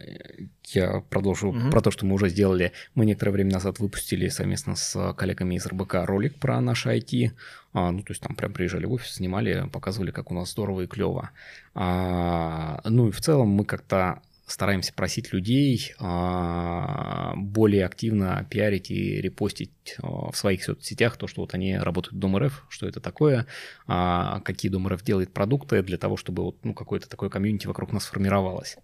я 0.68 1.00
продолжу 1.08 1.52
Мгм. 1.52 1.70
про 1.70 1.80
то, 1.80 1.90
что 1.90 2.06
мы 2.06 2.14
уже 2.14 2.28
сделали. 2.28 2.72
Мы 2.94 3.06
некоторое 3.06 3.32
время 3.32 3.52
назад 3.52 3.78
выпустили 3.78 4.28
совместно 4.28 4.76
с 4.76 5.12
коллегами 5.14 5.54
из 5.56 5.66
РБК 5.66 6.04
ролик 6.04 6.38
про 6.38 6.60
наше 6.60 6.90
IT. 6.90 7.32
А, 7.72 7.90
ну, 7.90 8.02
то 8.02 8.12
есть 8.12 8.22
там 8.22 8.36
прям 8.36 8.52
приезжали 8.52 8.86
в 8.86 8.92
офис, 8.92 9.14
снимали, 9.14 9.68
показывали, 9.72 10.10
как 10.10 10.30
у 10.30 10.34
нас 10.34 10.50
здорово 10.52 10.82
и 10.82 10.86
клево. 10.86 11.30
А, 11.74 12.80
ну 12.84 13.08
и 13.08 13.10
в 13.10 13.20
целом 13.20 13.48
мы 13.48 13.64
как-то 13.64 14.20
стараемся 14.50 14.92
просить 14.92 15.32
людей 15.32 15.94
а, 15.98 17.34
более 17.36 17.86
активно 17.86 18.46
пиарить 18.50 18.90
и 18.90 19.20
репостить 19.20 19.96
а, 20.02 20.30
в 20.30 20.36
своих 20.36 20.64
соцсетях 20.64 21.16
то, 21.16 21.26
что 21.26 21.42
вот 21.42 21.54
они 21.54 21.78
работают 21.78 22.16
в 22.16 22.18
Дом 22.18 22.36
РФ, 22.36 22.66
что 22.68 22.86
это 22.88 23.00
такое, 23.00 23.46
а, 23.86 24.40
какие 24.40 24.70
Дом 24.70 24.88
РФ 24.88 25.02
делает 25.02 25.32
продукты 25.32 25.82
для 25.82 25.98
того, 25.98 26.16
чтобы 26.16 26.42
вот, 26.42 26.56
ну, 26.64 26.74
какое-то 26.74 27.08
такое 27.08 27.30
комьюнити 27.30 27.66
вокруг 27.66 27.92
нас 27.92 28.04
сформировалось. 28.04 28.76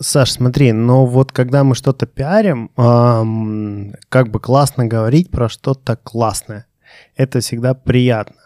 Саш, 0.00 0.32
смотри, 0.32 0.72
но 0.72 1.06
вот 1.06 1.30
когда 1.30 1.62
мы 1.62 1.74
что-то 1.74 2.06
пиарим, 2.06 2.70
ам, 2.76 3.94
как 4.08 4.28
бы 4.28 4.40
классно 4.40 4.86
говорить 4.86 5.30
про 5.30 5.48
что-то 5.48 5.96
классное. 5.96 6.66
Это 7.16 7.40
всегда 7.40 7.74
приятно. 7.74 8.36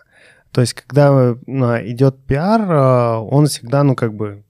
То 0.53 0.61
есть, 0.61 0.75
когда 0.75 1.37
ну, 1.47 1.77
идет 1.87 2.25
пиар, 2.27 2.71
он 3.23 3.47
всегда, 3.47 3.83
ну, 3.83 3.95
как 3.95 4.15
бы 4.15 4.45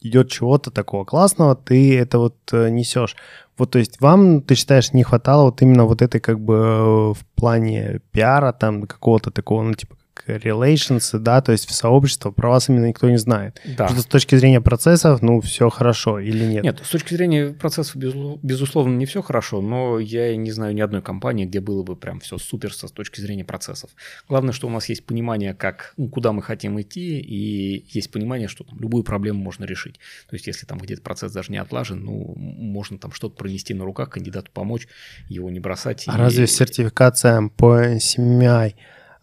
идет 0.00 0.30
чего-то 0.30 0.70
такого 0.70 1.04
классного, 1.04 1.54
ты 1.54 1.98
это 1.98 2.18
вот 2.18 2.36
э, 2.52 2.68
несешь. 2.70 3.16
Вот, 3.56 3.70
то 3.70 3.78
есть, 3.78 4.00
вам, 4.00 4.40
ты 4.42 4.54
считаешь, 4.54 4.92
не 4.92 5.02
хватало 5.02 5.44
вот 5.44 5.62
именно 5.62 5.84
вот 5.84 6.02
этой, 6.02 6.20
как 6.20 6.38
бы, 6.40 6.54
э, 6.54 7.14
в 7.14 7.26
плане 7.34 8.00
пиара, 8.12 8.52
там, 8.52 8.86
какого-то 8.86 9.30
такого, 9.30 9.62
ну, 9.62 9.74
типа, 9.74 9.96
relations, 10.26 11.18
да, 11.18 11.40
то 11.40 11.52
есть 11.52 11.68
в 11.68 11.72
сообщество 11.74 12.30
про 12.30 12.50
вас 12.50 12.68
именно 12.68 12.86
никто 12.86 13.08
не 13.08 13.16
знает. 13.18 13.60
Да. 13.76 13.88
Что 13.88 14.00
с 14.00 14.06
точки 14.06 14.34
зрения 14.36 14.60
процессов, 14.60 15.22
ну, 15.22 15.40
все 15.40 15.68
хорошо 15.70 16.18
или 16.18 16.44
нет? 16.44 16.64
Нет, 16.64 16.80
с 16.84 16.88
точки 16.90 17.14
зрения 17.14 17.50
процессов, 17.50 17.96
безу- 17.96 18.38
безусловно, 18.42 18.96
не 18.96 19.06
все 19.06 19.22
хорошо, 19.22 19.60
но 19.60 19.98
я 19.98 20.36
не 20.36 20.50
знаю 20.52 20.74
ни 20.74 20.80
одной 20.80 21.02
компании, 21.02 21.44
где 21.44 21.60
было 21.60 21.82
бы 21.82 21.96
прям 21.96 22.20
все 22.20 22.38
супер 22.38 22.72
с 22.72 22.78
точки 22.90 23.20
зрения 23.20 23.44
процессов. 23.44 23.90
Главное, 24.28 24.52
что 24.52 24.66
у 24.66 24.70
нас 24.70 24.88
есть 24.88 25.04
понимание, 25.06 25.54
как, 25.54 25.94
ну, 25.96 26.08
куда 26.08 26.32
мы 26.32 26.42
хотим 26.42 26.80
идти, 26.80 27.18
и 27.20 27.84
есть 27.90 28.10
понимание, 28.10 28.48
что 28.48 28.64
там, 28.64 28.78
любую 28.80 29.04
проблему 29.04 29.40
можно 29.40 29.64
решить. 29.64 29.98
То 30.28 30.36
есть, 30.36 30.46
если 30.46 30.66
там 30.66 30.78
где-то 30.78 31.02
процесс 31.02 31.32
даже 31.32 31.52
не 31.52 31.58
отлажен, 31.58 32.04
ну, 32.04 32.34
можно 32.36 32.98
там 32.98 33.12
что-то 33.12 33.36
пронести 33.36 33.74
на 33.74 33.84
руках, 33.84 34.10
кандидату 34.10 34.50
помочь, 34.52 34.88
его 35.28 35.50
не 35.50 35.60
бросать. 35.60 36.04
А 36.06 36.14
и- 36.14 36.18
разве 36.18 36.46
сертификация 36.46 37.48
по 37.56 37.96
CMI 37.96 38.74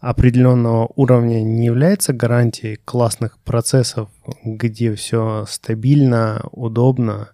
определенного 0.08 0.88
уровня 0.94 1.42
не 1.42 1.66
является 1.66 2.12
гарантией 2.12 2.78
классных 2.84 3.38
процессов, 3.38 4.08
где 4.44 4.94
все 4.94 5.44
стабильно, 5.48 6.42
удобно? 6.52 7.30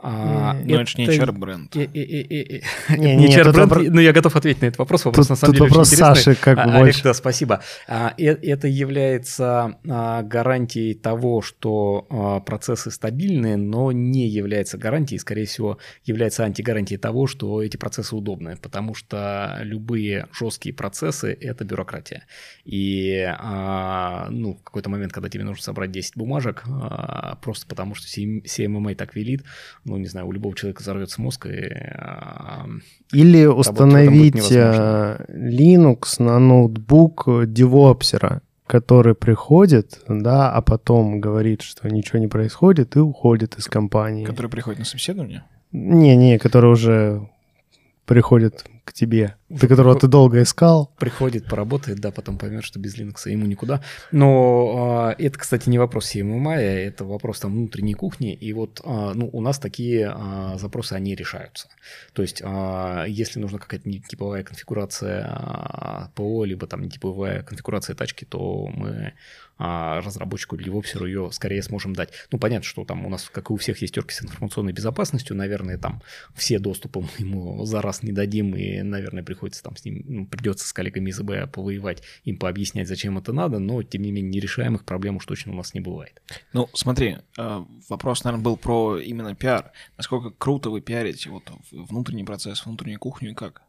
А, 0.00 0.54
Ну, 0.64 0.76
это 0.76 0.86
же 0.90 0.98
не 0.98 1.06
HR-бренд. 1.06 1.74
Э, 1.76 1.80
э, 1.82 1.86
э, 1.92 2.26
э, 2.30 2.60
э. 2.88 2.96
Не, 2.96 3.16
Не 3.16 3.26
не, 3.26 3.34
HR 3.36 3.44
тут 3.44 3.54
бренд, 3.54 3.72
вопро- 3.72 3.90
ну 3.90 4.00
я 4.00 4.12
готов 4.12 4.36
ответить 4.36 4.62
на 4.62 4.66
этот 4.66 4.78
вопрос. 4.78 5.04
Вопрос 5.04 5.26
Тут, 5.26 5.30
на 5.30 5.36
самом 5.36 5.52
тут 5.54 5.60
деле 5.60 5.68
вопрос 5.70 5.88
очень 5.92 5.96
интересный. 6.02 6.34
Саши 6.34 6.40
как 6.40 6.56
бы 6.56 6.62
А, 6.62 6.64
Олег, 6.66 6.78
больше. 6.78 7.02
да, 7.02 7.14
спасибо. 7.14 7.60
А, 7.88 8.14
э- 8.16 8.26
Это 8.48 8.68
является 8.68 9.76
а, 9.88 10.22
гарантией 10.22 10.94
того, 10.94 11.42
что 11.42 12.06
а, 12.10 12.38
процессы 12.40 12.92
стабильные, 12.92 13.56
но 13.56 13.90
не 13.90 14.28
является 14.28 14.78
гарантией, 14.78 15.18
скорее 15.18 15.46
всего, 15.46 15.78
является 16.04 16.44
антигарантией 16.44 16.98
того, 17.00 17.26
что 17.26 17.60
эти 17.60 17.76
процессы 17.76 18.14
удобны, 18.14 18.56
потому 18.56 18.94
что 18.94 19.58
любые 19.62 20.28
жесткие 20.32 20.74
процессы– 20.76 21.36
это 21.40 21.64
бюрократия. 21.64 22.24
И 22.64 23.24
а, 23.36 24.28
ну, 24.30 24.54
в 24.54 24.62
какой-то 24.62 24.90
момент, 24.90 25.12
когда 25.12 25.28
тебе 25.28 25.42
нужно 25.42 25.62
собрать 25.62 25.90
10 25.90 26.16
бумажек, 26.16 26.62
а, 26.68 27.36
просто 27.42 27.66
потому 27.66 27.96
что 27.96 28.06
CMMA 28.08 28.94
так 28.94 29.16
велит, 29.16 29.42
ну, 29.88 29.96
не 29.96 30.06
знаю, 30.06 30.26
у 30.26 30.32
любого 30.32 30.54
человека 30.54 30.82
взорвется 30.82 31.20
мозг, 31.20 31.46
и 31.46 31.68
а, 31.94 32.66
Или 33.12 33.46
установить 33.46 34.52
э, 34.52 35.24
Linux 35.28 36.22
на 36.22 36.38
ноутбук 36.38 37.26
девопсера, 37.46 38.42
который 38.66 39.14
приходит, 39.14 40.00
да, 40.08 40.52
а 40.52 40.60
потом 40.60 41.20
говорит, 41.20 41.62
что 41.62 41.88
ничего 41.88 42.18
не 42.18 42.28
происходит 42.28 42.96
и 42.96 43.00
уходит 43.00 43.58
из 43.58 43.64
компании. 43.66 44.24
Который 44.24 44.50
приходит 44.50 44.80
на 44.80 44.84
собеседование? 44.84 45.44
Не-не, 45.72 46.38
который 46.38 46.70
уже 46.70 47.28
приходит 48.04 48.64
к 48.88 48.92
тебе, 48.92 49.36
ты 49.48 49.68
которого 49.68 49.98
ты 49.98 50.08
долго 50.08 50.42
искал. 50.42 50.94
приходит, 50.98 51.46
поработает, 51.46 51.98
да, 52.00 52.10
потом 52.10 52.38
поймет, 52.38 52.64
что 52.64 52.78
без 52.78 52.98
Linux 52.98 53.28
ему 53.28 53.46
никуда. 53.46 53.82
Но 54.12 54.74
а, 54.76 55.14
это, 55.18 55.38
кстати, 55.38 55.68
не 55.68 55.78
вопрос 55.78 56.14
CMMI, 56.14 56.56
это 56.56 57.04
вопрос 57.04 57.40
там 57.40 57.52
внутренней 57.52 57.94
кухни. 57.94 58.34
И 58.34 58.52
вот 58.52 58.80
а, 58.84 59.12
ну, 59.14 59.28
у 59.32 59.40
нас 59.40 59.58
такие 59.58 60.12
а, 60.14 60.56
запросы, 60.58 60.94
они 60.94 61.14
решаются. 61.14 61.68
То 62.12 62.22
есть, 62.22 62.42
а, 62.44 63.04
если 63.06 63.40
нужна 63.40 63.58
какая-то 63.58 63.88
нетиповая 63.88 64.42
конфигурация 64.42 65.26
а, 65.28 66.10
ПО, 66.14 66.44
либо 66.44 66.66
там 66.66 66.82
нетиповая 66.82 67.42
конфигурация 67.42 67.94
тачки, 67.94 68.24
то 68.24 68.68
мы 68.74 69.12
а, 69.58 70.00
разработчику 70.00 70.56
или 70.56 70.68
вопсеру 70.70 71.06
ее 71.06 71.30
скорее 71.32 71.62
сможем 71.62 71.94
дать. 71.94 72.10
Ну, 72.30 72.38
понятно, 72.38 72.64
что 72.64 72.84
там 72.84 73.04
у 73.04 73.08
нас, 73.08 73.28
как 73.28 73.50
и 73.50 73.52
у 73.52 73.56
всех, 73.56 73.82
есть 73.82 73.94
терки 73.94 74.14
с 74.14 74.22
информационной 74.22 74.72
безопасностью. 74.72 75.36
Наверное, 75.36 75.78
там 75.78 76.02
все 76.34 76.58
доступы 76.58 77.00
мы 77.02 77.08
ему 77.18 77.64
за 77.64 77.82
раз 77.82 78.02
не 78.02 78.12
дадим, 78.12 78.54
и, 78.54 78.82
наверное, 78.82 79.22
приходится 79.22 79.62
там 79.62 79.76
с 79.76 79.84
ним, 79.84 80.04
ну, 80.06 80.26
придется 80.26 80.66
с 80.66 80.72
коллегами 80.72 81.10
из 81.10 81.20
ИБ 81.20 81.50
повоевать, 81.52 82.02
им 82.24 82.38
пообъяснять, 82.38 82.88
зачем 82.88 83.18
это 83.18 83.32
надо, 83.32 83.58
но, 83.58 83.82
тем 83.82 84.02
не 84.02 84.12
менее, 84.12 84.30
нерешаемых 84.30 84.84
проблем 84.84 85.16
уж 85.16 85.26
точно 85.26 85.52
у 85.52 85.56
нас 85.56 85.74
не 85.74 85.80
бывает. 85.80 86.22
Ну, 86.52 86.68
смотри, 86.74 87.18
э, 87.36 87.64
вопрос, 87.88 88.24
наверное, 88.24 88.44
был 88.44 88.56
про 88.56 88.98
именно 88.98 89.34
пиар. 89.34 89.72
Насколько 89.96 90.30
круто 90.30 90.70
вы 90.70 90.80
пиарите 90.80 91.30
вот 91.30 91.50
внутренний 91.72 92.24
процесс, 92.24 92.64
внутреннюю 92.64 93.00
кухню 93.00 93.32
и 93.32 93.34
как? 93.34 93.62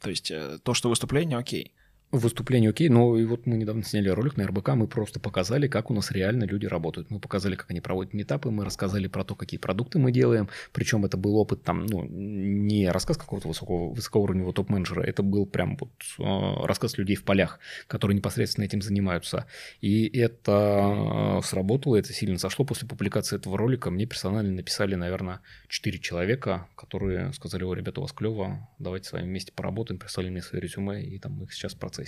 То 0.00 0.10
есть 0.10 0.30
э, 0.30 0.58
то, 0.62 0.74
что 0.74 0.88
выступление, 0.88 1.38
окей. 1.38 1.72
Выступление 2.16 2.70
окей, 2.70 2.88
но 2.88 3.18
и 3.18 3.26
вот 3.26 3.44
мы 3.44 3.58
недавно 3.58 3.82
сняли 3.82 4.08
ролик 4.08 4.38
на 4.38 4.46
РБК, 4.46 4.70
мы 4.70 4.86
просто 4.86 5.20
показали, 5.20 5.68
как 5.68 5.90
у 5.90 5.94
нас 5.94 6.10
реально 6.10 6.44
люди 6.44 6.64
работают. 6.64 7.10
Мы 7.10 7.20
показали, 7.20 7.56
как 7.56 7.70
они 7.70 7.82
проводят 7.82 8.14
метапы, 8.14 8.48
мы 8.48 8.64
рассказали 8.64 9.06
про 9.06 9.22
то, 9.22 9.34
какие 9.34 9.60
продукты 9.60 9.98
мы 9.98 10.12
делаем, 10.12 10.48
причем 10.72 11.04
это 11.04 11.18
был 11.18 11.36
опыт 11.36 11.62
там, 11.62 11.84
ну, 11.84 12.06
не 12.06 12.88
рассказ 12.88 13.18
какого-то 13.18 13.48
высокого, 13.48 13.92
высокоуровневого 13.92 14.54
топ-менеджера, 14.54 15.02
это 15.02 15.22
был 15.22 15.44
прям 15.44 15.76
вот 15.76 15.90
э, 16.18 16.66
рассказ 16.66 16.96
людей 16.96 17.16
в 17.16 17.24
полях, 17.24 17.60
которые 17.86 18.16
непосредственно 18.16 18.64
этим 18.64 18.80
занимаются. 18.80 19.44
И 19.82 20.06
это 20.18 21.38
э, 21.38 21.46
сработало, 21.46 21.96
это 21.96 22.14
сильно 22.14 22.38
сошло. 22.38 22.64
После 22.64 22.88
публикации 22.88 23.36
этого 23.36 23.58
ролика 23.58 23.90
мне 23.90 24.06
персонально 24.06 24.54
написали, 24.54 24.94
наверное, 24.94 25.40
4 25.68 25.98
человека, 25.98 26.66
которые 26.76 27.34
сказали, 27.34 27.62
о, 27.64 27.74
ребята, 27.74 28.00
у 28.00 28.04
вас 28.04 28.12
клево, 28.12 28.70
давайте 28.78 29.10
с 29.10 29.12
вами 29.12 29.24
вместе 29.24 29.52
поработаем, 29.52 29.98
прислали 29.98 30.30
мне 30.30 30.40
свои 30.40 30.62
резюме, 30.62 31.04
и 31.04 31.18
там 31.18 31.32
мы 31.32 31.46
сейчас 31.50 31.74
в 31.74 31.78
процессе. 31.78 32.05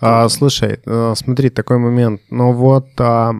А, 0.00 0.28
слушай, 0.28 0.80
э, 0.84 1.14
смотри, 1.16 1.50
такой 1.50 1.78
момент. 1.78 2.20
Но 2.30 2.52
вот 2.52 2.88
а, 2.98 3.32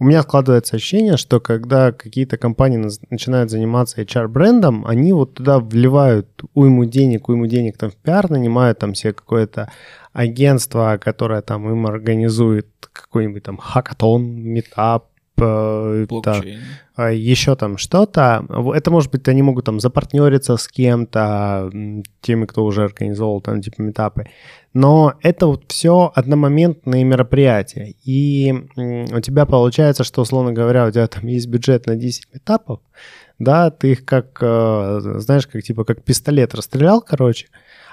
у 0.00 0.04
меня 0.04 0.22
складывается 0.22 0.76
ощущение, 0.76 1.16
что 1.16 1.40
когда 1.40 1.90
какие-то 1.90 2.36
компании 2.36 2.88
начинают 3.10 3.50
заниматься 3.50 4.00
HR-брендом, 4.00 4.86
они 4.86 5.12
вот 5.12 5.34
туда 5.34 5.58
вливают 5.58 6.28
уйму 6.54 6.84
денег, 6.84 7.28
уйму 7.28 7.46
денег 7.46 7.76
там 7.76 7.90
в 7.90 7.96
пиар, 7.96 8.30
нанимают 8.30 8.78
там 8.78 8.94
себе 8.94 9.12
какое-то 9.12 9.72
агентство, 10.12 10.98
которое 11.02 11.42
там 11.42 11.68
им 11.68 11.86
организует 11.86 12.68
какой-нибудь 12.92 13.42
там 13.42 13.56
хакатон, 13.56 14.24
метап, 14.24 15.08
э, 15.40 16.06
да, 16.08 16.32
Блокчейн. 16.32 16.60
а, 16.96 17.10
еще 17.10 17.56
там 17.56 17.78
что-то. 17.78 18.44
Это 18.74 18.90
может 18.90 19.10
быть, 19.10 19.26
они 19.28 19.42
могут 19.42 19.64
там 19.64 19.80
запартнериться 19.80 20.56
с 20.56 20.68
кем-то, 20.68 21.70
теми, 22.20 22.44
кто 22.46 22.64
уже 22.64 22.84
организовал 22.84 23.40
там 23.40 23.60
типа 23.60 23.82
метапы. 23.82 24.26
Но 24.74 25.14
это 25.22 25.46
вот 25.46 25.64
все 25.68 26.12
одномоментные 26.14 27.04
мероприятия. 27.04 27.94
И 28.04 28.52
у 28.76 29.20
тебя 29.20 29.46
получается, 29.46 30.04
что, 30.04 30.22
условно 30.22 30.52
говоря, 30.52 30.86
у 30.86 30.90
тебя 30.90 31.06
там 31.06 31.26
есть 31.26 31.48
бюджет 31.48 31.86
на 31.86 31.96
10 31.96 32.28
метапов, 32.34 32.80
да, 33.38 33.70
ты 33.70 33.92
их 33.92 34.04
как, 34.04 34.38
э, 34.40 35.00
знаешь, 35.18 35.46
как 35.46 35.62
типа 35.62 35.84
как 35.84 36.02
пистолет 36.02 36.54
расстрелял, 36.54 37.00
короче, 37.00 37.46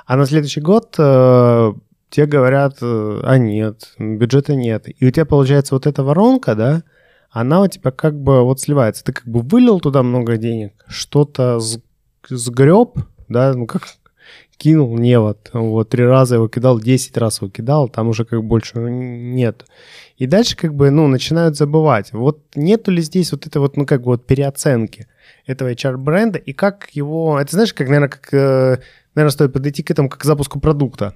а 0.06 0.16
на 0.16 0.26
следующий 0.26 0.62
год 0.62 0.96
э, 0.98 1.74
тебе 2.10 2.26
говорят, 2.26 2.78
э, 2.82 3.20
а 3.24 3.38
нет, 3.38 3.94
бюджета 4.00 4.56
нет. 4.56 4.88
И 4.88 5.06
у 5.06 5.12
тебя 5.12 5.26
получается 5.26 5.76
вот 5.76 5.88
эта 5.88 6.04
воронка, 6.04 6.56
да, 6.56 6.84
она 7.36 7.62
у 7.62 7.68
тебя 7.68 7.92
как 7.92 8.18
бы 8.18 8.44
вот 8.44 8.62
сливается. 8.62 9.04
Ты 9.04 9.12
как 9.12 9.28
бы 9.28 9.42
вылил 9.42 9.82
туда 9.82 10.04
много 10.04 10.38
денег, 10.38 10.72
что-то 10.88 11.60
сгреб, 12.30 12.98
да, 13.28 13.54
ну 13.54 13.68
как 13.68 13.84
кинул 14.56 14.98
невод, 14.98 15.50
вот 15.52 15.90
три 15.90 16.06
раза 16.06 16.36
его 16.36 16.48
кидал, 16.48 16.80
10 16.80 17.18
раз 17.18 17.42
его 17.42 17.52
кидал, 17.52 17.90
там 17.90 18.08
уже 18.08 18.24
как 18.24 18.42
больше 18.42 18.80
нет. 18.80 19.66
И 20.16 20.28
дальше 20.28 20.56
как 20.56 20.74
бы, 20.74 20.92
ну, 20.92 21.08
начинают 21.08 21.58
забывать. 21.58 22.14
Вот 22.14 22.40
нету 22.56 22.90
ли 22.90 23.02
здесь 23.02 23.34
вот 23.34 23.46
этой 23.46 23.58
вот, 23.58 23.76
ну, 23.76 23.86
как 23.86 24.00
бы 24.04 24.12
вот 24.12 24.26
переоценки 24.26 25.08
этого 25.46 25.74
HR-бренда 25.74 26.40
и 26.40 26.54
как 26.54 26.90
его... 26.94 27.38
Это 27.38 27.52
знаешь, 27.52 27.74
как, 27.74 27.88
наверное, 27.88 28.08
как, 28.08 28.34
э, 28.34 28.78
наверное, 29.14 29.34
стоит 29.34 29.52
подойти 29.52 29.84
к 29.84 29.92
этому 29.92 30.08
как 30.08 30.22
к 30.22 30.24
запуску 30.24 30.62
продукта. 30.62 31.16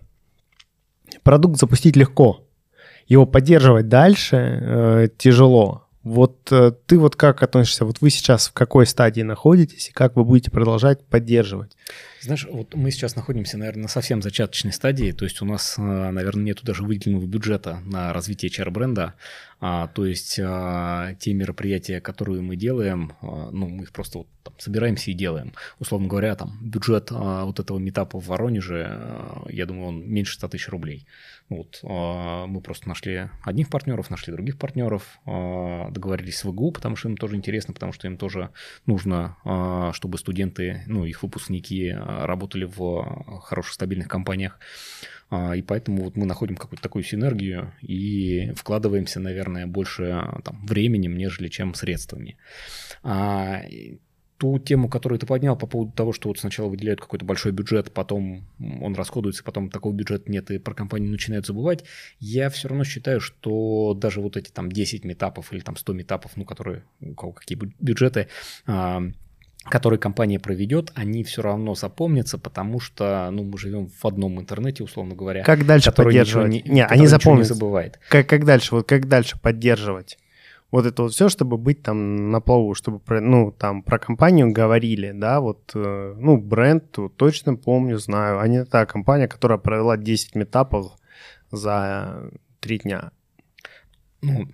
Продукт 1.24 1.58
запустить 1.58 1.96
легко. 1.96 2.46
Его 3.08 3.26
поддерживать 3.26 3.88
дальше 3.88 4.36
э, 4.36 5.08
тяжело. 5.18 5.89
Вот 6.04 6.52
э, 6.52 6.72
ты 6.86 6.98
вот 6.98 7.16
как 7.16 7.44
относишься? 7.44 7.86
Вот 7.86 8.02
вы 8.02 8.10
сейчас 8.10 8.48
в 8.48 8.54
какой 8.54 8.86
стадии 8.86 9.22
находитесь 9.22 9.90
и 9.90 9.94
как 9.94 10.16
вы 10.16 10.24
будете 10.24 10.52
продолжать 10.52 11.06
поддерживать? 11.06 11.76
Знаешь, 12.22 12.46
вот 12.50 12.76
мы 12.76 12.92
сейчас 12.92 13.16
находимся, 13.16 13.58
наверное, 13.58 13.84
на 13.84 13.88
совсем 13.88 14.22
зачаточной 14.22 14.74
стадии, 14.74 15.12
то 15.12 15.24
есть 15.24 15.42
у 15.42 15.46
нас, 15.46 15.76
э, 15.78 15.82
наверное, 15.82 16.44
нету 16.44 16.66
даже 16.66 16.84
выделенного 16.84 17.26
бюджета 17.26 17.80
на 17.86 18.12
развитие 18.12 18.52
HR-бренда, 18.52 19.14
а, 19.62 19.88
то 19.88 20.06
есть 20.06 20.40
а, 20.42 21.16
те 21.16 21.34
мероприятия, 21.34 22.00
которые 22.00 22.42
мы 22.42 22.56
делаем, 22.56 23.14
а, 23.22 23.50
ну, 23.52 23.68
мы 23.68 23.84
их 23.84 23.92
просто 23.92 24.20
вот, 24.20 24.28
там, 24.44 24.54
собираемся 24.58 25.12
и 25.12 25.14
делаем. 25.14 25.54
Условно 25.80 26.08
говоря, 26.08 26.36
там 26.36 26.58
бюджет 26.62 27.10
а, 27.12 27.44
вот 27.44 27.60
этого 27.60 27.78
метапа 27.78 28.20
в 28.20 28.28
Воронеже, 28.28 28.88
а, 28.90 29.46
я 29.50 29.66
думаю, 29.66 29.88
он 29.88 30.10
меньше 30.10 30.36
100 30.36 30.48
тысяч 30.48 30.70
рублей. 30.70 31.06
Вот, 31.50 31.82
а, 31.84 32.46
мы 32.48 32.62
просто 32.62 32.88
нашли 32.88 33.30
одних 33.44 33.70
партнеров, 33.70 34.10
нашли 34.10 34.32
других 34.32 34.58
партнеров, 34.58 35.20
а, 35.26 35.90
договорились 35.90 36.38
с 36.38 36.46
ВГУ, 36.46 36.72
потому 36.72 36.96
что 36.96 37.10
им 37.10 37.18
тоже 37.18 37.36
интересно, 37.36 37.74
потому 37.74 37.92
что 37.92 38.08
им 38.08 38.16
тоже 38.16 38.52
нужно, 38.86 39.36
а, 39.44 39.92
чтобы 39.92 40.18
студенты, 40.20 40.84
ну, 40.88 41.04
их 41.04 41.22
выпускники 41.22 41.90
а, 41.90 42.09
работали 42.26 42.66
в 42.66 43.40
хороших, 43.42 43.74
стабильных 43.74 44.08
компаниях. 44.08 44.60
А, 45.30 45.56
И 45.56 45.62
поэтому 45.62 46.04
вот 46.04 46.18
мы 46.18 46.26
находим 46.26 46.56
какую-то 46.56 46.82
такую 46.84 47.04
синергию 47.04 47.72
и 47.82 48.52
вкладываемся, 48.56 49.20
наверное, 49.20 49.68
больше 49.68 50.24
там, 50.44 50.66
временем, 50.66 51.18
нежели 51.18 51.48
чем 51.50 51.74
средствами. 51.74 52.38
А, 53.04 53.62
Ту 54.38 54.58
тему, 54.58 54.88
которую 54.88 55.20
ты 55.20 55.26
поднял 55.26 55.58
по 55.58 55.68
поводу 55.68 55.92
того, 55.92 56.14
что 56.14 56.30
вот 56.30 56.40
сначала 56.40 56.70
выделяют 56.70 57.02
какой-то 57.02 57.26
большой 57.26 57.52
бюджет, 57.52 57.92
потом 57.92 58.48
он 58.82 58.96
расходуется, 58.96 59.44
потом 59.44 59.70
такого 59.70 59.92
бюджета 59.94 60.32
нет, 60.32 60.50
и 60.50 60.60
про 60.60 60.74
компанию 60.74 61.12
начинают 61.12 61.46
забывать, 61.46 61.84
я 62.22 62.50
все 62.50 62.70
равно 62.70 62.86
считаю, 62.86 63.20
что 63.20 63.94
даже 63.94 64.22
вот 64.22 64.38
эти 64.38 64.50
там 64.50 64.72
10 64.72 65.04
метапов 65.04 65.52
или 65.52 65.60
там 65.60 65.76
100 65.76 65.92
метапов, 65.92 66.38
ну, 66.38 66.46
которые, 66.46 66.84
у 67.02 67.16
кого 67.16 67.34
какие 67.34 67.58
бю- 67.58 67.74
бюджеты, 67.82 68.30
которые 69.70 70.00
компания 70.00 70.40
проведет, 70.40 70.92
они 70.96 71.24
все 71.24 71.42
равно 71.42 71.76
запомнятся, 71.76 72.38
потому 72.38 72.80
что, 72.80 73.30
ну, 73.32 73.44
мы 73.44 73.58
живем 73.58 73.88
в 73.88 74.06
одном 74.06 74.40
интернете, 74.40 74.84
условно 74.84 75.16
говоря, 75.16 75.44
Как 75.44 75.66
дальше 75.66 75.92
поддерживать? 75.92 76.50
не, 76.52 76.62
не, 76.66 76.86
они 76.86 77.04
ничего 77.04 77.36
не 77.38 77.44
забывает. 77.44 78.00
Как, 78.10 78.28
как 78.28 78.46
дальше? 78.46 78.76
Вот 78.76 78.88
как 78.88 79.08
дальше 79.08 79.40
поддерживать? 79.40 80.18
Вот 80.72 80.86
это 80.86 81.02
вот 81.04 81.14
все, 81.14 81.30
чтобы 81.30 81.58
быть 81.58 81.82
там 81.82 82.30
на 82.30 82.42
плаву, 82.42 82.76
чтобы, 82.76 83.00
про, 83.00 83.22
ну, 83.22 83.52
там 83.52 83.82
про 83.82 83.98
компанию 83.98 84.52
говорили, 84.52 85.12
да, 85.12 85.40
вот, 85.40 85.72
э, 85.74 86.16
ну, 86.16 86.38
бренд, 86.38 86.96
вот, 86.98 87.16
точно 87.16 87.56
помню, 87.56 87.98
знаю. 87.98 88.40
Они 88.40 88.64
та 88.66 88.86
компания, 88.86 89.28
которая 89.28 89.58
провела 89.58 89.98
10 89.98 90.36
метапов 90.36 90.92
за 91.50 92.30
три 92.60 92.78
дня. 92.80 93.12
ну, 94.22 94.48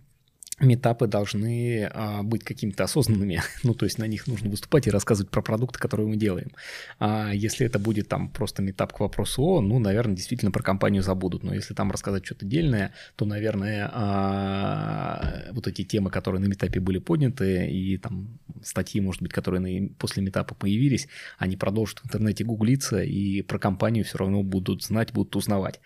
метапы 0.60 1.08
должны 1.08 1.90
а, 1.92 2.24
быть 2.24 2.44
какими-то 2.44 2.86
осознанными. 2.86 3.42
ну, 3.64 3.74
то 3.74 3.86
есть 3.86 3.98
на 3.98 4.06
них 4.06 4.28
нужно 4.28 4.50
выступать 4.50 4.88
и 4.88 4.92
рассказывать 4.92 5.30
про 5.30 5.42
продукты, 5.42 5.80
которые 5.80 6.08
мы 6.08 6.16
делаем. 6.16 6.52
А 7.00 7.32
если 7.34 7.66
это 7.66 7.80
будет 7.80 8.08
там 8.08 8.30
просто 8.30 8.62
метап 8.62 8.94
к 8.94 9.00
вопросу 9.00 9.44
о, 9.44 9.62
ну, 9.62 9.80
наверное, 9.80 10.16
действительно 10.16 10.52
про 10.52 10.64
компанию 10.64 11.04
забудут. 11.04 11.44
Но 11.44 11.54
если 11.54 11.74
там 11.74 11.92
рассказать 11.92 12.26
что-то 12.26 12.46
дельное, 12.46 12.94
то, 13.16 13.26
наверное, 13.26 13.90
а, 13.92 15.52
вот 15.52 15.68
эти 15.68 15.84
темы, 15.84 16.10
которые 16.10 16.42
на 16.42 16.46
метапе 16.46 16.80
были 16.80 17.00
подняты, 17.00 17.68
и 17.68 17.98
там 17.98 18.40
статьи, 18.64 19.02
может 19.02 19.22
быть, 19.22 19.34
которые 19.34 19.90
после 19.98 20.24
метапа 20.24 20.56
появились, 20.56 21.08
они 21.38 21.58
продолжат 21.58 22.00
в 22.00 22.06
интернете 22.06 22.44
гуглиться, 22.44 23.02
и 23.02 23.42
про 23.42 23.60
компанию 23.60 24.06
все 24.06 24.20
равно 24.20 24.44
будут 24.44 24.84
знать, 24.84 25.12
будут 25.12 25.36
узнавать. 25.36 25.80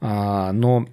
А, 0.00 0.52
но 0.52 0.88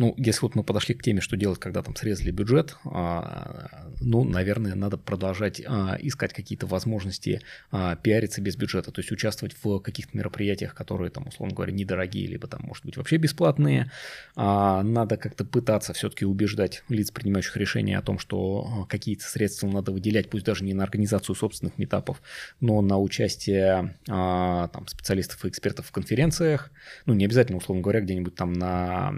ну, 0.00 0.14
если 0.16 0.40
вот 0.40 0.54
мы 0.54 0.64
подошли 0.64 0.94
к 0.94 1.02
теме, 1.02 1.20
что 1.20 1.36
делать, 1.36 1.58
когда 1.58 1.82
там 1.82 1.94
срезали 1.94 2.30
бюджет, 2.30 2.74
а, 2.86 3.90
ну, 4.00 4.24
наверное, 4.24 4.74
надо 4.74 4.96
продолжать 4.96 5.60
а, 5.66 5.98
искать 6.00 6.32
какие-то 6.32 6.66
возможности 6.66 7.42
а, 7.70 7.96
пиариться 7.96 8.40
без 8.40 8.56
бюджета, 8.56 8.92
то 8.92 9.00
есть 9.02 9.12
участвовать 9.12 9.54
в 9.62 9.78
каких-то 9.80 10.16
мероприятиях, 10.16 10.74
которые 10.74 11.10
там, 11.10 11.28
условно 11.28 11.54
говоря, 11.54 11.72
недорогие, 11.72 12.26
либо 12.26 12.48
там, 12.48 12.62
может 12.62 12.86
быть, 12.86 12.96
вообще 12.96 13.18
бесплатные. 13.18 13.90
Надо 14.36 15.18
как-то 15.18 15.44
пытаться 15.44 15.92
все-таки 15.92 16.24
убеждать 16.24 16.82
лиц, 16.88 17.10
принимающих 17.10 17.58
решения 17.58 17.98
о 17.98 18.02
том, 18.02 18.18
что 18.18 18.86
какие-то 18.88 19.24
средства 19.24 19.68
надо 19.68 19.92
выделять, 19.92 20.30
пусть 20.30 20.46
даже 20.46 20.64
не 20.64 20.72
на 20.72 20.82
организацию 20.82 21.36
собственных 21.36 21.76
метапов, 21.76 22.22
но 22.60 22.80
на 22.80 22.98
участие 22.98 23.98
там, 24.06 24.86
специалистов 24.86 25.44
и 25.44 25.48
экспертов 25.48 25.88
в 25.88 25.92
конференциях, 25.92 26.70
ну, 27.04 27.12
не 27.12 27.26
обязательно, 27.26 27.58
условно 27.58 27.82
говоря, 27.82 28.00
где-нибудь 28.00 28.34
там 28.34 28.54
на 28.54 29.12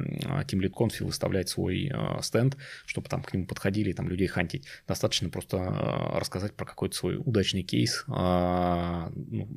Team 0.49 0.72
Conf 0.73 1.05
выставлять 1.05 1.49
свой 1.49 1.91
а, 1.93 2.20
стенд, 2.23 2.57
чтобы 2.87 3.09
там 3.09 3.23
к 3.23 3.33
нему 3.33 3.47
подходили 3.47 3.91
и 3.91 3.95
там 3.95 4.09
людей 4.09 4.27
хантить. 4.27 4.66
Достаточно 4.89 5.29
просто 5.29 5.59
а, 5.59 6.18
рассказать 6.18 6.55
про 6.55 6.64
какой-то 6.64 6.97
свой 6.97 7.16
удачный 7.16 7.62
кейс, 7.62 8.05
а, 8.09 9.12
ну, 9.14 9.49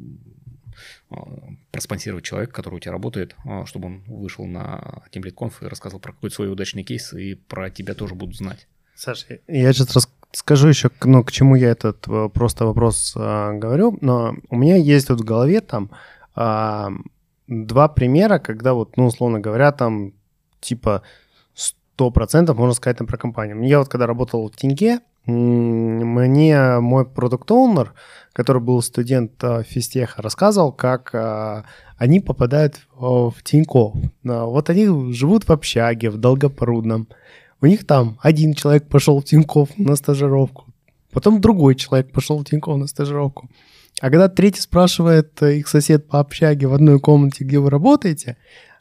а, 1.10 1.54
проспонсировать 1.72 2.24
человека, 2.24 2.54
который 2.54 2.76
у 2.76 2.80
тебя 2.80 2.92
работает, 2.92 3.36
а, 3.46 3.66
чтобы 3.66 3.88
он 3.88 4.04
вышел 4.08 4.46
на 4.46 5.04
Team 5.12 5.24
Lead 5.24 5.34
Conf 5.36 5.54
и 5.62 5.68
рассказал 5.68 6.00
про 6.00 6.14
какой-то 6.14 6.36
свой 6.36 6.52
удачный 6.52 6.84
кейс, 6.84 7.14
и 7.14 7.36
про 7.36 7.70
тебя 7.70 7.94
тоже 7.94 8.16
будут 8.16 8.36
знать. 8.36 8.68
Саша, 8.96 9.40
я 9.48 9.74
сейчас 9.74 10.10
расскажу 10.32 10.70
еще, 10.70 10.90
ну, 11.04 11.24
к 11.24 11.32
чему 11.32 11.56
я 11.56 11.70
этот 11.70 12.08
э, 12.08 12.30
просто 12.34 12.66
вопрос 12.66 13.14
а, 13.18 13.54
говорю, 13.54 13.98
но 14.02 14.36
у 14.50 14.56
меня 14.56 14.78
есть 14.78 15.10
вот 15.10 15.22
в 15.22 15.26
голове 15.26 15.62
там 15.62 15.92
а, 16.34 16.92
два 17.48 17.88
примера, 17.88 18.40
когда 18.40 18.74
вот, 18.74 18.98
ну, 18.98 19.08
условно 19.08 19.40
говоря, 19.40 19.72
там 19.72 20.14
типа 20.66 21.04
100% 21.98 22.54
можно 22.54 22.74
сказать 22.74 22.98
там 22.98 23.08
про 23.08 23.18
компанию. 23.18 23.62
Я 23.64 23.80
вот 23.80 23.88
когда 23.88 24.08
работал 24.08 24.50
в 24.50 24.56
Тиньке, 24.56 25.00
мне 25.26 26.80
мой 26.80 27.06
продукт 27.06 27.50
оунер 27.50 27.94
который 28.36 28.62
был 28.62 28.82
студент 28.82 29.42
а, 29.46 29.64
физтеха, 29.64 30.22
рассказывал, 30.22 30.74
как 30.74 31.12
а, 31.16 31.64
они 31.98 32.20
попадают 32.20 32.82
в, 32.94 33.34
Тинькофф. 33.46 33.96
А, 34.28 34.44
Вот 34.44 34.70
они 34.70 35.14
живут 35.14 35.48
в 35.48 35.52
общаге, 35.52 36.10
в 36.10 36.18
Долгопрудном. 36.18 37.08
У 37.62 37.66
них 37.66 37.88
там 37.88 38.20
один 38.22 38.54
человек 38.54 38.90
пошел 38.90 39.22
в 39.22 39.24
Тинькофф 39.24 39.78
на 39.78 39.96
стажировку, 39.96 40.66
потом 41.14 41.40
другой 41.40 41.76
человек 41.76 42.12
пошел 42.12 42.38
в 42.40 42.44
Тинькофф 42.44 42.78
на 42.78 42.88
стажировку. 42.88 43.50
А 44.02 44.10
когда 44.10 44.28
третий 44.28 44.60
спрашивает 44.60 45.42
э, 45.42 45.60
их 45.60 45.70
сосед 45.70 46.10
по 46.10 46.20
общаге 46.20 46.68
в 46.68 46.74
одной 46.74 47.00
комнате, 47.00 47.46
где 47.46 47.60
вы 47.60 47.70
работаете, 47.70 48.36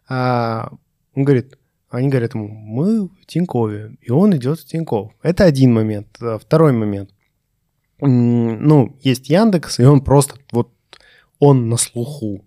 а, 0.09 0.73
он 1.15 1.23
говорит, 1.23 1.57
они 1.95 2.09
говорят 2.09 2.35
ему, 2.35 2.49
мы 2.49 3.07
в 3.07 3.27
Тинькове, 3.27 3.97
и 4.01 4.11
он 4.11 4.35
идет 4.37 4.59
в 4.59 4.67
Тинькофф. 4.67 5.13
Это 5.23 5.45
один 5.45 5.73
момент. 5.73 6.09
А 6.21 6.39
Второй 6.39 6.73
момент. 6.73 7.11
Ну, 8.01 8.97
есть 9.01 9.31
Яндекс, 9.31 9.79
и 9.79 9.85
он 9.85 10.01
просто 10.01 10.35
вот 10.51 10.71
он 11.39 11.69
на 11.69 11.77
слуху. 11.77 12.45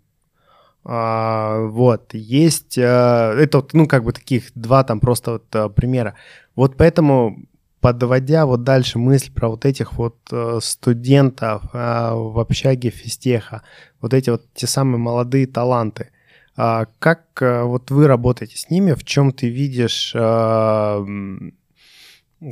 А, 0.83 1.61
вот, 1.61 2.13
есть, 2.13 2.77
а, 2.77 3.33
это 3.35 3.59
вот, 3.59 3.73
ну, 3.73 3.87
как 3.87 4.03
бы 4.03 4.11
таких 4.11 4.51
два 4.53 4.83
там 4.83 4.99
просто 4.99 5.31
вот 5.33 5.55
а, 5.55 5.69
примера. 5.69 6.15
Вот 6.55 6.75
поэтому, 6.77 7.45
подводя 7.79 8.45
вот 8.45 8.63
дальше 8.63 8.99
мысль 8.99 9.31
про 9.31 9.49
вот 9.49 9.65
этих 9.65 9.93
вот 9.93 10.17
э, 10.31 10.59
студентов 10.61 11.63
а, 11.73 12.15
в 12.15 12.39
общаге 12.39 12.89
физтеха, 12.89 13.63
вот 14.01 14.13
эти 14.13 14.29
вот 14.29 14.43
те 14.53 14.67
самые 14.67 14.97
молодые 14.97 15.47
таланты, 15.47 16.09
а, 16.11 16.16
как 16.57 17.23
а, 17.41 17.63
вот 17.65 17.91
вы 17.91 18.07
работаете 18.07 18.57
с 18.57 18.69
ними, 18.69 18.93
в 18.93 19.03
чем 19.03 19.31
ты 19.31 19.47
видишь 19.49 20.11
а, 20.15 20.97
м, 20.99 21.53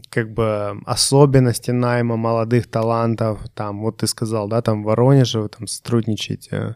как 0.09 0.31
бы 0.33 0.79
особенности 0.85 1.71
найма 1.71 2.15
молодых 2.15 2.67
талантов, 2.67 3.39
там, 3.53 3.81
вот 3.81 3.97
ты 3.97 4.07
сказал, 4.07 4.47
да, 4.47 4.61
там 4.61 4.83
в 4.83 4.85
Воронеже 4.85 5.41
вы 5.41 5.49
там 5.49 5.67
сотрудничаете, 5.67 6.75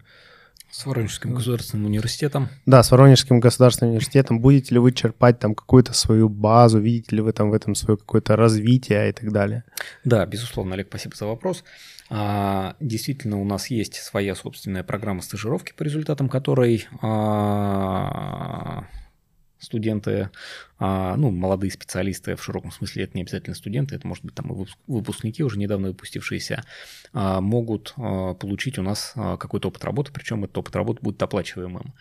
С 0.71 0.85
Воронежским 0.85 1.33
государственным 1.33 1.87
университетом. 1.87 2.49
да, 2.67 2.83
с 2.83 2.91
Воронежским 2.91 3.39
государственным 3.39 3.91
университетом, 3.93 4.39
будете 4.39 4.75
ли 4.75 4.79
вы 4.79 4.91
черпать 4.91 5.39
там 5.39 5.55
какую-то 5.55 5.93
свою 5.93 6.29
базу, 6.29 6.79
видите 6.79 7.15
ли 7.15 7.21
вы 7.23 7.31
там 7.33 7.49
в 7.49 7.53
этом 7.53 7.73
свое 7.73 7.97
какое-то 7.97 8.35
развитие 8.35 9.09
и 9.09 9.11
так 9.11 9.31
далее? 9.31 9.63
Да, 10.03 10.25
безусловно, 10.27 10.75
Олег, 10.75 10.87
спасибо 10.89 11.15
за 11.15 11.25
вопрос. 11.25 11.63
А, 12.09 12.75
Действительно, 12.79 13.39
у 13.39 13.45
нас 13.45 13.67
есть 13.67 13.95
своя 13.95 14.35
собственная 14.35 14.83
программа 14.83 15.21
стажировки, 15.21 15.73
по 15.73 15.83
результатам 15.83 16.27
которой 16.27 16.87
а, 17.01 18.85
студенты, 19.59 20.31
а, 20.79 21.15
ну, 21.17 21.29
молодые 21.29 21.71
специалисты 21.71 22.35
в 22.35 22.43
широком 22.43 22.71
смысле, 22.71 23.03
это 23.03 23.15
не 23.15 23.21
обязательно 23.21 23.55
студенты, 23.55 23.95
это 23.95 24.07
может 24.07 24.25
быть 24.25 24.33
там 24.33 24.47
и 24.51 24.55
выпуск- 24.55 24.79
выпускники, 24.87 25.43
уже 25.43 25.59
недавно 25.59 25.89
выпустившиеся, 25.89 26.63
могут 27.13 27.93
получить 27.95 28.79
у 28.79 28.83
нас 28.83 29.13
какой-то 29.15 29.67
опыт 29.67 29.83
работы, 29.83 30.11
причем 30.11 30.43
этот 30.45 30.57
опыт 30.57 30.75
работы 30.75 31.01
будет 31.01 31.21
оплачиваемым. 31.21 31.93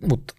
Вот 0.00 0.34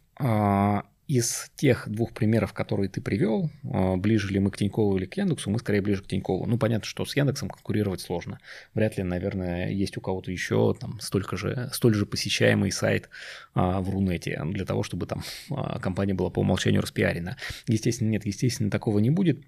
из 1.07 1.51
тех 1.55 1.87
двух 1.87 2.13
примеров, 2.13 2.53
которые 2.53 2.89
ты 2.89 3.01
привел, 3.01 3.49
а, 3.71 3.95
ближе 3.95 4.29
ли 4.29 4.39
мы 4.39 4.51
к 4.51 4.57
Тинькову 4.57 4.97
или 4.97 5.05
к 5.05 5.17
Яндексу, 5.17 5.49
мы 5.49 5.59
скорее 5.59 5.81
ближе 5.81 6.01
к 6.01 6.07
Тинькову. 6.07 6.45
Ну, 6.45 6.57
понятно, 6.57 6.85
что 6.85 7.05
с 7.05 7.15
Яндексом 7.15 7.49
конкурировать 7.49 8.01
сложно. 8.01 8.39
Вряд 8.73 8.97
ли, 8.97 9.03
наверное, 9.03 9.69
есть 9.69 9.97
у 9.97 10.01
кого-то 10.01 10.31
еще 10.31 10.75
там 10.79 10.99
столько 10.99 11.37
же, 11.37 11.69
столь 11.73 11.93
же 11.93 12.05
посещаемый 12.05 12.71
сайт 12.71 13.09
а, 13.53 13.81
в 13.81 13.89
Рунете 13.89 14.41
для 14.45 14.65
того, 14.65 14.83
чтобы 14.83 15.05
там 15.05 15.23
а, 15.51 15.79
компания 15.79 16.13
была 16.13 16.29
по 16.29 16.39
умолчанию 16.39 16.81
распиарена. 16.81 17.37
Естественно, 17.67 18.09
нет, 18.09 18.25
естественно, 18.25 18.71
такого 18.71 18.99
не 18.99 19.11
будет. 19.11 19.43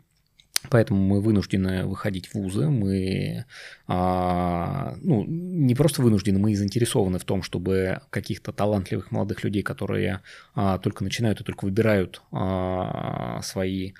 Поэтому 0.69 1.01
мы 1.01 1.21
вынуждены 1.21 1.85
выходить 1.85 2.27
в 2.27 2.35
вузы, 2.35 2.69
мы 2.69 3.45
а, 3.87 4.95
ну, 5.01 5.23
не 5.27 5.75
просто 5.75 6.01
вынуждены, 6.01 6.39
мы 6.39 6.55
заинтересованы 6.55 7.19
в 7.19 7.25
том, 7.25 7.43
чтобы 7.43 8.01
каких-то 8.09 8.51
талантливых 8.51 9.11
молодых 9.11 9.43
людей, 9.43 9.63
которые 9.63 10.21
а, 10.55 10.77
только 10.77 11.03
начинают 11.03 11.41
и 11.41 11.43
только 11.43 11.65
выбирают 11.65 12.21
а, 12.31 13.41
свои 13.41 13.93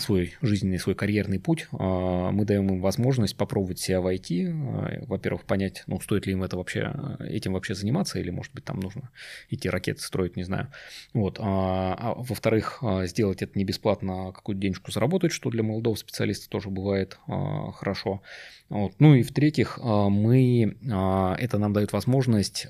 свой 0.00 0.34
жизненный, 0.42 0.78
свой 0.78 0.96
карьерный 0.96 1.38
путь, 1.38 1.68
а, 1.70 2.32
мы 2.32 2.44
даем 2.44 2.68
им 2.68 2.80
возможность 2.80 3.36
попробовать 3.36 3.78
себя 3.78 4.00
войти, 4.00 4.46
а, 4.48 5.04
во-первых, 5.06 5.44
понять, 5.44 5.84
ну, 5.86 6.00
стоит 6.00 6.26
ли 6.26 6.32
им 6.32 6.42
это 6.42 6.56
вообще, 6.56 6.92
этим 7.20 7.52
вообще 7.52 7.74
заниматься, 7.74 8.18
или, 8.18 8.30
может 8.30 8.52
быть, 8.52 8.64
там 8.64 8.80
нужно 8.80 9.10
идти 9.48 9.70
ракеты 9.70 10.02
строить, 10.02 10.36
не 10.36 10.42
знаю. 10.42 10.72
Вот. 11.14 11.38
А, 11.40 12.14
во-вторых, 12.16 12.82
сделать 13.04 13.42
это 13.42 13.56
не 13.56 13.64
бесплатно, 13.64 14.32
какую-то 14.32 14.60
денежку 14.60 14.90
заработать, 14.90 15.30
что 15.30 15.50
для 15.50 15.62
молодого 15.62 15.94
специалиста 15.94 16.48
тоже 16.50 16.68
бывает 16.68 17.18
хорошо. 17.26 18.22
Вот. 18.68 18.94
Ну 18.98 19.14
и 19.14 19.22
в-третьих, 19.22 19.78
мы, 19.78 20.76
это 20.82 21.58
нам 21.58 21.72
дает 21.72 21.92
возможность 21.92 22.66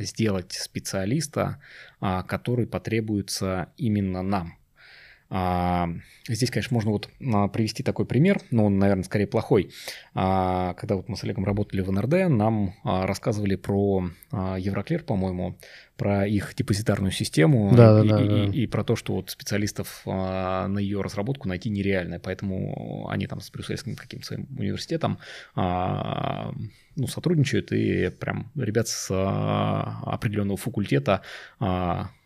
сделать 0.00 0.52
специалиста, 0.52 1.62
который 2.00 2.66
потребуется 2.66 3.72
именно 3.76 4.22
нам. 4.22 4.58
А, 5.30 5.88
здесь, 6.28 6.50
конечно, 6.50 6.74
можно 6.74 6.90
вот 6.90 7.08
а, 7.32 7.48
привести 7.48 7.82
такой 7.82 8.06
пример, 8.06 8.40
но 8.50 8.66
он, 8.66 8.78
наверное, 8.78 9.04
скорее 9.04 9.26
плохой. 9.26 9.70
А, 10.14 10.74
когда 10.74 10.96
вот 10.96 11.08
мы 11.08 11.16
с 11.16 11.24
Олегом 11.24 11.44
работали 11.44 11.80
в 11.80 11.90
НРД, 11.90 12.28
нам 12.28 12.74
рассказывали 12.84 13.56
про 13.56 14.10
Евроклер, 14.30 15.02
по-моему, 15.02 15.58
про 15.96 16.26
их 16.26 16.54
депозитарную 16.54 17.12
систему 17.12 17.72
да, 17.74 18.04
и, 18.04 18.08
да, 18.08 18.22
и, 18.22 18.28
да. 18.28 18.44
И, 18.44 18.62
и 18.62 18.66
про 18.66 18.84
то, 18.84 18.96
что 18.96 19.14
вот 19.14 19.30
специалистов 19.30 20.02
на 20.04 20.78
ее 20.78 21.00
разработку 21.00 21.48
найти 21.48 21.70
нереально, 21.70 22.20
поэтому 22.20 23.08
они 23.08 23.26
там 23.26 23.40
с 23.40 23.50
брюссельским 23.50 23.96
каким-то 23.96 24.26
своим 24.26 24.46
университетом 24.58 25.18
ну, 25.54 27.06
сотрудничают, 27.06 27.72
и 27.72 28.10
прям 28.10 28.50
ребят 28.56 28.88
с 28.88 29.08
определенного 29.10 30.56
факультета 30.56 31.22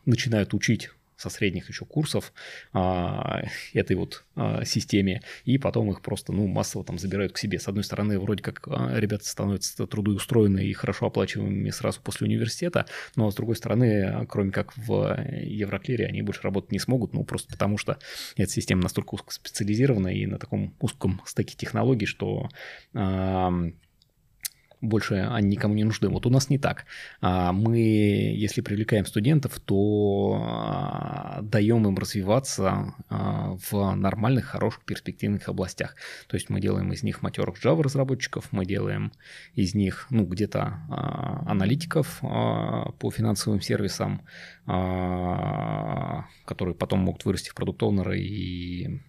начинают 0.07 0.55
учить 0.55 0.91
со 1.19 1.31
средних 1.31 1.69
еще 1.69 1.85
курсов 1.85 2.33
а, 2.73 3.43
этой 3.75 3.97
вот 3.97 4.25
а, 4.37 4.65
системе, 4.65 5.23
и 5.45 5.59
потом 5.59 5.91
их 5.91 6.01
просто, 6.01 6.33
ну, 6.33 6.47
массово 6.47 6.85
там 6.85 6.99
забирают 6.99 7.33
к 7.33 7.39
себе. 7.39 7.59
С 7.59 7.67
одной 7.67 7.83
стороны, 7.83 8.19
вроде 8.21 8.43
как 8.43 8.67
а, 8.69 8.99
ребята 8.99 9.27
становятся 9.27 9.87
трудоустроены 9.87 10.65
и 10.65 10.73
хорошо 10.73 11.07
оплачиваемыми 11.07 11.71
сразу 11.71 12.01
после 12.01 12.29
университета, 12.29 12.87
но 13.17 13.31
с 13.31 13.35
другой 13.35 13.57
стороны, 13.57 14.27
кроме 14.29 14.53
как 14.53 14.77
в 14.77 15.21
Евроклере, 15.43 16.07
они 16.07 16.23
больше 16.23 16.43
работать 16.43 16.71
не 16.71 16.79
смогут, 16.79 17.13
ну, 17.13 17.25
просто 17.25 17.49
потому 17.53 17.79
что 17.79 17.99
эта 18.37 18.53
система 18.53 18.83
настолько 18.83 19.15
узкоспециализирована 19.15 20.09
и 20.09 20.25
на 20.27 20.39
таком 20.39 20.75
узком 20.81 21.21
стеке 21.27 21.57
технологий, 21.57 22.07
что 22.07 22.49
а, 22.95 23.53
больше 24.81 25.15
они 25.15 25.49
никому 25.49 25.75
не 25.75 25.85
нужны. 25.85 26.09
Вот 26.09 26.27
у 26.27 26.31
нас 26.31 26.51
не 26.51 26.59
так. 26.59 26.85
А, 27.21 27.53
мы, 27.53 27.79
если 27.79 28.61
привлекаем 28.61 29.07
студентов, 29.07 29.59
то 29.61 30.41
а, 30.41 31.41
даем 31.43 31.87
им 31.87 31.97
развиваться 31.97 32.95
а, 33.09 33.57
в 33.71 33.95
нормальных, 33.95 34.47
хороших, 34.47 34.85
перспективных 34.85 35.49
областях. 35.49 35.97
То 36.29 36.37
есть 36.37 36.51
мы 36.51 36.61
делаем 36.61 36.93
из 36.93 37.03
них 37.03 37.23
матерых 37.23 37.65
Java 37.65 37.83
разработчиков, 37.83 38.49
мы 38.53 38.65
делаем 38.65 39.13
из 39.55 39.75
них, 39.75 40.07
ну, 40.11 40.25
где-то 40.25 40.81
аналитиков 41.47 42.21
по 42.21 43.11
финансовым 43.11 43.61
сервисам, 43.61 44.23
которые 44.65 46.75
потом 46.75 47.01
могут 47.01 47.25
вырасти 47.25 47.51
в 47.51 47.55
продукт 47.55 47.83
и 48.15 49.01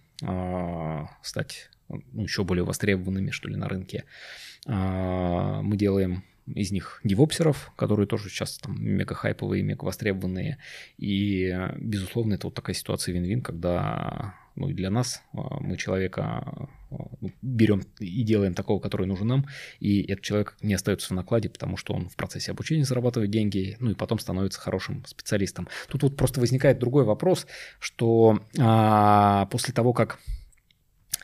стать 1.22 1.70
ну, 1.88 2.22
еще 2.22 2.44
более 2.44 2.64
востребованными, 2.64 3.30
что 3.30 3.48
ли, 3.48 3.56
на 3.56 3.68
рынке. 3.68 4.04
А, 4.04 4.49
мы 4.66 5.76
делаем 5.76 6.24
из 6.46 6.72
них 6.72 7.00
девопсеров, 7.04 7.72
которые 7.76 8.06
тоже 8.06 8.28
сейчас 8.28 8.58
там 8.58 8.82
мега 8.82 9.14
хайповые, 9.14 9.62
мега 9.62 9.84
востребованные. 9.84 10.58
И, 10.98 11.56
безусловно, 11.76 12.34
это 12.34 12.48
вот 12.48 12.54
такая 12.54 12.74
ситуация 12.74 13.12
вин-вин, 13.14 13.42
когда 13.42 14.34
ну, 14.56 14.68
и 14.68 14.74
для 14.74 14.90
нас 14.90 15.22
а, 15.32 15.60
мы 15.60 15.76
человека 15.76 16.68
ну, 16.90 17.30
берем 17.40 17.82
и 17.98 18.22
делаем 18.22 18.54
такого, 18.54 18.80
который 18.80 19.06
нужен 19.06 19.28
нам, 19.28 19.46
и 19.78 20.02
этот 20.02 20.22
человек 20.22 20.56
не 20.60 20.74
остается 20.74 21.08
в 21.08 21.10
накладе, 21.12 21.48
потому 21.48 21.76
что 21.76 21.94
он 21.94 22.08
в 22.08 22.16
процессе 22.16 22.50
обучения 22.50 22.84
зарабатывает 22.84 23.30
деньги, 23.30 23.76
ну 23.80 23.90
и 23.90 23.94
потом 23.94 24.18
становится 24.18 24.60
хорошим 24.60 25.04
специалистом. 25.06 25.68
Тут 25.88 26.02
вот 26.02 26.16
просто 26.16 26.40
возникает 26.40 26.78
другой 26.78 27.04
вопрос, 27.04 27.46
что 27.78 28.40
а, 28.58 29.46
после 29.46 29.72
того, 29.72 29.92
как 29.92 30.18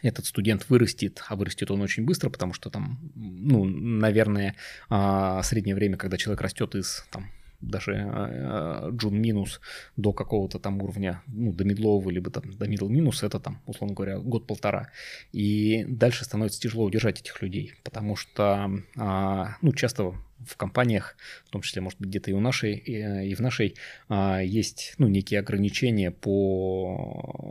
этот 0.02 0.26
студент 0.26 0.68
вырастет, 0.68 1.22
а 1.28 1.36
вырастет 1.36 1.70
он 1.70 1.82
очень 1.82 2.04
быстро, 2.04 2.30
потому 2.30 2.52
что 2.52 2.70
там, 2.70 2.98
ну, 3.14 3.64
наверное, 3.64 4.54
а, 4.88 5.42
среднее 5.42 5.74
время, 5.74 5.96
когда 5.96 6.16
человек 6.16 6.40
растет 6.40 6.74
из 6.74 7.04
там, 7.10 7.30
даже 7.66 7.94
а, 7.96 8.90
джун 8.90 9.20
минус 9.20 9.60
до 9.96 10.12
какого-то 10.12 10.58
там 10.58 10.82
уровня, 10.82 11.22
ну, 11.26 11.52
до 11.52 11.64
медлового, 11.64 12.10
либо 12.10 12.30
там 12.30 12.50
до 12.52 12.66
middle 12.66 12.88
минус, 12.88 13.22
это 13.22 13.40
там, 13.40 13.60
условно 13.66 13.94
говоря, 13.94 14.18
год-полтора. 14.18 14.90
И 15.32 15.84
дальше 15.88 16.24
становится 16.24 16.60
тяжело 16.60 16.84
удержать 16.84 17.20
этих 17.20 17.42
людей, 17.42 17.74
потому 17.84 18.16
что, 18.16 18.70
а, 18.96 19.56
ну, 19.62 19.72
часто 19.72 20.14
в 20.44 20.56
компаниях, 20.56 21.16
в 21.46 21.50
том 21.50 21.62
числе, 21.62 21.82
может 21.82 21.98
быть, 21.98 22.10
где-то 22.10 22.30
и 22.30 22.34
у 22.34 22.40
нашей, 22.40 22.74
и, 22.74 23.34
в 23.34 23.40
нашей, 23.40 23.74
а, 24.08 24.40
есть, 24.40 24.94
ну, 24.98 25.08
некие 25.08 25.40
ограничения 25.40 26.10
по 26.10 27.50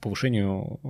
повышению 0.00 0.80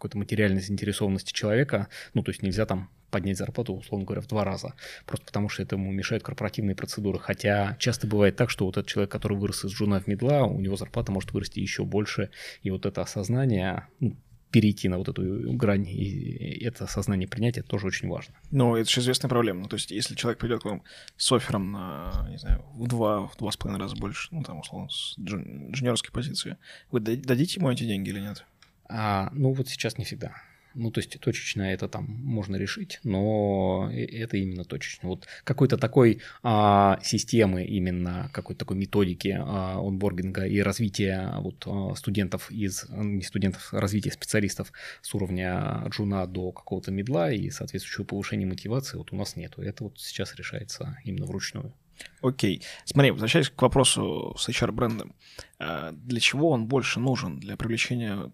какой-то 0.00 0.18
материальной 0.18 0.62
заинтересованности 0.62 1.32
человека, 1.32 1.88
ну, 2.14 2.22
то 2.22 2.30
есть 2.30 2.42
нельзя 2.42 2.64
там 2.64 2.88
поднять 3.10 3.36
зарплату, 3.36 3.74
условно 3.74 4.06
говоря, 4.06 4.22
в 4.22 4.28
два 4.28 4.44
раза, 4.44 4.74
просто 5.04 5.26
потому 5.26 5.48
что 5.48 5.62
этому 5.62 5.92
мешают 5.92 6.22
корпоративные 6.22 6.74
процедуры. 6.74 7.18
Хотя 7.18 7.76
часто 7.78 8.06
бывает 8.06 8.36
так, 8.36 8.50
что 8.50 8.64
вот 8.64 8.76
этот 8.76 8.88
человек, 8.88 9.10
который 9.10 9.36
вырос 9.36 9.64
из 9.64 9.72
джуна 9.72 10.00
в 10.00 10.06
медла, 10.06 10.44
у 10.44 10.60
него 10.60 10.76
зарплата 10.76 11.12
может 11.12 11.32
вырасти 11.32 11.60
еще 11.60 11.84
больше, 11.84 12.30
и 12.62 12.70
вот 12.70 12.86
это 12.86 13.02
осознание, 13.02 13.88
ну, 13.98 14.16
перейти 14.50 14.88
на 14.88 14.98
вот 14.98 15.08
эту 15.08 15.52
грань 15.52 15.86
и 15.86 16.64
это 16.64 16.84
осознание 16.84 17.28
принятия 17.28 17.62
тоже 17.62 17.86
очень 17.86 18.08
важно. 18.08 18.34
Ну, 18.50 18.74
это 18.74 18.90
же 18.90 19.00
известная 19.00 19.28
проблема. 19.28 19.60
Ну, 19.60 19.68
то 19.68 19.76
есть, 19.76 19.90
если 19.90 20.14
человек 20.14 20.40
придет 20.40 20.62
к 20.62 20.64
вам 20.64 20.82
с 21.16 21.30
оффером 21.30 21.70
на, 21.70 22.26
не 22.28 22.38
знаю, 22.38 22.64
в 22.74 22.88
два, 22.88 23.28
в 23.28 23.36
два 23.38 23.52
с 23.52 23.56
половиной 23.56 23.82
раза 23.82 23.96
больше, 23.96 24.28
ну, 24.32 24.42
там, 24.42 24.60
условно, 24.60 24.88
с 24.88 25.14
джуниорской 25.18 26.10
позиции, 26.12 26.56
вы 26.90 27.00
дадите 27.00 27.60
ему 27.60 27.70
эти 27.70 27.84
деньги 27.84 28.10
или 28.10 28.20
нет? 28.20 28.44
А, 28.90 29.30
ну, 29.32 29.52
вот 29.52 29.68
сейчас 29.68 29.98
не 29.98 30.04
всегда. 30.04 30.34
Ну, 30.74 30.90
то 30.90 31.00
есть 31.00 31.18
точечно 31.18 31.62
это 31.62 31.88
там 31.88 32.04
можно 32.04 32.56
решить, 32.56 33.00
но 33.02 33.90
это 33.92 34.36
именно 34.36 34.64
точечно. 34.64 35.08
Вот 35.08 35.26
какой-то 35.42 35.76
такой 35.76 36.20
а, 36.42 37.00
системы, 37.02 37.64
именно 37.64 38.30
какой-то 38.32 38.60
такой 38.60 38.76
методики 38.76 39.36
а, 39.36 39.78
онбординга 39.80 40.46
и 40.46 40.60
развития 40.60 41.34
вот, 41.38 41.64
а, 41.66 41.94
студентов 41.96 42.50
из, 42.52 42.86
не 42.88 43.22
студентов, 43.22 43.72
развития 43.72 44.12
специалистов 44.12 44.72
с 45.02 45.12
уровня 45.14 45.84
джуна 45.88 46.26
до 46.26 46.52
какого-то 46.52 46.92
медла 46.92 47.32
и 47.32 47.50
соответствующего 47.50 48.04
повышения 48.04 48.46
мотивации 48.46 48.96
вот 48.96 49.12
у 49.12 49.16
нас 49.16 49.34
нету. 49.34 49.62
Это 49.62 49.84
вот 49.84 49.98
сейчас 49.98 50.36
решается 50.36 50.98
именно 51.04 51.26
вручную. 51.26 51.74
Окей. 52.22 52.62
Смотри, 52.84 53.10
возвращаясь 53.10 53.50
к 53.50 53.62
вопросу 53.62 54.34
с 54.38 54.48
HR-брендом. 54.48 55.14
А, 55.58 55.92
для 55.92 56.20
чего 56.20 56.50
он 56.50 56.66
больше 56.66 57.00
нужен? 57.00 57.38
Для 57.38 57.56
привлечения 57.56 58.30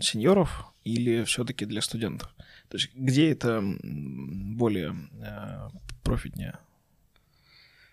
сеньоров 0.00 0.72
или 0.84 1.24
все-таки 1.24 1.64
для 1.64 1.80
студентов? 1.80 2.34
То 2.68 2.76
есть 2.76 2.90
где 2.94 3.30
это 3.30 3.62
более 3.62 4.94
а, 5.24 5.70
профитнее? 6.02 6.58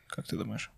Как 0.07 0.27
ты 0.27 0.37
думаешь? 0.37 0.71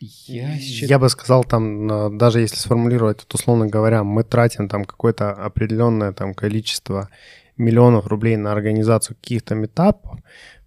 Я, 0.00 0.54
я 0.54 0.98
бы 0.98 1.08
сказал, 1.08 1.42
там, 1.42 2.18
даже 2.18 2.40
если 2.40 2.56
сформулировать, 2.56 3.18
вот, 3.18 3.34
условно 3.34 3.66
говоря, 3.66 4.04
мы 4.04 4.22
тратим 4.22 4.68
там 4.68 4.84
какое-то 4.84 5.32
определенное 5.32 6.12
там 6.12 6.34
количество 6.34 7.08
миллионов 7.56 8.06
рублей 8.06 8.36
на 8.36 8.52
организацию 8.52 9.16
каких-то 9.16 9.56
метапов, 9.56 10.20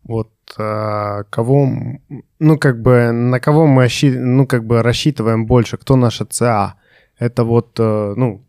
вот 0.04 0.32
кого, 0.56 1.70
ну, 2.40 2.58
как 2.58 2.82
бы, 2.82 3.12
на 3.12 3.40
кого 3.40 3.68
мы 3.68 3.84
ну, 4.18 4.46
как 4.48 4.66
бы 4.66 4.82
рассчитываем 4.82 5.46
больше, 5.46 5.78
кто 5.78 5.96
наша 5.96 6.26
ЦА? 6.26 6.76
Это 7.20 7.44
вот, 7.44 7.80
э, 7.80 8.14
ну, 8.16 8.42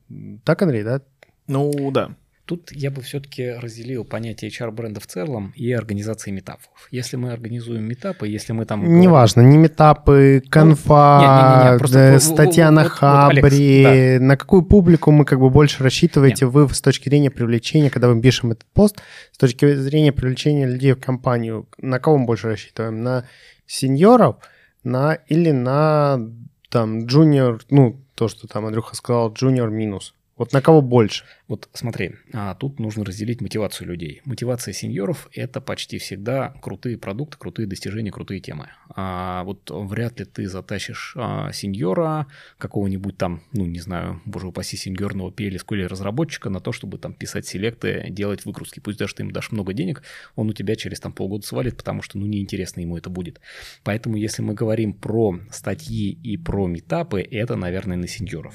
так, 0.44 0.62
Андрей, 0.62 0.84
да? 0.84 1.00
Ну, 1.46 1.90
да. 1.90 2.10
Тут 2.52 2.70
я 2.72 2.90
бы 2.90 3.00
все-таки 3.00 3.48
разделил 3.48 4.04
понятие 4.04 4.50
HR-бренда 4.50 5.00
в 5.00 5.06
целом 5.06 5.54
и 5.56 5.72
организации 5.72 6.30
метапов. 6.32 6.68
Если 6.90 7.16
мы 7.16 7.32
организуем 7.32 7.84
метапы, 7.84 8.28
если 8.28 8.52
мы 8.52 8.66
там... 8.66 9.00
Неважно, 9.00 9.40
не 9.40 9.56
метапы, 9.56 10.42
конфа, 10.50 11.78
статья 12.18 12.66
вот- 12.66 12.74
на 12.74 12.82
вот, 12.82 12.90
Алекс, 12.90 12.98
Хабре. 12.98 14.18
На 14.20 14.36
какую 14.36 14.64
публику 14.64 15.10
мы 15.12 15.24
как 15.24 15.40
бы 15.40 15.48
больше 15.48 15.82
рассчитываете 15.82 16.44
вы 16.44 16.68
с 16.68 16.82
точки 16.82 17.08
зрения 17.08 17.30
привлечения, 17.30 17.88
когда 17.88 18.08
мы 18.12 18.20
пишем 18.20 18.52
этот 18.52 18.66
пост, 18.74 19.00
с 19.30 19.38
точки 19.38 19.74
зрения 19.74 20.12
привлечения 20.12 20.66
людей 20.66 20.92
в 20.92 21.00
компанию, 21.00 21.66
на 21.78 22.00
кого 22.00 22.18
мы 22.18 22.26
больше 22.26 22.48
рассчитываем? 22.48 23.02
На 23.02 23.24
сеньоров 23.64 24.36
на, 24.84 25.14
или 25.14 25.52
на 25.52 26.20
там 26.68 27.06
джуниор, 27.06 27.62
ну, 27.70 28.04
то, 28.14 28.28
что 28.28 28.46
там 28.46 28.66
Андрюха 28.66 28.94
сказал, 28.94 29.32
джуниор 29.32 29.70
минус? 29.70 30.14
Вот 30.42 30.52
на 30.52 30.60
кого 30.60 30.82
больше? 30.82 31.22
Вот 31.46 31.68
смотри, 31.72 32.16
а, 32.32 32.56
тут 32.56 32.80
нужно 32.80 33.04
разделить 33.04 33.40
мотивацию 33.40 33.86
людей. 33.86 34.22
Мотивация 34.24 34.74
сеньоров– 34.74 35.28
это 35.32 35.60
почти 35.60 35.98
всегда 35.98 36.52
крутые 36.60 36.98
продукты, 36.98 37.38
крутые 37.38 37.68
достижения, 37.68 38.10
крутые 38.10 38.40
темы. 38.40 38.70
А 38.88 39.44
вот 39.44 39.70
вряд 39.70 40.18
ли 40.18 40.24
ты 40.24 40.48
затащишь 40.48 41.14
а, 41.16 41.52
сеньора, 41.52 42.26
какого-нибудь 42.58 43.16
там, 43.16 43.44
ну, 43.52 43.66
не 43.66 43.78
знаю, 43.78 44.20
боже 44.24 44.48
упаси, 44.48 44.76
сеньорного 44.76 45.30
PLSQL 45.30 45.76
или 45.76 45.84
разработчика 45.84 46.50
на 46.50 46.58
то, 46.58 46.72
чтобы 46.72 46.98
там 46.98 47.12
писать 47.12 47.46
селекты, 47.46 48.06
делать 48.10 48.44
выгрузки. 48.44 48.80
Пусть 48.80 48.98
даже 48.98 49.14
ты 49.14 49.22
им 49.22 49.30
дашь 49.30 49.52
много 49.52 49.74
денег, 49.74 50.02
он 50.34 50.48
у 50.48 50.52
тебя 50.52 50.74
через 50.74 50.98
там 50.98 51.12
полгода 51.12 51.46
свалит, 51.46 51.76
потому 51.76 52.02
что, 52.02 52.18
ну, 52.18 52.26
неинтересно 52.26 52.80
ему 52.80 52.96
это 52.96 53.10
будет. 53.10 53.40
Поэтому, 53.84 54.16
если 54.16 54.42
мы 54.42 54.54
говорим 54.54 54.92
про 54.92 55.38
статьи 55.52 56.10
и 56.10 56.36
про 56.36 56.66
meetup 56.66 57.07
ы, 57.07 57.20
это, 57.20 57.54
наверное, 57.54 57.96
на 57.96 58.08
сеньоров. 58.08 58.54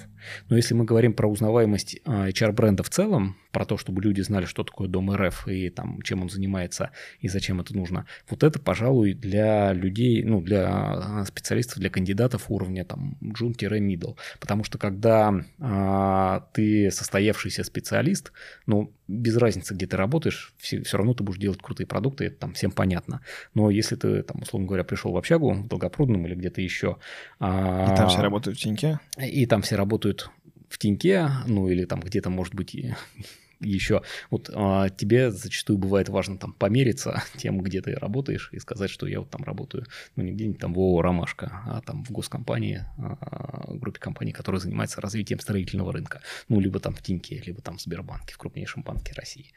Но 0.49 0.55
если 0.55 0.73
мы 0.73 0.85
говорим 0.85 1.13
про 1.13 1.27
узнаваемость 1.27 1.99
а, 2.05 2.29
HR-бренда 2.29 2.83
в 2.83 2.89
целом, 2.89 3.37
про 3.51 3.65
то, 3.65 3.77
чтобы 3.77 4.01
люди 4.01 4.21
знали, 4.21 4.45
что 4.45 4.63
такое 4.63 4.87
Дом 4.87 5.11
РФ 5.13 5.47
и 5.47 5.69
там, 5.69 6.01
чем 6.01 6.21
он 6.21 6.29
занимается 6.29 6.91
и 7.19 7.27
зачем 7.27 7.61
это 7.61 7.75
нужно, 7.75 8.05
вот 8.29 8.43
это, 8.43 8.59
пожалуй, 8.59 9.13
для 9.13 9.73
людей, 9.73 10.23
ну, 10.23 10.41
для 10.41 10.67
а, 10.67 11.25
специалистов, 11.25 11.79
для 11.79 11.89
кандидатов 11.89 12.45
уровня 12.49 12.85
там 12.85 13.17
jun-middle. 13.23 14.13
Потому 14.39 14.63
что 14.63 14.77
когда 14.77 15.33
а, 15.59 16.47
ты 16.53 16.91
состоявшийся 16.91 17.63
специалист, 17.63 18.31
ну, 18.65 18.93
без 19.07 19.37
разницы, 19.37 19.73
где 19.73 19.87
ты 19.87 19.97
работаешь, 19.97 20.53
все, 20.57 20.83
все 20.83 20.97
равно 20.97 21.13
ты 21.13 21.23
будешь 21.23 21.39
делать 21.39 21.61
крутые 21.61 21.87
продукты, 21.87 22.25
это 22.25 22.37
там 22.37 22.53
всем 22.53 22.71
понятно. 22.71 23.21
Но 23.53 23.69
если 23.69 23.95
ты, 23.95 24.23
там, 24.23 24.41
условно 24.41 24.67
говоря, 24.67 24.83
пришел 24.83 25.11
в 25.11 25.17
общагу 25.17 25.53
в 25.53 25.67
Долгопрудном 25.67 26.25
или 26.27 26.35
где-то 26.35 26.61
еще... 26.61 26.97
а, 27.39 27.93
И 27.93 27.95
там 27.95 28.09
все 28.09 28.21
работают 28.21 28.57
в 28.57 28.61
теньке. 28.61 28.99
и 29.17 29.45
там 29.45 29.61
все 29.61 29.75
работают 29.75 30.29
в 30.69 30.77
теньке, 30.77 31.29
ну 31.45 31.69
или 31.69 31.85
там 31.85 31.99
где-то, 31.99 32.29
может 32.29 32.55
быть, 32.55 32.75
и 32.75 32.93
еще. 33.59 34.03
Вот 34.29 34.49
а, 34.53 34.89
тебе 34.89 35.31
зачастую 35.31 35.77
бывает 35.77 36.09
важно 36.09 36.37
там 36.37 36.53
помериться 36.53 37.23
тем, 37.37 37.61
где 37.61 37.81
ты 37.81 37.95
работаешь, 37.95 38.49
и 38.51 38.59
сказать, 38.59 38.89
что 38.89 39.07
я 39.07 39.19
вот 39.19 39.29
там 39.29 39.43
работаю, 39.43 39.85
ну 40.15 40.23
не 40.23 40.31
где-нибудь 40.31 40.59
там 40.59 40.73
в 40.73 40.79
ООО 40.79 41.01
«Ромашка», 41.01 41.61
а 41.65 41.81
там 41.81 42.03
в 42.03 42.11
госкомпании, 42.11 42.85
а, 42.97 43.73
группе 43.73 43.99
компаний, 43.99 44.31
которая 44.31 44.59
занимается 44.59 45.01
развитием 45.01 45.39
строительного 45.39 45.93
рынка. 45.93 46.21
Ну, 46.49 46.59
либо 46.59 46.79
там 46.79 46.93
в 46.93 47.01
Тиньке, 47.01 47.41
либо 47.45 47.61
там 47.61 47.77
в 47.77 47.81
Сбербанке, 47.81 48.33
в 48.33 48.37
крупнейшем 48.37 48.83
банке 48.83 49.13
России. 49.15 49.51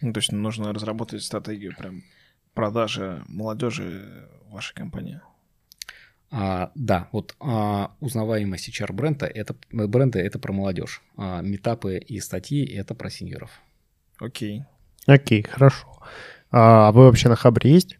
Ну, 0.00 0.12
то 0.12 0.18
есть 0.18 0.32
нужно 0.32 0.72
разработать 0.72 1.22
стратегию 1.22 1.74
прям 1.76 2.02
продажи 2.54 3.22
молодежи 3.28 4.28
вашей 4.50 4.74
компании. 4.74 5.20
А, 6.34 6.72
да, 6.74 7.08
вот 7.12 7.36
а, 7.40 7.92
узнаваемость 8.00 8.70
HR 8.70 8.94
бренда 8.94 9.26
это 9.26 9.54
бренда 9.70 10.18
это 10.18 10.38
про 10.38 10.50
молодежь, 10.54 11.02
а, 11.18 11.42
метапы 11.42 11.98
и 11.98 12.20
статьи 12.20 12.64
это 12.64 12.94
про 12.94 13.10
сеньоров. 13.10 13.50
Окей. 14.18 14.64
Окей, 15.06 15.42
хорошо. 15.42 15.86
А 16.50 16.90
вы 16.92 17.04
вообще 17.04 17.28
на 17.28 17.36
Хабре 17.36 17.70
есть? 17.70 17.98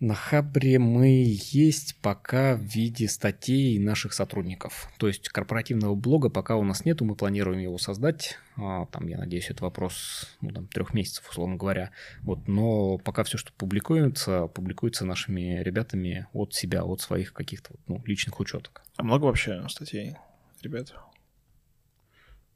На 0.00 0.14
Хабре 0.14 0.78
мы 0.78 1.08
есть 1.50 1.96
пока 2.00 2.54
в 2.54 2.60
виде 2.60 3.08
статей 3.08 3.80
наших 3.80 4.12
сотрудников. 4.12 4.88
То 4.96 5.08
есть 5.08 5.28
корпоративного 5.28 5.96
блога 5.96 6.30
пока 6.30 6.54
у 6.54 6.62
нас 6.62 6.84
нету, 6.84 7.04
мы 7.04 7.16
планируем 7.16 7.58
его 7.58 7.78
создать. 7.78 8.36
А, 8.56 8.86
Там, 8.86 9.08
я 9.08 9.18
надеюсь, 9.18 9.50
это 9.50 9.64
вопрос 9.64 10.36
ну, 10.40 10.50
там, 10.52 10.68
трех 10.68 10.94
месяцев, 10.94 11.28
условно 11.28 11.56
говоря. 11.56 11.90
Вот, 12.22 12.46
но 12.46 12.98
пока 12.98 13.24
все, 13.24 13.38
что 13.38 13.52
публикуется, 13.54 14.46
публикуется 14.46 15.04
нашими 15.04 15.60
ребятами 15.64 16.28
от 16.32 16.54
себя, 16.54 16.84
от 16.84 17.00
своих 17.00 17.32
каких-то 17.32 17.74
ну, 17.88 18.00
личных 18.06 18.38
учеток. 18.38 18.82
А 18.98 19.02
много 19.02 19.24
вообще 19.24 19.66
статей, 19.68 20.14
ребят? 20.62 20.94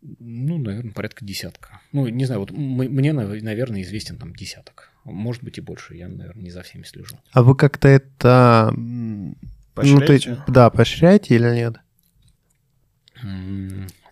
Ну, 0.00 0.58
наверное, 0.58 0.92
порядка 0.92 1.24
десятка. 1.24 1.80
Ну, 1.90 2.06
не 2.06 2.24
знаю, 2.24 2.40
вот 2.40 2.52
м- 2.52 2.58
мне, 2.76 3.12
нав- 3.12 3.42
наверное, 3.42 3.82
известен 3.82 4.16
там 4.16 4.32
десяток. 4.32 4.91
Может 5.04 5.42
быть 5.42 5.58
и 5.58 5.60
больше, 5.60 5.96
я, 5.96 6.08
наверное, 6.08 6.42
не 6.44 6.50
за 6.50 6.62
всеми 6.62 6.84
слежу. 6.84 7.16
А 7.32 7.42
вы 7.42 7.56
как-то 7.56 7.88
это... 7.88 8.72
Ну, 8.76 9.34
Поощряете? 9.74 10.34
ты, 10.46 10.52
да, 10.52 10.70
поощряете 10.70 11.34
или 11.34 11.54
нет? 11.54 11.76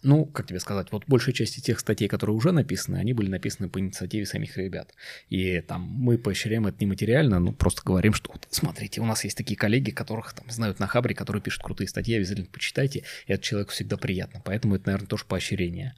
Ну, 0.03 0.24
как 0.24 0.46
тебе 0.46 0.61
сказать, 0.61 0.92
вот 0.92 1.05
большая 1.07 1.34
часть 1.34 1.62
тех 1.62 1.78
статей, 1.78 2.09
которые 2.09 2.34
уже 2.34 2.53
написаны, 2.53 2.96
они 2.96 3.12
были 3.12 3.28
написаны 3.28 3.68
по 3.68 3.78
инициативе 3.78 4.24
самих 4.24 4.57
ребят. 4.57 4.94
И 5.28 5.61
там 5.61 5.82
мы 5.82 6.16
поощряем 6.16 6.66
это 6.66 6.82
нематериально, 6.82 7.38
ну, 7.38 7.53
просто 7.53 7.82
говорим, 7.84 8.14
что 8.14 8.32
вот 8.32 8.46
смотрите, 8.51 9.01
у 9.03 9.05
нас 9.05 9.24
есть 9.24 9.36
такие 9.36 9.57
коллеги, 9.57 9.90
которых 9.90 10.32
там 10.32 10.48
знают 10.51 10.78
на 10.78 10.86
Хабре, 10.86 11.14
которые 11.14 11.42
пишут 11.42 11.62
крутые 11.62 11.86
статьи, 11.88 12.16
обязательно 12.16 12.48
почитайте, 12.51 13.05
и 13.26 13.32
это 13.32 13.42
человеку 13.42 13.72
всегда 13.72 13.98
приятно. 13.98 14.40
Поэтому 14.44 14.76
это, 14.76 14.86
наверное, 14.86 15.07
тоже 15.07 15.24
поощрение. 15.26 15.94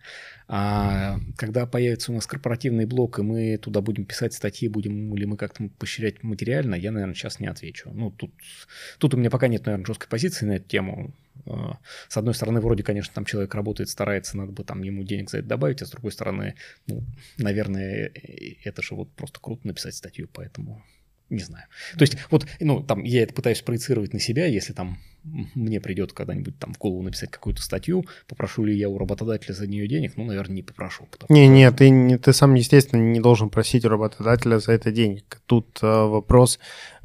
А 0.49 1.19
когда 1.37 1.65
появится 1.67 2.13
у 2.13 2.15
нас 2.15 2.27
корпоративный 2.27 2.87
блог, 2.87 3.21
и 3.21 3.23
мы 3.23 3.57
туда 3.57 3.81
будем 3.81 4.05
писать 4.05 4.35
статьи, 4.35 4.69
будем 4.69 5.15
ли 5.17 5.27
мы 5.27 5.37
как-то 5.37 5.69
поощрять 5.79 6.23
материально, 6.23 6.75
я, 6.75 6.91
наверное, 6.91 7.15
сейчас 7.15 7.41
не 7.41 7.47
отвечу. 7.47 7.91
Ну, 7.95 8.11
тут, 8.11 8.33
тут 8.99 9.15
у 9.15 9.17
меня 9.17 9.31
пока 9.31 9.49
нет, 9.49 9.65
наверное, 9.65 9.87
жесткой 9.87 10.09
позиции 10.09 10.45
на 10.45 10.53
эту 10.53 10.69
тему. 10.69 11.15
А, 11.47 11.79
С 12.09 12.17
одной 12.17 12.35
стороны, 12.35 12.61
вроде, 12.61 12.83
конечно, 12.83 13.13
там 13.15 13.25
человек 13.25 13.55
работает, 13.55 13.89
старается, 13.89 14.37
надо 14.37 14.53
бы 14.53 14.65
там 14.65 14.83
ему 14.83 15.03
денег 15.05 15.31
за 15.31 15.39
это 15.39 15.49
добавить, 15.49 15.83
а 15.83 15.87
с 15.87 15.91
другой 15.91 16.13
стороны, 16.13 16.55
ну, 16.87 17.03
наверное, 17.39 18.11
э, 18.15 18.55
это 18.65 18.83
же 18.83 18.95
вот 18.95 19.13
просто 19.13 19.41
круто 19.41 19.67
написать 19.67 19.95
статью, 19.95 20.29
поэтому 20.33 20.83
не 21.33 21.43
знаю. 21.43 21.65
То 21.97 22.03
есть 22.03 22.17
вот, 22.31 22.47
ну, 22.61 22.83
там 22.83 23.03
я 23.05 23.23
это 23.23 23.35
пытаюсь 23.35 23.63
проецировать 23.63 24.13
на 24.13 24.21
себя, 24.21 24.47
если 24.47 24.73
там 24.73 24.99
мне 25.25 25.81
придет 25.81 26.13
когда-нибудь 26.13 26.59
там 26.59 26.75
в 26.75 26.79
голову 26.79 27.03
написать 27.03 27.31
какую-то 27.31 27.63
статью, 27.63 28.05
попрошу 28.27 28.65
ли 28.65 28.77
я 28.77 28.89
у 28.89 28.99
работодателя 28.99 29.55
за 29.55 29.67
нее 29.67 29.87
денег, 29.87 30.17
ну, 30.17 30.25
наверное, 30.25 30.57
не 30.57 30.63
попрошу. 30.63 31.09
Не, 31.29 31.45
что- 31.47 31.53
не, 31.55 31.71
ты, 31.71 32.19
ты 32.19 32.33
сам, 32.33 32.55
естественно, 32.55 33.01
не 33.01 33.21
должен 33.21 33.49
просить 33.49 33.85
у 33.85 33.89
работодателя 33.89 34.59
за 34.59 34.73
это 34.73 34.91
денег. 34.91 35.41
Тут 35.47 35.79
э, 35.83 35.87
вопрос 35.87 36.59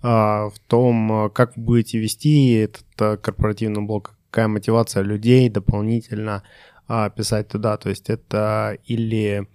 э, 0.03 0.07
в 0.07 0.55
том, 0.67 1.27
э, 1.27 1.29
как 1.29 1.55
вы 1.55 1.63
будете 1.63 1.99
вести 1.99 2.51
этот 2.53 2.85
э, 2.99 3.17
корпоративный 3.17 3.81
блог, 3.81 4.16
какая 4.29 4.47
мотивация 4.47 5.03
людей 5.03 5.49
дополнительно 5.49 6.43
а, 6.87 7.09
писать 7.09 7.47
туда. 7.47 7.77
То 7.77 7.89
есть 7.89 8.09
это 8.09 8.77
или, 8.85 9.47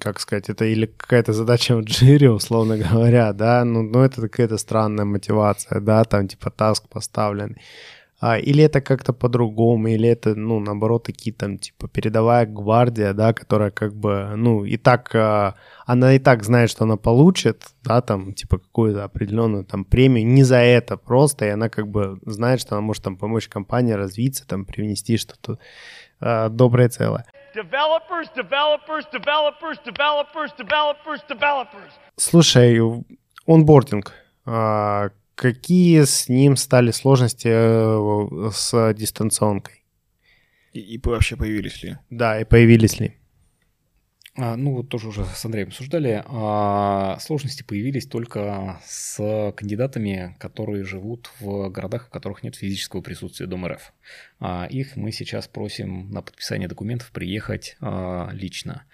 как 0.00 0.20
сказать, 0.20 0.48
это 0.48 0.64
или 0.64 0.86
какая-то 0.86 1.32
задача 1.32 1.76
в 1.76 1.82
джире, 1.82 2.30
условно 2.30 2.78
говоря, 2.78 3.32
да, 3.32 3.64
ну, 3.64 3.82
ну 3.82 4.00
это 4.00 4.20
какая-то 4.20 4.58
странная 4.58 5.04
мотивация, 5.04 5.80
да, 5.80 6.04
там 6.04 6.28
типа 6.28 6.50
таск 6.50 6.88
поставленный. 6.88 7.60
А, 8.28 8.38
или 8.38 8.64
это 8.64 8.80
как-то 8.80 9.12
по-другому, 9.12 9.86
или 9.86 10.08
это, 10.08 10.34
ну, 10.34 10.58
наоборот, 10.58 11.04
такие 11.04 11.32
там, 11.32 11.58
типа, 11.58 11.86
передовая 11.86 12.44
гвардия, 12.44 13.12
да, 13.12 13.32
которая 13.32 13.70
как 13.70 13.94
бы, 13.94 14.32
ну, 14.36 14.64
и 14.64 14.76
так, 14.76 15.14
а, 15.14 15.54
она 15.86 16.14
и 16.14 16.18
так 16.18 16.42
знает, 16.42 16.68
что 16.70 16.84
она 16.84 16.96
получит, 16.96 17.62
да, 17.84 18.00
там, 18.00 18.32
типа, 18.32 18.58
какую-то 18.58 19.04
определенную 19.04 19.64
там 19.64 19.84
премию, 19.84 20.26
не 20.26 20.42
за 20.42 20.56
это 20.56 20.96
просто, 20.96 21.44
и 21.44 21.50
она 21.50 21.68
как 21.68 21.86
бы 21.86 22.18
знает, 22.26 22.60
что 22.60 22.74
она 22.74 22.80
может 22.80 23.04
там 23.04 23.16
помочь 23.16 23.46
компании 23.48 23.92
развиться, 23.92 24.44
там, 24.44 24.64
привнести 24.64 25.18
что-то 25.18 25.58
а, 26.20 26.48
доброе 26.48 26.88
целое. 26.88 27.26
Developers, 27.54 28.26
developers, 28.36 29.04
developers, 29.12 29.78
developers, 29.86 30.50
developers, 30.58 31.20
developers. 31.28 31.92
Слушай, 32.16 32.80
онбординг, 33.46 34.12
а, 34.44 35.10
какие 35.36 36.02
с 36.02 36.28
ним 36.28 36.56
стали 36.56 36.90
сложности 36.90 37.48
э, 37.48 38.50
с 38.52 38.94
дистанционкой? 38.94 39.84
И, 40.72 40.80
и 40.80 41.00
вообще 41.02 41.36
появились 41.36 41.82
ли? 41.84 41.98
Да, 42.10 42.40
и 42.40 42.44
появились 42.44 42.98
ли? 42.98 43.14
А, 44.38 44.56
ну, 44.56 44.74
вот 44.74 44.88
тоже 44.90 45.08
уже 45.08 45.24
с 45.24 45.44
Андреем 45.44 45.68
обсуждали. 45.68 46.22
А, 46.26 47.18
сложности 47.20 47.62
появились 47.62 48.06
только 48.06 48.80
с 48.84 49.52
кандидатами, 49.56 50.36
которые 50.38 50.84
живут 50.84 51.30
в 51.40 51.70
городах, 51.70 52.06
в 52.06 52.10
которых 52.10 52.42
нет 52.42 52.54
физического 52.56 53.00
присутствия 53.00 53.46
Дом 53.46 53.66
РФ. 53.66 53.92
А, 54.40 54.66
их 54.68 54.96
мы 54.96 55.12
сейчас 55.12 55.48
просим 55.48 56.10
на 56.10 56.20
подписание 56.20 56.68
документов 56.68 57.10
приехать 57.12 57.76
а, 57.80 58.28
лично. 58.32 58.84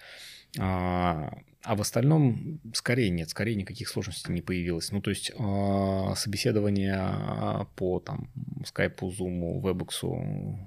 А, 0.59 1.33
а 1.63 1.75
в 1.75 1.81
остальном 1.81 2.59
скорее 2.73 3.09
нет, 3.09 3.29
скорее 3.29 3.55
никаких 3.55 3.89
сложностей 3.89 4.33
не 4.33 4.41
появилось. 4.41 4.91
Ну, 4.91 5.01
то 5.01 5.09
есть 5.09 5.31
а, 5.37 6.13
собеседование 6.15 6.95
а, 6.97 7.67
по 7.75 7.99
там 7.99 8.29
скайпу, 8.65 9.09
зуму, 9.11 9.59
вебексу 9.61 10.57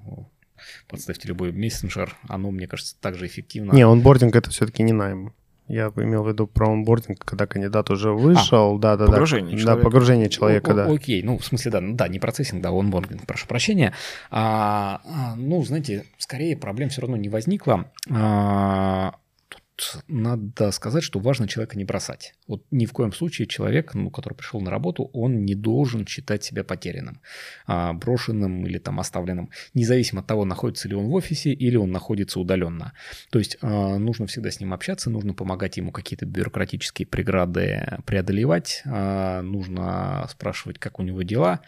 Подставьте 0.88 1.28
любой 1.28 1.52
мессенджер, 1.52 2.16
оно, 2.28 2.50
мне 2.50 2.66
кажется, 2.66 2.96
также 3.00 3.26
эффективно. 3.26 3.72
Не, 3.72 3.82
онбординг 3.82 4.34
это 4.36 4.50
все-таки 4.50 4.82
не 4.82 4.92
найм. 4.92 5.32
Я 5.68 5.92
имел 5.96 6.22
в 6.22 6.28
виду 6.28 6.46
про 6.46 6.70
онбординг, 6.70 7.24
когда 7.24 7.46
кандидат 7.46 7.90
уже 7.90 8.12
вышел, 8.12 8.78
да, 8.78 8.96
да, 8.96 9.06
погружение 9.06 9.56
да, 9.56 9.58
человека. 9.58 9.76
да, 9.76 9.84
погружение 9.84 10.28
человека, 10.28 10.70
О- 10.70 10.74
да. 10.74 10.86
Окей, 10.86 11.22
ну, 11.24 11.38
в 11.38 11.44
смысле, 11.44 11.72
да, 11.72 11.80
ну, 11.80 11.94
да, 11.96 12.06
не 12.06 12.20
процессинг, 12.20 12.62
да, 12.62 12.70
онбординг, 12.70 13.26
прошу 13.26 13.48
прощения. 13.48 13.92
А, 14.30 15.00
а, 15.04 15.34
ну, 15.34 15.64
знаете, 15.64 16.04
скорее 16.18 16.56
проблем 16.56 16.88
все 16.88 17.00
равно 17.00 17.16
не 17.16 17.28
возникло. 17.28 17.90
А, 18.08 19.16
надо 20.08 20.70
сказать, 20.70 21.02
что 21.02 21.18
важно 21.18 21.48
человека 21.48 21.76
не 21.76 21.84
бросать. 21.84 22.34
Вот 22.46 22.64
ни 22.70 22.86
в 22.86 22.92
коем 22.92 23.12
случае 23.12 23.46
человек, 23.46 23.94
ну, 23.94 24.10
который 24.10 24.34
пришел 24.34 24.60
на 24.60 24.70
работу, 24.70 25.10
он 25.12 25.44
не 25.44 25.54
должен 25.54 26.06
считать 26.06 26.44
себя 26.44 26.64
потерянным, 26.64 27.20
а, 27.66 27.92
брошенным 27.92 28.66
или 28.66 28.78
там 28.78 29.00
оставленным, 29.00 29.50
независимо 29.74 30.20
от 30.20 30.26
того, 30.26 30.44
находится 30.44 30.88
ли 30.88 30.94
он 30.94 31.06
в 31.06 31.14
офисе 31.14 31.52
или 31.52 31.76
он 31.76 31.90
находится 31.90 32.40
удаленно. 32.40 32.92
То 33.30 33.38
есть 33.38 33.58
а, 33.60 33.98
нужно 33.98 34.26
всегда 34.26 34.50
с 34.50 34.60
ним 34.60 34.72
общаться, 34.72 35.10
нужно 35.10 35.34
помогать 35.34 35.76
ему 35.76 35.92
какие-то 35.92 36.26
бюрократические 36.26 37.06
преграды 37.06 37.98
преодолевать, 38.06 38.82
а, 38.86 39.42
нужно 39.42 40.26
спрашивать, 40.30 40.78
как 40.78 40.98
у 40.98 41.02
него 41.02 41.22
дела, 41.22 41.60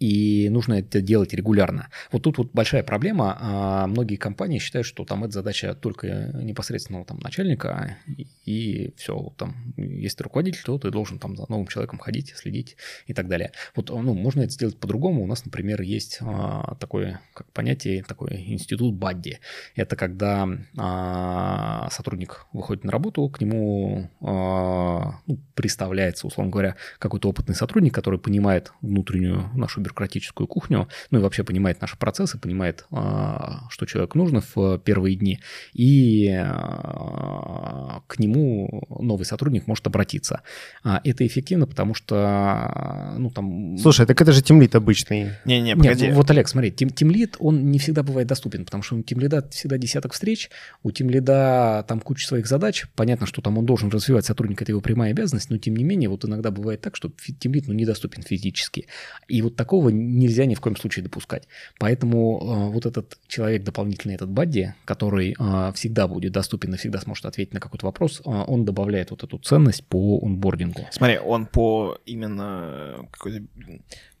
и 0.00 0.48
нужно 0.50 0.74
это 0.74 1.00
делать 1.00 1.34
регулярно. 1.34 1.88
Вот 2.12 2.22
тут 2.22 2.38
вот 2.38 2.50
большая 2.52 2.82
проблема. 2.82 3.36
а, 3.40 3.86
Многие 3.86 4.16
компании 4.16 4.58
считают, 4.58 4.86
что 4.86 5.04
там 5.04 5.24
это 5.24 5.34
задача 5.34 5.74
только 5.74 6.30
непосредственного 6.34 7.04
там 7.04 7.18
начальника, 7.18 7.98
и, 8.44 8.94
все. 8.96 9.32
Там, 9.36 9.74
если 9.76 10.18
ты 10.18 10.24
руководитель, 10.24 10.62
то 10.64 10.78
ты 10.78 10.90
должен 10.90 11.18
там 11.18 11.36
за 11.36 11.46
новым 11.48 11.66
человеком 11.66 11.98
ходить, 11.98 12.32
следить 12.36 12.76
и 13.06 13.14
так 13.14 13.28
далее. 13.28 13.52
Вот, 13.74 13.90
ну, 13.90 14.14
можно 14.14 14.42
это 14.42 14.52
сделать 14.52 14.78
по-другому. 14.78 15.22
У 15.22 15.26
нас, 15.26 15.44
например, 15.44 15.82
есть 15.82 16.18
а, 16.20 16.76
такое 16.76 17.20
как 17.34 17.50
понятие, 17.52 18.04
такой 18.04 18.44
институт 18.46 18.94
Бадди. 18.94 19.40
Это 19.74 19.96
когда 19.96 20.48
а, 20.76 21.88
сотрудник 21.90 22.46
выходит 22.52 22.84
на 22.84 22.92
работу, 22.92 23.28
к 23.28 23.40
нему 23.40 24.10
а, 24.20 25.20
ну, 25.26 25.38
представляется, 25.54 26.26
условно 26.26 26.52
говоря, 26.52 26.76
какой-то 26.98 27.28
опытный 27.28 27.54
сотрудник, 27.54 27.94
который 27.94 28.18
понимает 28.18 28.72
внутреннюю 28.80 29.50
нашу 29.54 29.80
бюрократическую 29.88 30.46
кухню, 30.46 30.88
ну 31.10 31.18
и 31.18 31.22
вообще 31.22 31.44
понимает 31.44 31.80
наши 31.80 31.96
процессы, 31.96 32.38
понимает, 32.38 32.86
а, 32.90 33.62
что 33.70 33.86
человеку 33.86 34.18
нужно 34.18 34.42
в 34.54 34.78
первые 34.78 35.16
дни, 35.16 35.40
и 35.72 36.28
а, 36.28 38.02
к 38.06 38.18
нему 38.18 38.84
новый 38.88 39.24
сотрудник 39.24 39.66
может 39.66 39.86
обратиться. 39.86 40.42
А, 40.84 41.00
Это 41.04 41.26
эффективно, 41.26 41.66
потому 41.66 41.94
что, 41.94 43.14
ну 43.18 43.30
там... 43.30 43.78
Слушай, 43.78 44.06
так 44.06 44.20
это 44.20 44.32
же 44.32 44.42
темлит 44.42 44.74
обычный. 44.74 45.32
Не-не, 45.44 45.72
Нет, 45.72 45.78
погоди. 45.78 46.10
вот, 46.10 46.30
Олег, 46.30 46.48
смотри, 46.48 46.70
тим, 46.70 46.90
тимлид, 46.90 47.36
он 47.38 47.70
не 47.70 47.78
всегда 47.78 48.02
бывает 48.02 48.28
доступен, 48.28 48.64
потому 48.64 48.82
что 48.82 48.96
у 48.96 49.02
тимлида 49.02 49.48
всегда 49.50 49.78
десяток 49.78 50.12
встреч, 50.12 50.50
у 50.82 50.90
тимлида 50.90 51.84
там 51.88 52.00
куча 52.00 52.26
своих 52.26 52.46
задач, 52.46 52.86
понятно, 52.94 53.26
что 53.26 53.40
там 53.40 53.56
он 53.58 53.64
должен 53.64 53.88
развивать 53.88 54.26
сотрудника, 54.26 54.64
это 54.64 54.72
его 54.72 54.80
прямая 54.80 55.12
обязанность, 55.12 55.50
но 55.50 55.58
тем 55.58 55.76
не 55.76 55.84
менее, 55.84 56.08
вот 56.08 56.24
иногда 56.24 56.50
бывает 56.50 56.80
так, 56.80 56.96
что 56.96 57.10
тимлид 57.40 57.68
ну, 57.68 57.74
недоступен 57.74 58.22
физически. 58.22 58.86
И 59.28 59.40
вот 59.42 59.56
такого 59.56 59.77
нельзя 59.86 60.46
ни 60.46 60.54
в 60.54 60.60
коем 60.60 60.76
случае 60.76 61.04
допускать. 61.04 61.48
Поэтому 61.78 62.40
э, 62.40 62.72
вот 62.72 62.86
этот 62.86 63.18
человек 63.26 63.64
дополнительный, 63.64 64.14
этот 64.14 64.30
бадди, 64.30 64.74
который 64.84 65.36
э, 65.38 65.72
всегда 65.74 66.08
будет 66.08 66.32
доступен 66.32 66.74
и 66.74 66.76
всегда 66.76 67.00
сможет 67.00 67.26
ответить 67.26 67.54
на 67.54 67.60
какой-то 67.60 67.86
вопрос, 67.86 68.20
э, 68.24 68.30
он 68.30 68.64
добавляет 68.64 69.10
вот 69.10 69.24
эту 69.24 69.38
ценность 69.38 69.84
по 69.86 70.20
онбордингу. 70.22 70.86
Смотри, 70.90 71.18
он 71.18 71.46
по 71.46 71.98
именно 72.04 73.06
какой-то 73.10 73.44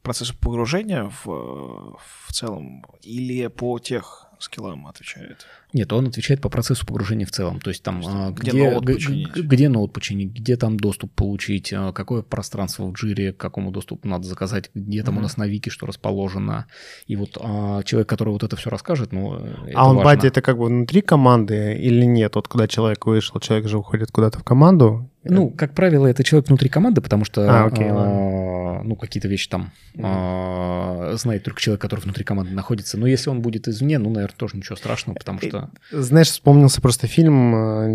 процессу 0.02 0.34
погружения 0.38 1.10
в, 1.24 1.96
в 1.98 2.32
целом 2.32 2.84
или 3.02 3.46
по 3.48 3.78
тех 3.78 4.24
скиллам 4.40 4.86
отвечает? 4.86 5.46
Нет, 5.72 5.92
он 5.92 6.06
отвечает 6.06 6.40
по 6.40 6.48
процессу 6.48 6.86
погружения 6.86 7.26
в 7.26 7.32
целом. 7.32 7.60
То 7.60 7.70
есть 7.70 7.82
там, 7.82 8.00
То 8.00 8.08
есть 8.08 8.16
а, 8.18 8.30
где 8.30 8.50
где, 8.52 8.70
ноут 8.70 8.84
г- 8.84 8.94
починить? 8.94 9.34
где 9.36 9.68
ноут 9.68 9.92
починить, 9.92 10.30
где 10.32 10.56
там 10.56 10.76
доступ 10.78 11.12
получить, 11.12 11.72
а, 11.72 11.92
какое 11.92 12.22
пространство 12.22 12.84
в 12.86 12.92
джире, 12.92 13.32
к 13.32 13.36
какому 13.36 13.72
доступу 13.72 14.06
надо 14.06 14.28
заказать, 14.28 14.70
где 14.74 15.02
там 15.02 15.14
у 15.14 15.16
Мгм. 15.16 15.22
нас 15.24 15.36
на 15.36 15.46
вики 15.48 15.70
что 15.70 15.86
расположено. 15.86 16.66
И 17.08 17.16
вот 17.16 17.36
а, 17.40 17.82
человек, 17.82 18.08
который 18.08 18.30
вот 18.30 18.44
это 18.44 18.54
все 18.54 18.70
расскажет, 18.70 19.12
ну, 19.12 19.34
это 19.34 19.72
а 19.74 19.88
он 19.90 19.96
важно. 19.96 20.04
бадди 20.04 20.26
это 20.28 20.40
как 20.40 20.56
бы 20.56 20.66
внутри 20.66 21.00
команды 21.00 21.74
или 21.74 22.04
нет? 22.04 22.36
Вот 22.36 22.46
когда 22.46 22.68
человек 22.68 23.04
вышел, 23.06 23.40
человек 23.40 23.66
же 23.66 23.78
уходит 23.78 24.12
куда-то 24.12 24.38
в 24.38 24.44
команду. 24.44 25.10
Ну, 25.28 25.50
как 25.50 25.74
правило, 25.74 26.06
это 26.06 26.24
человек 26.24 26.48
внутри 26.48 26.68
команды, 26.68 27.00
потому 27.00 27.24
что 27.24 27.46
А, 27.48 27.66
окей, 27.66 27.88
а, 27.90 28.82
ну, 28.82 28.96
какие-то 28.96 29.28
вещи 29.28 29.48
там 29.48 29.72
а, 30.02 31.14
знает 31.16 31.44
только 31.44 31.60
человек, 31.60 31.80
который 31.80 32.00
внутри 32.00 32.24
команды 32.24 32.52
находится. 32.52 32.98
Но 32.98 33.06
если 33.06 33.30
он 33.30 33.40
будет 33.40 33.68
извне, 33.68 33.98
ну, 33.98 34.10
наверное, 34.10 34.36
тоже 34.36 34.56
ничего 34.56 34.76
страшного, 34.76 35.16
потому 35.16 35.40
что... 35.40 35.70
Знаешь, 35.90 36.28
вспомнился 36.28 36.80
просто 36.80 37.06
фильм, 37.06 37.54
э, 37.54 37.86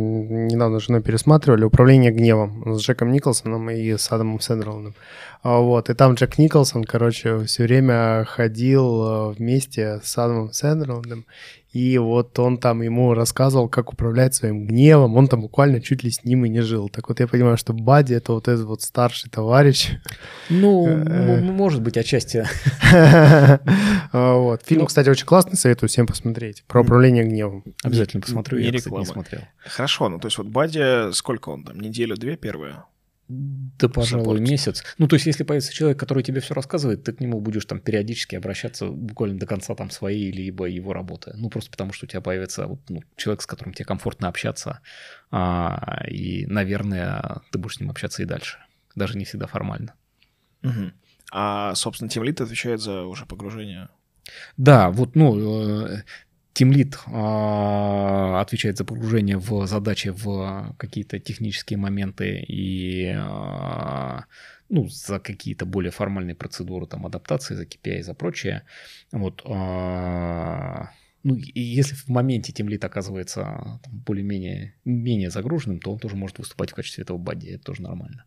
недавно 0.52 0.80
с 0.80 0.84
женой 0.84 1.02
пересматривали, 1.02 1.64
«Управление 1.64 2.12
гневом» 2.12 2.76
с 2.76 2.82
Джеком 2.82 3.12
Николсоном 3.12 3.70
и 3.70 3.98
с 3.98 4.12
Адамом 4.12 4.40
Сэндлом. 4.40 4.96
А, 5.42 5.60
Вот, 5.60 5.90
и 5.90 5.94
там 5.94 6.14
Джек 6.14 6.38
Николсон, 6.38 6.84
короче, 6.84 7.44
все 7.46 7.64
время 7.64 8.26
ходил 8.26 9.04
э, 9.04 9.34
вместе 9.34 10.00
с 10.04 10.18
Адамом 10.18 10.52
Сэндлом, 10.54 11.26
и 11.74 11.98
вот 11.98 12.38
он 12.40 12.58
там 12.60 12.82
ему 12.84 13.14
рассказывал, 13.16 13.68
как 13.68 13.92
управлять 13.92 14.36
своим 14.36 14.68
гневом, 14.68 15.18
он 15.18 15.28
там 15.28 15.42
буквально 15.42 15.82
чуть 15.82 16.04
ли 16.04 16.12
с 16.12 16.24
ним 16.24 16.46
и 16.46 16.50
не 16.50 16.62
жил. 16.62 16.88
Так 16.88 17.10
вот 17.10 17.20
я 17.20 17.28
понимаю, 17.28 17.58
что 17.58 17.74
Бадди— 17.74 18.14
это 18.16 18.34
вот 18.34 18.48
этот 18.48 18.66
вот 18.66 18.82
старший 18.84 19.30
товарищ. 19.32 19.90
Ну, 20.50 20.86
может 21.42 21.82
быть, 21.82 21.98
отчасти 21.98 22.46
Вот. 24.14 24.62
Фильм, 24.66 24.82
Ну. 24.82 24.86
кстати, 24.88 25.10
очень 25.10 25.26
классный, 25.26 25.58
советую 25.58 25.90
всем 25.90 26.06
посмотреть. 26.06 26.64
Про 26.68 26.82
управление 26.82 27.24
гневом. 27.24 27.64
обязательно 27.84 28.22
посмотрю, 28.22 28.60
не 28.60 28.66
я, 28.66 28.72
кстати, 28.72 28.94
не 28.94 29.00
реклама. 29.00 29.06
смотрел. 29.06 29.42
Хорошо, 29.66 30.10
ну 30.10 30.20
то 30.20 30.28
есть 30.28 30.38
вот 30.38 30.48
Бадди, 30.48 31.12
сколько 31.14 31.50
он 31.50 31.64
там, 31.64 31.80
неделю-две 31.80 32.38
первые? 32.38 32.84
Да, 33.30 33.88
пожалуй, 33.88 34.26
Саппорт. 34.26 34.42
месяц. 34.42 34.84
Ну, 34.98 35.08
то 35.08 35.16
есть, 35.16 35.26
если 35.26 35.44
появится 35.44 35.74
человек, 35.74 35.98
который 36.00 36.24
тебе 36.24 36.42
все 36.42 36.54
рассказывает, 36.54 37.04
ты 37.04 37.14
к 37.14 37.20
нему 37.22 37.40
будешь 37.40 37.66
там 37.66 37.80
периодически 37.80 38.36
обращаться 38.36 38.88
буквально 38.88 39.40
до 39.40 39.46
конца 39.46 39.76
там 39.76 39.90
своей 39.90 40.32
либо 40.32 40.66
его 40.66 40.94
работы. 40.94 41.32
Ну, 41.36 41.50
просто 41.50 41.72
потому 41.72 41.94
что 41.94 42.06
у 42.06 42.10
тебя 42.10 42.22
появится 42.22 42.68
вот, 42.68 42.82
ну, 42.90 43.02
человек, 43.16 43.42
с 43.42 43.46
которым 43.46 43.74
тебе 43.74 43.86
комфортно 43.86 44.28
общаться, 44.28 44.82
а, 45.32 46.04
и, 46.08 46.46
наверное, 46.48 47.42
ты 47.52 47.58
будешь 47.60 47.76
с 47.78 47.80
ним 47.80 47.90
общаться 47.90 48.22
и 48.22 48.26
дальше. 48.26 48.60
Даже 48.96 49.18
не 49.18 49.26
всегда 49.26 49.48
формально. 49.48 49.96
Мгм. 50.62 50.94
А, 51.32 51.74
собственно, 51.76 52.10
Тимлит 52.10 52.42
отвечает 52.42 52.82
за 52.82 53.04
уже 53.04 53.26
погружение. 53.26 53.90
Да, 54.58 54.90
вот, 54.92 55.16
ну, 55.16 55.88
Тимлит 56.54 57.00
отвечает 57.08 58.78
за 58.78 58.86
погружение 58.86 59.38
в 59.38 59.66
задачи, 59.66 60.10
в 60.10 60.76
какие-то 60.78 61.20
технические 61.20 61.80
моменты 61.80 62.46
и 62.48 63.12
а, 63.16 64.26
ну, 64.70 64.88
за 64.88 65.20
какие-то 65.20 65.66
более 65.66 65.92
формальные 65.92 66.36
процедуры, 66.36 66.86
там, 66.86 67.08
адаптации, 67.08 67.56
за 67.56 67.64
KPI, 67.64 68.04
за 68.04 68.14
прочее. 68.14 68.64
Вот, 69.12 69.42
а, 69.46 70.92
ну, 71.24 71.36
и 71.36 71.60
если 71.60 71.96
в 71.96 72.08
моменте 72.10 72.52
Тимлит 72.54 72.86
оказывается 72.86 73.80
там, 73.84 74.00
более-менее 74.06 74.76
менее 74.86 75.32
загруженным, 75.32 75.80
то 75.80 75.92
он 75.92 75.98
тоже 75.98 76.16
может 76.16 76.38
выступать 76.38 76.70
в 76.70 76.76
качестве 76.76 77.02
этого 77.02 77.18
бадди, 77.18 77.48
это 77.48 77.64
тоже 77.64 77.82
нормально. 77.82 78.26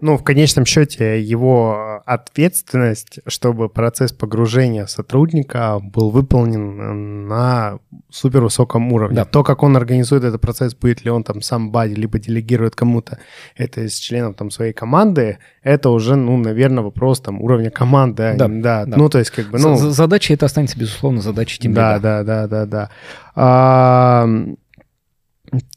Ну, 0.00 0.16
в 0.16 0.24
конечном 0.24 0.64
счете, 0.64 1.20
его 1.20 2.02
ответственность, 2.06 3.20
чтобы 3.26 3.68
процесс 3.68 4.12
погружения 4.12 4.86
сотрудника 4.86 5.80
был 5.82 6.10
выполнен 6.10 7.26
на 7.26 7.78
супервысоком 8.10 8.92
уровне. 8.92 9.16
Да. 9.16 9.24
То, 9.24 9.42
как 9.42 9.62
он 9.62 9.76
организует 9.76 10.24
этот 10.24 10.40
процесс, 10.40 10.74
будет 10.74 11.04
ли 11.04 11.10
он 11.10 11.24
там 11.24 11.42
сам 11.42 11.70
бади, 11.70 11.94
либо 11.94 12.18
делегирует 12.18 12.76
кому-то 12.76 13.18
это 13.56 13.82
из 13.82 13.94
членов 13.94 14.36
там 14.36 14.50
своей 14.50 14.72
команды, 14.72 15.38
это 15.62 15.90
уже, 15.90 16.16
ну, 16.16 16.36
наверное, 16.36 16.84
вопрос 16.84 17.20
там 17.20 17.40
уровня 17.40 17.70
команды. 17.70 18.34
Да, 18.36 18.48
да. 18.48 18.84
да. 18.84 18.96
Ну, 18.96 19.08
то 19.08 19.18
есть, 19.18 19.30
как 19.30 19.50
бы, 19.50 19.58
ну... 19.58 19.76
За- 19.76 19.90
задача 19.90 20.34
это 20.34 20.46
останется, 20.46 20.78
безусловно, 20.78 21.20
задачей 21.20 21.60
Тимлита. 21.60 21.98
Да, 22.00 22.22
да, 22.22 22.24
да, 22.24 22.46
да, 22.46 22.66
да. 22.66 22.90
А, 23.34 24.28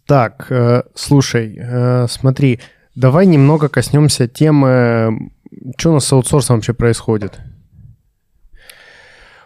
так, 0.06 0.48
э, 0.50 0.84
слушай, 0.96 1.58
э, 1.60 2.08
смотри, 2.10 2.60
давай 2.98 3.28
немного 3.28 3.70
коснемся 3.70 4.28
темы, 4.28 5.32
что 5.78 5.92
у 5.92 5.94
нас 5.94 6.06
с 6.06 6.14
аутсорсом 6.14 6.58
вообще 6.58 6.74
происходит. 6.74 7.40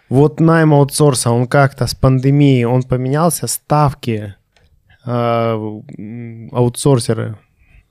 Вот 0.10 0.40
найм 0.40 0.74
аутсорса, 0.74 1.32
он 1.32 1.48
как-то 1.48 1.88
с 1.88 1.96
пандемией, 1.96 2.66
он 2.66 2.84
поменялся, 2.84 3.48
ставки 3.48 4.36
э, 5.06 5.82
аутсорсеры, 6.52 7.38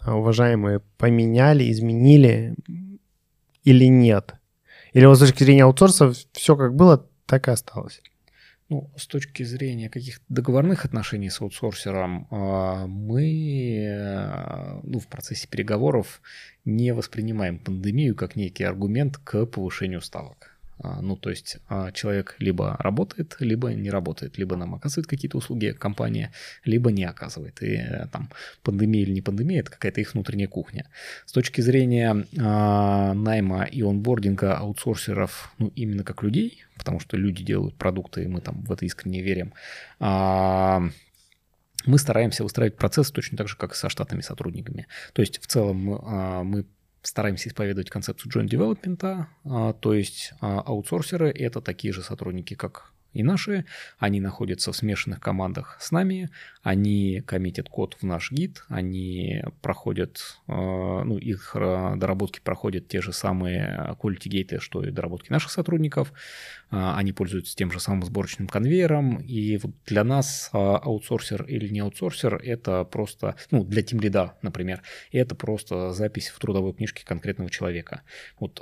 э, 0.04 0.10
уважаемые, 0.10 0.80
поменяли, 0.98 1.70
изменили 1.70 2.56
или 3.64 3.84
нет? 3.84 4.34
Или 4.92 5.06
вот 5.06 5.16
с 5.16 5.20
точки 5.20 5.44
зрения 5.44 5.64
аутсорса 5.64 6.12
все 6.32 6.56
как 6.56 6.74
было, 6.74 7.06
так 7.26 7.48
и 7.48 7.52
осталось? 7.52 8.02
Ну, 8.70 8.88
с 8.96 9.08
точки 9.08 9.42
зрения 9.42 9.90
каких-то 9.90 10.24
договорных 10.28 10.84
отношений 10.84 11.28
с 11.28 11.40
аутсорсером, 11.40 12.28
а, 12.30 12.86
мы 12.86 13.84
э, 13.84 14.80
ну, 14.84 15.00
в 15.00 15.08
процессе 15.08 15.48
переговоров 15.48 16.22
не 16.64 16.94
воспринимаем 16.94 17.58
пандемию 17.58 18.14
как 18.14 18.36
некий 18.36 18.62
аргумент 18.62 19.18
к 19.18 19.44
повышению 19.46 20.00
ставок. 20.00 20.49
А, 20.82 21.00
Ну, 21.02 21.16
то 21.16 21.30
есть 21.30 21.58
а, 21.68 21.92
человек 21.92 22.36
либо 22.38 22.76
работает, 22.78 23.36
либо 23.40 23.68
не 23.72 23.90
работает, 23.90 24.38
либо 24.38 24.56
нам 24.56 24.74
оказывает 24.74 25.06
какие-то 25.06 25.38
услуги 25.38 25.72
компания, 25.78 26.32
либо 26.64 26.90
не 26.90 27.04
оказывает. 27.04 27.62
И 27.62 27.76
э, 27.76 28.06
там 28.12 28.30
пандемия 28.62 29.02
или 29.02 29.12
не 29.12 29.22
пандемия, 29.22 29.60
это 29.60 29.70
какая-то 29.70 30.00
их 30.00 30.14
внутренняя 30.14 30.48
кухня. 30.48 30.86
С 31.26 31.32
точки 31.32 31.60
зрения 31.60 32.26
а, 32.38 33.14
найма 33.14 33.64
и 33.64 33.82
онбординга 33.82 34.56
аутсорсеров, 34.56 35.52
ну, 35.58 35.72
именно 35.76 36.04
как 36.04 36.22
людей, 36.22 36.64
потому 36.76 37.00
что 37.00 37.16
люди 37.16 37.44
делают 37.44 37.76
продукты, 37.76 38.24
и 38.24 38.28
мы 38.28 38.40
там 38.40 38.62
в 38.64 38.72
это 38.72 38.86
искренне 38.86 39.22
верим, 39.22 39.52
а, 39.98 40.82
мы 41.86 41.98
стараемся 41.98 42.42
выстраивать 42.42 42.76
процесс 42.76 43.10
точно 43.10 43.38
так 43.38 43.48
же, 43.48 43.56
как 43.56 43.72
и 43.72 43.76
со 43.76 43.88
штатными 43.88 44.22
сотрудниками. 44.22 44.86
То 45.12 45.22
есть 45.22 45.42
в 45.42 45.46
целом 45.46 46.00
а, 46.02 46.42
мы 46.42 46.64
стараемся 47.02 47.48
исповедовать 47.48 47.90
концепцию 47.90 48.32
joint 48.32 48.48
development, 48.48 49.26
а, 49.44 49.72
то 49.74 49.94
есть 49.94 50.32
а, 50.40 50.60
аутсорсеры— 50.60 51.30
это 51.30 51.60
такие 51.60 51.92
же 51.92 52.02
сотрудники, 52.02 52.54
как 52.54 52.92
и 53.12 53.22
наши, 53.22 53.64
они 53.98 54.20
находятся 54.20 54.72
в 54.72 54.76
смешанных 54.76 55.20
командах 55.20 55.76
с 55.80 55.90
нами, 55.90 56.30
они 56.62 57.22
коммитят 57.26 57.68
код 57.68 57.96
в 58.00 58.04
наш 58.04 58.30
гид, 58.30 58.64
они 58.68 59.42
проходят, 59.62 60.38
э, 60.46 60.52
ну, 60.52 61.18
их 61.18 61.52
э, 61.54 61.94
доработки 61.96 62.40
проходят 62.40 62.88
те 62.88 63.00
же 63.00 63.12
самые 63.12 63.96
quality 64.00 64.28
гейты, 64.28 64.60
что 64.60 64.82
и 64.82 64.90
доработки 64.90 65.30
наших 65.30 65.50
сотрудников, 65.50 66.12
Э, 66.70 66.92
они 66.96 67.12
пользуются 67.12 67.56
тем 67.56 67.70
же 67.72 67.80
самым 67.80 68.04
сборочным 68.04 68.48
конвейером, 68.48 69.18
и 69.18 69.56
вот 69.58 69.72
для 69.86 70.04
нас 70.04 70.50
аутсорсер 70.52 71.44
или 71.44 71.68
не 71.68 71.80
аутсорсер— 71.80 72.36
это 72.44 72.84
просто, 72.84 73.36
ну, 73.50 73.64
для 73.64 73.82
Lead, 73.82 74.32
например, 74.42 74.82
это 75.10 75.34
просто 75.34 75.92
запись 75.92 76.28
в 76.28 76.38
трудовой 76.38 76.74
книжке 76.74 77.04
конкретного 77.04 77.50
человека. 77.50 78.02
Вот 78.38 78.60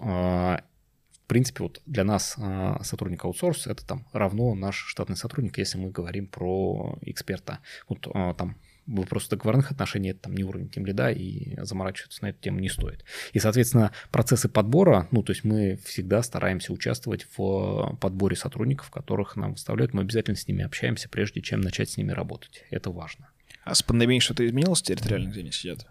в 1.29 1.31
принципе, 1.31 1.63
вот 1.63 1.83
для 1.85 2.05
нас 2.05 2.37
а, 2.39 2.83
сотрудник 2.83 3.23
аутсорс 3.23 3.67
это 3.67 3.87
там 3.87 4.07
равно 4.15 4.55
наш 4.55 4.77
штатный 4.87 5.15
сотрудник, 5.15 5.59
если 5.59 5.77
мы 5.77 5.91
говорим 5.91 6.27
про 6.27 6.99
эксперта. 7.03 7.59
Вот 7.87 8.09
а, 8.15 8.33
там 8.33 8.57
вопрос 8.87 9.29
договорных 9.29 9.71
отношений, 9.71 10.13
это 10.13 10.21
там 10.21 10.35
не 10.35 10.43
уровень 10.43 10.71
тем 10.71 10.87
лида, 10.87 11.11
и 11.11 11.55
заморачиваться 11.61 12.23
на 12.23 12.31
эту 12.31 12.41
тему 12.41 12.61
не 12.61 12.71
стоит. 12.71 13.05
И, 13.35 13.41
соответственно, 13.41 13.93
процессы 14.11 14.49
подбора, 14.49 15.07
ну, 15.11 15.23
то 15.23 15.33
есть 15.33 15.45
мы 15.45 15.79
всегда 15.85 16.23
стараемся 16.23 16.73
участвовать 16.73 17.27
в 17.37 17.99
подборе 18.01 18.35
сотрудников, 18.35 18.91
которых 18.91 19.37
нам 19.37 19.53
выставляют, 19.53 19.93
мы 19.93 20.01
обязательно 20.01 20.35
с 20.35 20.49
ними 20.49 20.65
общаемся, 20.65 21.11
прежде 21.11 21.43
чем 21.43 21.61
начать 21.61 21.91
с 21.91 21.99
ними 21.99 22.13
работать. 22.13 22.65
Это 22.71 22.91
важно. 22.91 23.29
А 23.65 23.75
с 23.75 23.83
пандемией 23.83 24.21
что-то 24.21 24.47
изменилось 24.47 24.81
территориально, 24.81 25.29
где 25.29 25.41
они 25.41 25.53
сидят? 25.53 25.87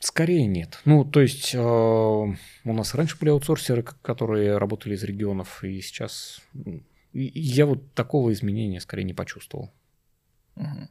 Скорее 0.00 0.46
нет. 0.46 0.80
Ну, 0.86 1.04
то 1.04 1.20
есть 1.20 1.54
э, 1.54 1.58
у 1.58 2.34
нас 2.64 2.94
раньше 2.94 3.18
были 3.18 3.28
аутсорсеры, 3.30 3.82
которые 3.82 4.56
работали 4.56 4.94
из 4.94 5.04
регионов, 5.04 5.62
и 5.62 5.80
сейчас 5.82 6.40
и- 7.12 7.30
я 7.38 7.66
вот 7.66 7.92
такого 7.92 8.32
изменения 8.32 8.80
скорее 8.80 9.04
не 9.04 9.12
почувствовал. 9.12 9.70
Мгм. 10.56 10.88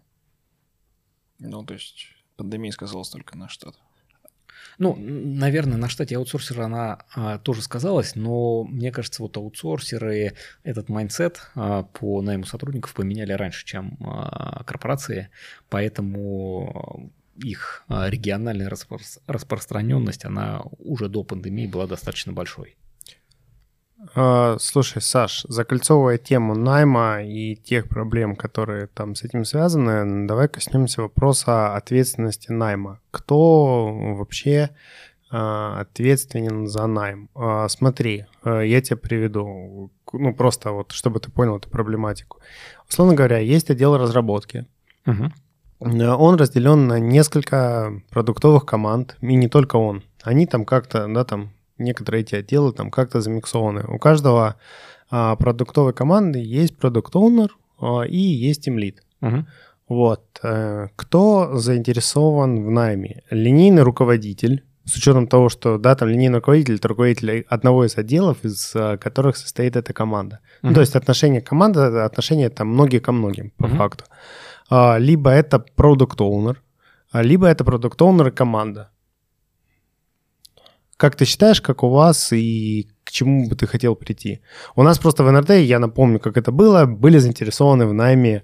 Ну, 1.39 1.63
то 1.65 1.73
есть 1.73 2.09
пандемия 2.37 2.71
сказалась 2.71 3.09
только 3.09 3.35
на 3.35 3.49
штат. 3.49 3.75
Ну, 4.77 4.95
наверное, 4.95 5.77
на 5.77 5.89
штате 5.89 6.15
аутсорсера 6.15 6.65
она 6.65 6.99
а, 7.15 7.39
тоже 7.39 7.61
сказалась, 7.63 8.15
но 8.15 8.63
мне 8.63 8.91
кажется, 8.91 9.23
вот 9.23 9.35
аутсорсеры 9.37 10.35
этот 10.63 10.87
mindset 10.87 11.49
а, 11.55 11.83
по 11.83 12.21
найму 12.21 12.45
сотрудников 12.45 12.93
поменяли 12.93 13.33
раньше, 13.33 13.65
чем 13.65 13.97
а, 14.01 14.63
корпорации, 14.65 15.29
поэтому 15.69 17.11
их 17.43 17.83
а, 17.87 18.09
региональная 18.09 18.69
распро- 18.69 19.19
распространенность, 19.27 20.25
она 20.25 20.61
уже 20.77 21.09
до 21.09 21.23
пандемии 21.23 21.67
была 21.67 21.87
достаточно 21.87 22.33
большой. 22.33 22.75
А, 24.15 24.57
Слушай, 24.59 25.01
Саш, 25.01 25.45
закольцовывая 25.49 26.17
тему 26.17 26.55
найма 26.55 27.21
и 27.23 27.55
тех 27.55 27.89
проблем, 27.89 28.35
которые 28.35 28.87
там 28.87 29.15
с 29.15 29.23
этим 29.23 29.45
связаны, 29.45 30.27
давай 30.27 30.47
коснемся 30.47 31.01
вопроса 31.01 31.75
ответственности 31.75 32.51
найма. 32.51 32.99
Кто 33.11 33.93
вообще 34.15 34.69
а, 35.31 35.81
ответственен 35.81 36.67
за 36.67 36.87
найм? 36.87 37.29
Смотри, 37.67 38.25
я 38.45 38.81
тебе 38.81 38.97
приведу, 38.97 39.91
ну 40.13 40.33
просто 40.33 40.71
вот, 40.71 40.91
чтобы 40.91 41.19
ты 41.19 41.29
понял 41.29 41.57
эту 41.57 41.69
проблематику. 41.69 42.39
Условно 42.89 43.13
говоря, 43.15 43.37
есть 43.39 43.69
отдел 43.69 43.97
разработки, 43.97 44.65
Мгм. 45.05 45.33
Э, 45.81 46.07
Он 46.13 46.35
разделен 46.35 46.87
на 46.87 46.99
несколько 46.99 48.01
продуктовых 48.09 48.65
команд, 48.65 49.17
и 49.21 49.35
не 49.35 49.47
только 49.47 49.77
он. 49.77 50.03
Они 50.23 50.45
там 50.45 50.65
как-то, 50.65 51.07
да, 51.07 51.23
там 51.23 51.51
некоторые 51.77 52.21
эти 52.21 52.35
отделы 52.35 52.73
там 52.73 52.91
как-то 52.91 53.21
замиксованы. 53.21 53.85
У 53.87 53.97
каждого 53.99 54.55
а, 55.09 55.35
продуктовой 55.37 55.93
команды 55.93 56.39
есть 56.39 56.77
продукт 56.77 57.15
оунер 57.15 57.55
и 58.07 58.17
есть 58.17 58.65
тим 58.65 58.77
лид. 58.77 59.01
Мгм. 59.21 59.47
Вот. 59.87 60.21
э, 60.43 60.87
Кто 60.97 61.57
заинтересован 61.57 62.63
в 62.65 62.69
найме? 62.69 63.23
Линейный 63.31 63.81
руководитель, 63.83 64.63
с 64.85 64.95
учетом 64.97 65.27
того, 65.27 65.49
что, 65.49 65.77
да, 65.77 65.95
там 65.95 66.09
линейный 66.09 66.35
руководитель, 66.39 66.75
это 66.75 66.89
руководитель 66.89 67.45
одного 67.49 67.85
из 67.85 67.97
отделов, 67.97 68.43
из 68.43 68.75
э, 68.75 68.97
которых 68.97 69.37
состоит 69.37 69.75
эта 69.77 69.93
команда. 69.93 70.39
Ну, 70.61 70.69
Мгм. 70.69 70.75
то 70.75 70.81
есть 70.81 70.95
отношение 70.95 71.41
команды, 71.41 71.79
отношение 71.79 72.49
там 72.49 72.67
многие 72.67 72.99
ко 72.99 73.11
многим, 73.13 73.51
по 73.57 73.67
Мгм. 73.67 73.77
факту. 73.77 74.03
А, 74.69 74.97
Либо 74.97 75.31
это 75.31 75.59
продукт 75.59 76.21
оунер 76.21 76.61
либо 77.13 77.47
это 77.47 77.63
продукт 77.63 78.01
оунер 78.01 78.27
и 78.27 78.31
команда. 78.31 78.91
Как 80.97 81.15
ты 81.15 81.25
считаешь, 81.25 81.61
как 81.61 81.83
у 81.83 81.89
вас 81.89 82.33
и 82.33 82.89
к 83.03 83.11
чему 83.11 83.47
бы 83.47 83.55
ты 83.55 83.67
хотел 83.67 83.95
прийти? 83.95 84.41
У 84.75 84.83
нас 84.83 84.99
просто 84.99 85.23
в 85.23 85.31
НРТ, 85.31 85.51
я 85.51 85.79
напомню, 85.79 86.19
как 86.19 86.37
это 86.37 86.51
было, 86.51 86.85
были 86.85 87.17
заинтересованы 87.17 87.85
в 87.87 87.93
найме 87.93 88.43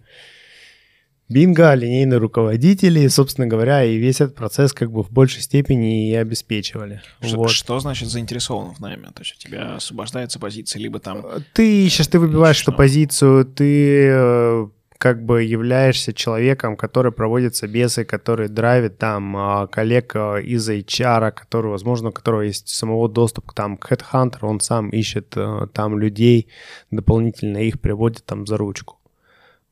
Бинго, 1.28 1.74
линейные 1.74 2.20
руководители, 2.20 3.08
собственно 3.08 3.48
говоря, 3.48 3.84
и 3.84 3.98
весь 3.98 4.22
этот 4.22 4.36
процесс 4.36 4.74
как 4.74 4.92
бы 4.92 5.04
в 5.04 5.12
большей 5.12 5.42
степени 5.42 6.10
и 6.12 6.14
обеспечивали. 6.14 7.02
Что, 7.22 7.38
Вот. 7.38 7.50
что 7.50 7.80
значит 7.80 8.10
заинтересован 8.10 8.74
в 8.76 8.80
найме? 8.80 9.08
То 9.08 9.22
есть 9.22 9.36
у 9.36 9.40
тебя 9.40 9.76
освобождается 9.76 10.40
позиция, 10.40 10.80
либо 10.80 11.00
там... 11.00 11.26
Ты 11.54 11.86
ищешь, 11.86 12.08
ты 12.08 12.20
выбиваешь 12.20 12.58
Что? 12.58 12.72
эту 12.72 12.78
позицию, 12.78 13.46
ты 13.46 14.08
э, 14.08 14.68
как 15.06 15.24
бы 15.24 15.44
являешься 15.44 16.14
человеком, 16.14 16.76
который 16.76 17.12
проводит 17.12 17.56
собесы, 17.56 18.06
который 18.06 18.48
драйвит 18.48 18.98
там 18.98 19.38
а, 19.38 19.68
коллег 19.68 20.16
а, 20.16 20.38
из 20.38 20.68
HR, 20.68 21.32
который, 21.32 21.70
возможно, 21.70 22.10
у 22.10 22.12
которого 22.12 22.42
есть 22.42 22.70
самого 22.70 23.08
доступ 23.08 23.52
к, 23.52 23.54
там, 23.54 23.78
к 23.78 23.92
Headhunter, 23.92 24.40
он 24.42 24.60
сам 24.62 24.90
ищет 24.90 25.38
э, 25.38 25.68
там 25.72 26.00
людей, 26.00 26.48
дополнительно 26.90 27.60
их 27.60 27.80
приводит 27.80 28.26
там 28.26 28.48
за 28.48 28.58
ручку. 28.58 28.98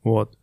Вот. 0.04 0.38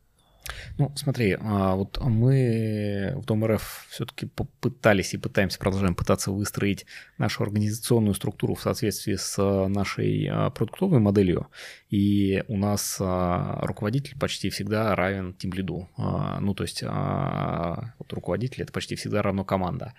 Ну, 0.78 0.92
смотри, 0.96 1.38
а, 1.40 1.76
вот 1.76 2.00
мы 2.02 3.14
в 3.16 3.26
Дом 3.26 3.46
РФ 3.46 3.88
все-таки 3.90 4.26
попытались 4.26 5.14
и 5.14 5.18
пытаемся, 5.18 5.60
продолжаем 5.60 5.96
пытаться 5.96 6.32
выстроить 6.32 6.86
нашу 7.18 7.44
организационную 7.44 8.16
структуру 8.16 8.56
в 8.56 8.62
соответствии 8.62 9.16
с 9.16 9.36
а, 9.38 9.68
нашей 9.68 10.28
а, 10.32 10.50
продуктовой 10.50 11.00
моделью. 11.00 11.48
И 11.90 12.44
у 12.48 12.58
нас 12.58 12.98
руководитель 13.00 14.18
почти 14.18 14.50
всегда 14.50 14.96
равен 14.96 15.34
тимлиду. 15.34 15.90
А, 15.98 16.40
Ну, 16.40 16.54
то 16.54 16.64
есть 16.64 16.84
вот 16.84 18.14
руководитель— 18.14 18.62
это 18.64 18.72
почти 18.72 18.96
всегда 18.96 19.22
равно 19.22 19.44
команда. 19.44 19.94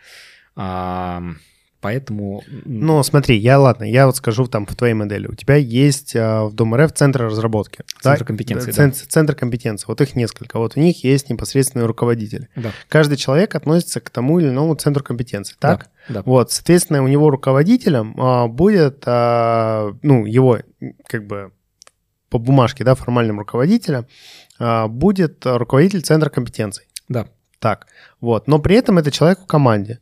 Поэтому... 1.82 2.44
Ну, 2.64 3.02
смотри, 3.02 3.36
я, 3.36 3.58
ладно, 3.58 3.82
я 3.82 4.06
вот 4.06 4.16
скажу 4.16 4.46
там 4.46 4.66
в 4.66 4.74
твоей 4.76 4.94
модели. 4.94 5.26
У 5.26 5.34
тебя 5.34 5.56
есть 5.56 6.14
а, 6.14 6.44
в 6.44 6.54
Дом 6.54 6.76
РФ 6.76 6.92
центр 6.92 7.24
разработки. 7.24 7.82
Центр 8.00 8.24
компетенции, 8.24 8.70
да? 8.70 8.72
Цен- 8.72 8.92
Центр 8.92 9.34
компетенции. 9.34 9.86
Вот 9.88 10.00
их 10.00 10.14
несколько. 10.14 10.58
Вот 10.60 10.76
у 10.76 10.80
них 10.80 11.02
есть 11.02 11.28
непосредственные 11.28 11.86
руководители. 11.86 12.48
Да, 12.54 12.70
Каждый 12.88 13.16
человек 13.16 13.56
относится 13.56 14.00
к 14.00 14.10
тому 14.10 14.38
или 14.38 14.48
иному 14.48 14.76
центру 14.76 15.02
компетенции, 15.02 15.56
так? 15.58 15.88
да, 16.08 16.14
да. 16.14 16.22
Вот, 16.24 16.52
соответственно, 16.52 17.02
у 17.02 17.08
него 17.08 17.30
руководителем 17.30 18.14
а, 18.16 18.46
будет, 18.46 19.02
а, 19.06 19.92
ну, 20.02 20.24
его 20.24 20.60
как 21.08 21.26
бы 21.26 21.50
по 22.30 22.38
бумажке, 22.38 22.84
да, 22.84 22.94
формальным 22.94 23.40
руководителем 23.40 24.06
а, 24.60 24.86
будет 24.86 25.44
руководитель 25.44 26.02
центра 26.02 26.30
компетенций. 26.30 26.84
Да, 27.08 27.26
Так, 27.58 27.88
вот. 28.20 28.46
Но 28.46 28.60
при 28.60 28.76
этом 28.76 28.98
это 28.98 29.10
человек 29.10 29.40
в 29.40 29.46
команде. 29.46 29.98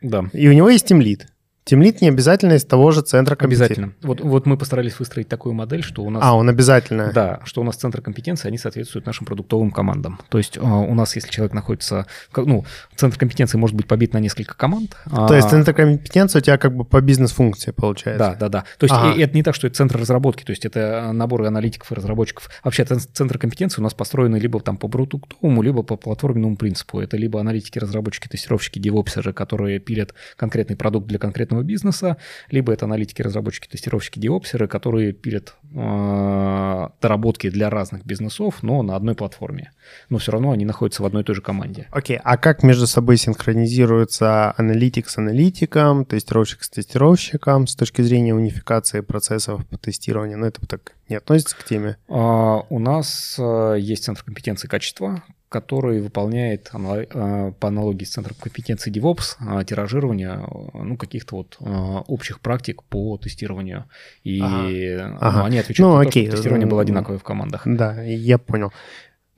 Да. 0.00 0.24
И 0.32 0.48
у 0.48 0.52
него 0.52 0.68
есть 0.68 0.86
тимлит. 0.86 1.26
Тимлит 1.66 2.00
не 2.00 2.08
обязательно 2.08 2.52
из 2.52 2.64
того 2.64 2.92
же 2.92 3.00
центра 3.02 3.34
компетенции. 3.34 3.64
Обязательно. 3.64 3.92
Вот, 4.02 4.20
вот 4.20 4.46
мы 4.46 4.56
постарались 4.56 5.00
выстроить 5.00 5.26
такую 5.26 5.52
модель, 5.52 5.82
что 5.82 6.04
у 6.04 6.10
нас... 6.10 6.22
А, 6.24 6.36
он 6.36 6.48
обязательно. 6.48 7.10
Да, 7.12 7.40
что 7.44 7.60
у 7.60 7.64
нас 7.64 7.74
центр 7.74 8.00
компетенции, 8.00 8.46
они 8.46 8.56
соответствуют 8.56 9.04
нашим 9.04 9.26
продуктовым 9.26 9.72
командам. 9.72 10.20
То 10.28 10.38
есть 10.38 10.56
э, 10.56 10.60
у 10.60 10.94
нас, 10.94 11.16
если 11.16 11.28
человек 11.28 11.54
находится... 11.54 12.06
Ну, 12.36 12.64
центр 12.94 13.18
компетенции 13.18 13.58
может 13.58 13.74
быть 13.74 13.88
побит 13.88 14.12
на 14.12 14.18
несколько 14.18 14.54
команд. 14.54 14.96
То 15.10 15.34
есть 15.34 15.50
центр 15.50 15.74
компетенции 15.74 16.38
у 16.38 16.40
тебя 16.40 16.56
как 16.56 16.72
бы 16.72 16.84
по 16.84 17.00
бизнес-функции 17.00 17.72
получается. 17.72 18.18
Да, 18.30 18.34
да, 18.36 18.48
да. 18.48 18.64
То 18.78 18.84
есть 18.84 18.94
Ага. 18.94 19.20
это 19.20 19.34
не 19.34 19.42
так, 19.42 19.56
что 19.56 19.66
это 19.66 19.74
центр 19.74 19.98
разработки, 19.98 20.44
то 20.44 20.50
есть 20.50 20.64
это 20.64 21.10
набор 21.12 21.42
аналитиков 21.42 21.90
и 21.90 21.96
разработчиков. 21.96 22.48
Вообще 22.62 22.84
цен- 22.84 23.00
центр 23.00 23.38
компетенции 23.38 23.80
у 23.80 23.82
нас 23.82 23.92
построены 23.92 24.36
либо 24.36 24.60
там 24.60 24.76
по 24.76 24.86
продуктовому, 24.86 25.62
либо 25.62 25.82
по 25.82 25.96
платформенному 25.96 26.56
принципу. 26.56 27.00
Это 27.00 27.16
либо 27.16 27.40
аналитики, 27.40 27.80
разработчики, 27.80 28.28
тестировщики, 28.28 28.78
девопсеры, 28.78 29.32
которые 29.32 29.80
пилят 29.80 30.14
конкретный 30.36 30.76
продукт 30.76 31.08
для 31.08 31.18
конкретного 31.18 31.55
собственного 31.56 31.62
бизнеса, 31.62 32.16
либо 32.50 32.72
это 32.72 32.84
аналитики, 32.84 33.22
разработчики, 33.22 33.68
тестировщики, 33.68 34.18
диопсеры, 34.18 34.68
которые 34.68 35.12
пилят 35.12 35.54
э, 35.74 36.88
доработки 37.00 37.50
для 37.50 37.70
разных 37.70 38.04
бизнесов, 38.04 38.62
но 38.62 38.82
на 38.82 38.96
одной 38.96 39.14
платформе. 39.14 39.72
Но 40.08 40.18
все 40.18 40.32
равно 40.32 40.52
они 40.52 40.64
находятся 40.64 41.02
в 41.02 41.06
одной 41.06 41.22
и 41.22 41.24
той 41.24 41.34
же 41.34 41.42
команде. 41.42 41.86
Окей, 41.90 42.18
а 42.22 42.36
как 42.36 42.62
между 42.62 42.86
собой 42.86 43.16
синхронизируется 43.16 44.54
аналитик 44.56 45.08
с 45.08 45.18
аналитиком, 45.18 46.04
тестировщик 46.04 46.62
с 46.62 46.70
тестировщиком 46.70 47.66
с 47.66 47.74
точки 47.74 48.02
зрения 48.02 48.34
унификации 48.34 49.00
процессов 49.00 49.66
по 49.66 49.78
тестированию? 49.78 50.38
Ну, 50.38 50.46
это 50.46 50.66
так 50.66 50.92
не 51.08 51.16
относится 51.16 51.56
к 51.56 51.64
теме. 51.64 51.96
А, 52.08 52.62
у 52.68 52.78
нас 52.78 53.36
э, 53.38 53.76
есть 53.78 54.04
центр 54.04 54.24
компетенции 54.24 54.68
качества, 54.68 55.22
который 55.60 56.02
выполняет 56.02 56.70
а, 56.74 57.52
по 57.52 57.68
аналогии 57.68 58.04
с 58.04 58.10
центром 58.10 58.36
компетенции 58.38 58.92
DevOps 58.92 59.36
а, 59.40 59.64
тиражирование 59.64 60.46
ну, 60.74 60.98
каких-то 60.98 61.36
вот 61.36 61.56
общих 61.60 62.40
практик 62.40 62.82
по 62.82 63.16
тестированию. 63.16 63.84
И 64.22 64.38
ага. 64.42 65.38
Ну, 65.38 65.44
они 65.44 65.58
отвечают 65.58 65.78
ну, 65.78 65.98
окей. 65.98 66.26
то, 66.26 66.32
что 66.32 66.36
тестирование 66.36 66.68
было 66.68 66.82
одинаковое 66.82 67.18
в 67.18 67.22
командах. 67.22 67.62
Да, 67.64 68.02
я 68.02 68.36
понял. 68.36 68.70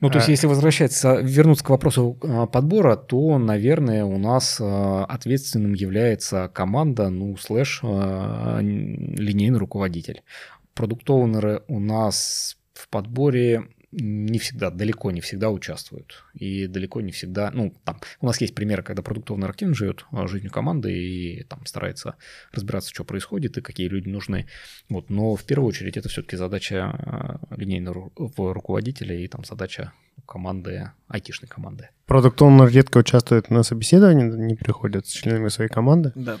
Ну, 0.01 0.09
то 0.09 0.17
есть, 0.17 0.29
если 0.29 0.47
возвращаться, 0.47 1.19
вернуться 1.21 1.63
к 1.63 1.69
вопросу 1.69 2.17
подбора, 2.51 2.95
то, 2.97 3.37
наверное, 3.37 4.03
у 4.03 4.17
нас 4.17 4.59
ответственным 4.61 5.73
является 5.73 6.49
команда, 6.53 7.09
ну, 7.09 7.37
слэш 7.37 7.81
линейный 7.83 9.59
руководитель. 9.59 10.21
Продукт-оунеры 10.73 11.63
у 11.67 11.79
нас 11.79 12.57
в 12.73 12.89
подборе 12.89 13.67
не 13.91 14.37
всегда, 14.39 14.69
далеко 14.69 15.11
не 15.11 15.21
всегда 15.21 15.49
участвуют. 15.49 16.23
И 16.33 16.67
далеко 16.67 17.01
не 17.01 17.11
всегда, 17.11 17.51
ну, 17.51 17.73
там, 17.83 17.99
у 18.21 18.27
нас 18.27 18.39
есть 18.41 18.53
примеры, 18.53 18.83
когда 18.83 19.01
продуктовый 19.01 19.47
активно 19.47 19.73
живет 19.73 20.05
а, 20.11 20.27
жизнью 20.27 20.51
команды 20.51 20.93
и 20.93 21.43
там 21.43 21.65
старается 21.65 22.15
разбираться, 22.51 22.91
что 22.91 23.03
происходит 23.03 23.57
и 23.57 23.61
какие 23.61 23.87
люди 23.87 24.07
нужны. 24.07 24.47
Вот, 24.89 25.09
но 25.09 25.35
в 25.35 25.43
первую 25.43 25.69
очередь 25.69 25.97
это 25.97 26.09
все-таки 26.09 26.37
задача 26.37 26.89
а, 26.89 27.39
линейного 27.55 28.11
руководителя 28.15 29.15
и 29.15 29.27
там 29.27 29.43
задача 29.43 29.93
команды, 30.29 30.91
айтишной 31.07 31.49
команды. 31.49 31.89
Продукт 32.05 32.41
редко 32.41 32.99
участвует 32.99 33.49
на 33.49 33.63
собеседовании, 33.63 34.23
не 34.23 34.55
приходят 34.55 35.07
с 35.07 35.09
членами 35.09 35.49
своей 35.49 35.69
команды? 35.69 36.11
Да, 36.15 36.37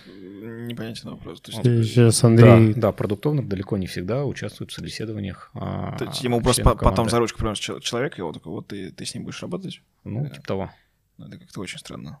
непонятен 0.67 1.09
вопрос. 1.09 1.41
То 1.41 1.51
есть, 1.51 1.89
Сейчас 1.89 2.23
Андрей... 2.23 2.73
Да, 2.73 2.81
да 2.81 2.91
продукт 2.91 3.25
далеко 3.47 3.77
не 3.77 3.87
всегда 3.87 4.25
участвует 4.25 4.71
в 4.71 4.73
собеседованиях. 4.73 5.49
А, 5.53 5.97
То 5.97 6.05
есть 6.05 6.23
ему 6.23 6.41
просто 6.41 6.63
потом 6.63 7.09
за 7.09 7.19
ручку 7.19 7.39
приносит 7.39 7.83
человек, 7.83 8.19
и 8.19 8.21
вот 8.21 8.33
такой, 8.35 8.53
вот 8.53 8.67
ты, 8.67 8.91
ты 8.91 9.05
с 9.05 9.13
ним 9.13 9.23
будешь 9.23 9.41
работать? 9.41 9.81
Ну, 10.03 10.27
типа 10.29 10.47
того. 10.47 10.71
Ну, 11.17 11.27
это 11.27 11.37
как-то 11.37 11.59
очень 11.59 11.79
странно. 11.79 12.19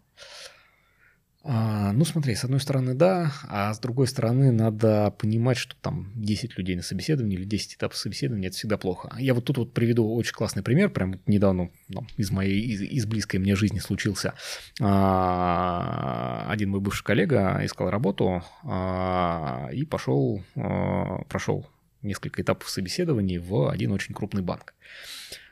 А, 1.51 1.93
ну, 1.93 2.05
смотри, 2.05 2.35
с 2.35 2.43
одной 2.43 2.59
стороны, 2.59 2.93
да, 2.93 3.31
а 3.47 3.73
с 3.73 3.79
другой 3.79 4.05
стороны, 4.05 4.51
надо 4.51 5.09
понимать, 5.17 5.57
что 5.57 5.75
там 5.81 6.11
10 6.13 6.55
людей 6.59 6.75
на 6.75 6.83
собеседовании 6.83 7.39
или 7.39 7.43
10 7.43 7.73
этапов 7.73 7.97
собеседования– 7.97 8.47
это 8.49 8.57
всегда 8.57 8.77
плохо. 8.77 9.15
Я 9.17 9.33
вот 9.33 9.45
тут 9.45 9.57
вот 9.57 9.73
приведу 9.73 10.13
очень 10.13 10.35
классный 10.35 10.61
пример, 10.61 10.91
прям 10.91 11.19
недавно 11.25 11.71
ну, 11.87 12.05
из 12.17 12.29
моей, 12.29 12.61
из, 12.61 12.83
из 12.83 13.07
близкой 13.07 13.37
мне 13.37 13.55
жизни 13.55 13.79
случился. 13.79 14.35
А, 14.79 16.45
один 16.51 16.69
мой 16.69 16.81
бывший 16.81 17.03
коллега 17.03 17.61
искал 17.63 17.89
работу 17.89 18.43
а, 18.63 19.69
и 19.73 19.85
пошел, 19.85 20.43
прошел 20.53 21.67
несколько 22.03 22.43
этапов 22.43 22.69
собеседований 22.69 23.39
в 23.39 23.69
один 23.69 23.91
очень 23.91 24.13
крупный 24.13 24.43
банк. 24.43 24.75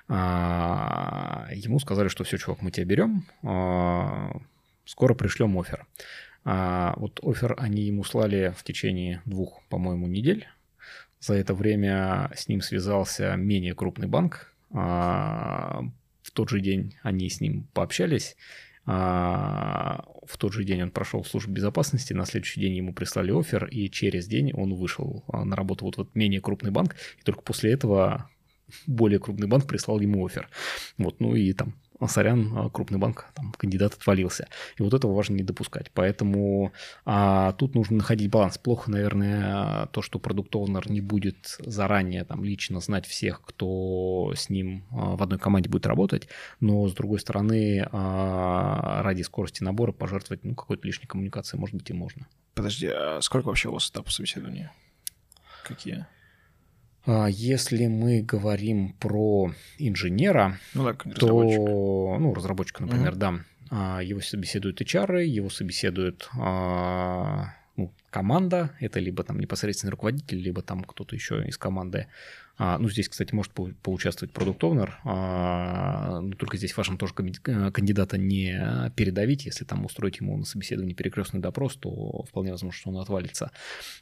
Ему 0.09 1.79
сказали, 1.79 2.07
что 2.07 2.23
все, 2.23 2.37
чувак, 2.37 2.61
мы 2.61 2.69
тебя 2.69 2.85
берем, 2.85 3.25
скоро 4.87 5.13
пришлем 5.13 5.57
офер. 5.59 5.85
А, 6.43 6.93
вот 6.97 7.19
офер 7.21 7.55
они 7.57 7.83
ему 7.83 8.03
слали 8.03 8.53
в 8.57 8.63
течение 8.63 9.21
двух, 9.25 9.61
по-моему, 9.69 10.07
недель. 10.07 10.47
За 11.19 11.33
это 11.33 11.53
время 11.53 12.31
с 12.35 12.47
ним 12.47 12.61
связался 12.61 13.35
менее 13.35 13.75
крупный 13.75 14.07
банк. 14.07 14.53
А, 14.71 15.83
в 16.21 16.31
тот 16.31 16.49
же 16.49 16.61
день 16.61 16.95
они 17.03 17.29
с 17.29 17.41
ним 17.41 17.67
пообщались. 17.73 18.37
А, 18.85 20.05
в 20.25 20.37
тот 20.37 20.53
же 20.53 20.63
день 20.63 20.83
он 20.83 20.91
прошел 20.91 21.23
службу 21.25 21.51
безопасности, 21.51 22.13
на 22.13 22.25
следующий 22.25 22.61
день 22.61 22.75
ему 22.75 22.93
прислали 22.93 23.37
офер, 23.37 23.65
и 23.65 23.89
через 23.89 24.27
день 24.27 24.53
он 24.53 24.73
вышел 24.73 25.25
а, 25.27 25.43
на 25.43 25.57
работу 25.57 25.83
вот 25.83 25.95
в 25.95 25.97
вот 25.97 26.15
менее 26.15 26.39
крупный 26.39 26.71
банк, 26.71 26.95
и 27.19 27.23
только 27.23 27.41
после 27.41 27.73
этого 27.73 28.29
более 28.85 29.19
крупный 29.19 29.47
банк 29.47 29.67
прислал 29.67 29.99
ему 29.99 30.25
офер. 30.25 30.49
Вот, 30.97 31.19
ну 31.19 31.35
и 31.35 31.51
там 31.53 31.75
сорян, 32.05 32.53
а, 32.55 32.69
крупный 32.69 32.99
банк, 32.99 33.25
там, 33.33 33.53
кандидат 33.57 33.93
отвалился. 33.93 34.47
И 34.77 34.83
вот 34.83 34.93
этого 34.93 35.13
важно 35.13 35.35
не 35.35 35.43
допускать. 35.43 35.91
Поэтому 35.93 36.73
а, 37.05 37.53
тут 37.53 37.75
нужно 37.75 37.97
находить 37.97 38.29
баланс. 38.29 38.57
Плохо, 38.57 38.91
наверное, 38.91 39.87
то, 39.87 40.01
что 40.01 40.19
продукт 40.19 40.53
не 40.87 41.01
будет 41.01 41.57
заранее 41.59 42.23
там 42.23 42.43
лично 42.43 42.79
знать 42.79 43.05
всех, 43.05 43.41
кто 43.41 44.33
с 44.35 44.49
ним 44.49 44.85
а, 44.91 45.15
в 45.15 45.23
одной 45.23 45.39
команде 45.39 45.69
будет 45.69 45.87
работать, 45.87 46.27
но, 46.59 46.87
с 46.87 46.93
другой 46.93 47.19
стороны, 47.19 47.87
а, 47.91 49.01
ради 49.01 49.23
скорости 49.23 49.63
набора 49.63 49.91
пожертвовать 49.91 50.43
ну, 50.43 50.55
какой-то 50.55 50.85
лишней 50.85 51.07
коммуникацией, 51.07 51.59
может 51.59 51.75
быть, 51.75 51.89
и 51.89 51.93
можно. 51.93 52.27
Подожди, 52.53 52.87
а 52.87 53.19
сколько 53.21 53.47
вообще 53.47 53.69
у 53.69 53.73
вас 53.73 53.89
этапов 53.89 54.11
собеседования? 54.13 54.71
Какие? 55.63 56.05
А, 57.07 57.27
если 57.27 57.87
мы 57.87 58.21
говорим 58.21 58.93
про 58.99 59.53
инженера, 59.79 60.59
ну, 60.73 60.83
да, 60.83 60.93
то, 60.93 62.17
ну, 62.19 62.33
разработчика, 62.33 62.83
например, 62.83 63.11
угу. 63.13 63.19
да, 63.19 63.39
а, 63.71 64.01
его 64.03 64.19
собеседуют 64.19 64.81
HR, 64.81 65.23
его 65.23 65.49
собеседует 65.49 66.29
а, 66.37 67.53
ну, 67.77 67.93
команда, 68.09 68.71
это 68.81 68.99
либо 68.99 69.23
там 69.23 69.39
непосредственный 69.39 69.91
руководитель, 69.91 70.37
либо 70.37 70.61
там 70.61 70.83
кто-то 70.83 71.15
еще 71.15 71.45
из 71.47 71.57
команды. 71.57 72.07
А, 72.57 72.77
ну, 72.77 72.89
здесь, 72.89 73.09
кстати, 73.09 73.33
может 73.33 73.53
по 73.53 73.69
поучаствовать 73.83 74.33
продукт 74.33 74.63
оунер 74.63 74.99
а, 75.03 76.21
но 76.21 76.35
только 76.35 76.57
здесь 76.57 76.75
важно 76.75 76.97
тоже 76.97 77.13
э, 77.17 77.71
кандидата 77.71 78.17
не 78.17 78.91
передавить. 78.95 79.45
Если 79.45 79.63
там 79.63 79.85
устроить 79.85 80.19
ему 80.19 80.37
на 80.37 80.45
собеседование 80.45 80.95
перекрестный 80.95 81.39
допрос, 81.39 81.75
то 81.75 82.23
вполне 82.23 82.51
возможно, 82.51 82.77
что 82.77 82.89
он 82.89 82.97
отвалится. 82.97 83.51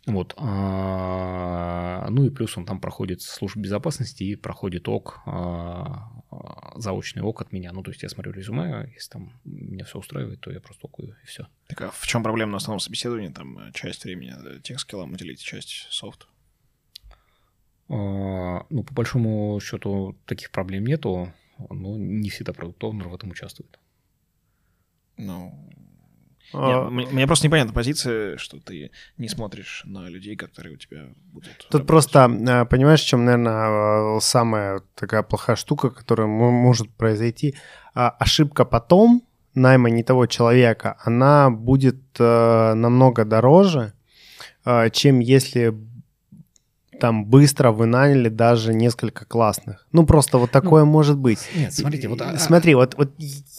Вот. 0.05 0.33
А, 0.37 2.07
ну 2.09 2.25
и 2.25 2.29
плюс 2.29 2.57
он 2.57 2.65
там 2.65 2.79
проходит 2.79 3.21
службу 3.21 3.61
безопасности 3.61 4.23
и 4.23 4.35
проходит 4.35 4.87
ок, 4.87 5.21
заочный 6.75 7.21
ок 7.21 7.41
от 7.41 7.51
меня. 7.51 7.71
Ну, 7.73 7.83
то 7.83 7.91
есть 7.91 8.03
я 8.03 8.09
смотрю 8.09 8.31
резюме, 8.31 8.89
если 8.93 9.09
там 9.09 9.33
меня 9.43 9.85
все 9.85 9.99
устраивает, 9.99 10.41
то 10.41 10.51
я 10.51 10.59
просто 10.59 10.87
окую, 10.87 11.15
и 11.23 11.25
все. 11.25 11.47
Так 11.67 11.81
а 11.81 11.91
в 11.91 12.07
чем 12.07 12.23
проблема 12.23 12.51
на 12.51 12.57
основном 12.57 12.79
собеседовании? 12.79 13.29
Там 13.29 13.57
э, 13.57 13.71
часть 13.73 14.03
времени 14.03 14.33
э, 14.33 14.59
тех 14.61 14.79
скиллам 14.79 15.13
уделить, 15.13 15.41
часть 15.41 15.87
софт? 15.89 16.27
А, 17.87 18.65
ну, 18.69 18.83
по 18.83 18.93
большому 18.93 19.59
счету, 19.59 20.15
таких 20.25 20.51
проблем 20.51 20.85
нету, 20.85 21.31
но 21.69 21.97
не 21.97 22.29
всегда 22.29 22.53
продукт 22.53 22.81
в 22.81 23.13
этом 23.13 23.31
участвует. 23.31 23.79
Ну, 25.17 25.53
а... 26.53 26.89
Нет, 26.89 27.11
мне 27.11 27.27
просто 27.27 27.47
непонятна 27.47 27.73
позиция, 27.73 28.37
что 28.37 28.59
ты 28.59 28.91
не 29.17 29.27
смотришь 29.27 29.83
на 29.85 30.09
людей, 30.09 30.35
которые 30.35 30.75
у 30.75 30.77
тебя 30.77 31.07
будут. 31.31 31.57
Тут 31.57 31.73
работать. 31.73 31.87
просто, 31.87 32.25
а, 32.25 32.65
понимаешь, 32.65 33.01
в 33.01 33.07
чем, 33.07 33.25
наверное, 33.25 34.19
самая 34.19 34.81
такая 34.95 35.23
плохая 35.23 35.55
штука, 35.55 35.89
которая 35.89 36.27
может 36.27 36.89
произойти. 36.91 37.55
Ошибка 37.93 38.65
потом 38.65 39.23
найма 39.53 39.89
не 39.89 40.03
того 40.03 40.25
человека, 40.25 40.97
она 41.03 41.49
будет 41.49 42.19
намного 42.19 43.23
дороже, 43.23 43.93
чем 44.91 45.19
если 45.19 45.73
там 46.99 47.25
быстро 47.25 47.71
вы 47.71 47.85
наняли 47.85 48.29
даже 48.29 48.73
несколько 48.73 49.25
классных. 49.25 49.85
Ну, 49.91 50.05
просто 50.05 50.37
вот 50.37 50.51
такое 50.51 50.83
ну, 50.83 50.91
может 50.91 51.17
быть. 51.17 51.39
Нет, 51.55 51.73
смотрите, 51.73 52.07
вот... 52.07 52.21
А, 52.21 52.37
Смотри, 52.37 52.75
вот, 52.75 52.95
вот 52.97 53.11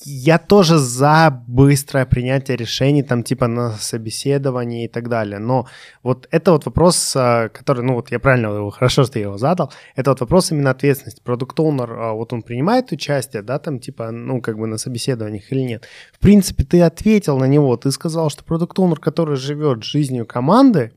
я 0.05 0.39
тоже 0.39 0.79
за 0.79 1.43
быстрое 1.47 2.07
принятие 2.07 2.57
решений, 2.57 3.03
там, 3.03 3.23
типа, 3.23 3.47
на 3.47 3.73
собеседовании 3.73 4.85
и 4.85 4.89
так 4.89 5.09
далее. 5.09 5.39
Но 5.39 5.67
вот 6.03 6.29
это 6.31 6.53
вот 6.53 6.67
вопрос, 6.67 7.15
а, 7.17 7.49
который, 7.49 7.85
ну, 7.85 7.95
вот 7.95 8.11
я 8.11 8.19
правильно 8.19 8.49
его, 8.49 8.71
хорошо, 8.71 9.05
что 9.05 9.19
я 9.19 9.27
его 9.27 9.39
задал, 9.39 9.73
это 9.95 10.11
вот 10.11 10.21
вопрос 10.21 10.53
именно 10.53 10.71
ответственности. 10.71 11.21
Продукт 11.23 11.59
оунер 11.59 11.93
а, 11.93 12.13
вот 12.13 12.33
он 12.33 12.43
принимает 12.43 12.93
участие, 12.93 13.43
да, 13.43 13.59
там, 13.59 13.79
типа, 13.79 14.11
ну, 14.11 14.41
как 14.41 14.59
бы 14.59 14.67
на 14.67 14.79
собеседованиях 14.79 15.51
или 15.53 15.61
нет. 15.61 15.87
В 16.13 16.19
принципе, 16.19 16.65
ты 16.65 16.83
ответил 16.83 17.39
на 17.39 17.47
него, 17.47 17.77
ты 17.77 17.91
сказал, 17.91 18.31
что 18.31 18.45
продукт 18.45 18.79
оунер 18.79 19.01
который 19.01 19.37
живет 19.37 19.85
жизнью 19.85 20.27
команды, 20.27 20.93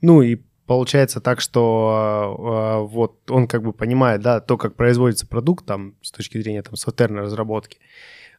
ну, 0.00 0.22
и 0.22 0.36
получается 0.66 1.20
так, 1.20 1.40
что 1.40 2.36
э, 2.38 2.86
вот 2.92 3.30
он 3.30 3.46
как 3.48 3.62
бы 3.62 3.72
понимает, 3.72 4.20
да, 4.20 4.40
то, 4.40 4.56
как 4.56 4.74
производится 4.74 5.26
продукт 5.26 5.64
там 5.64 5.94
с 6.02 6.10
точки 6.10 6.40
зрения 6.40 6.62
там 6.62 6.76
софтверной 6.76 7.22
разработки, 7.22 7.78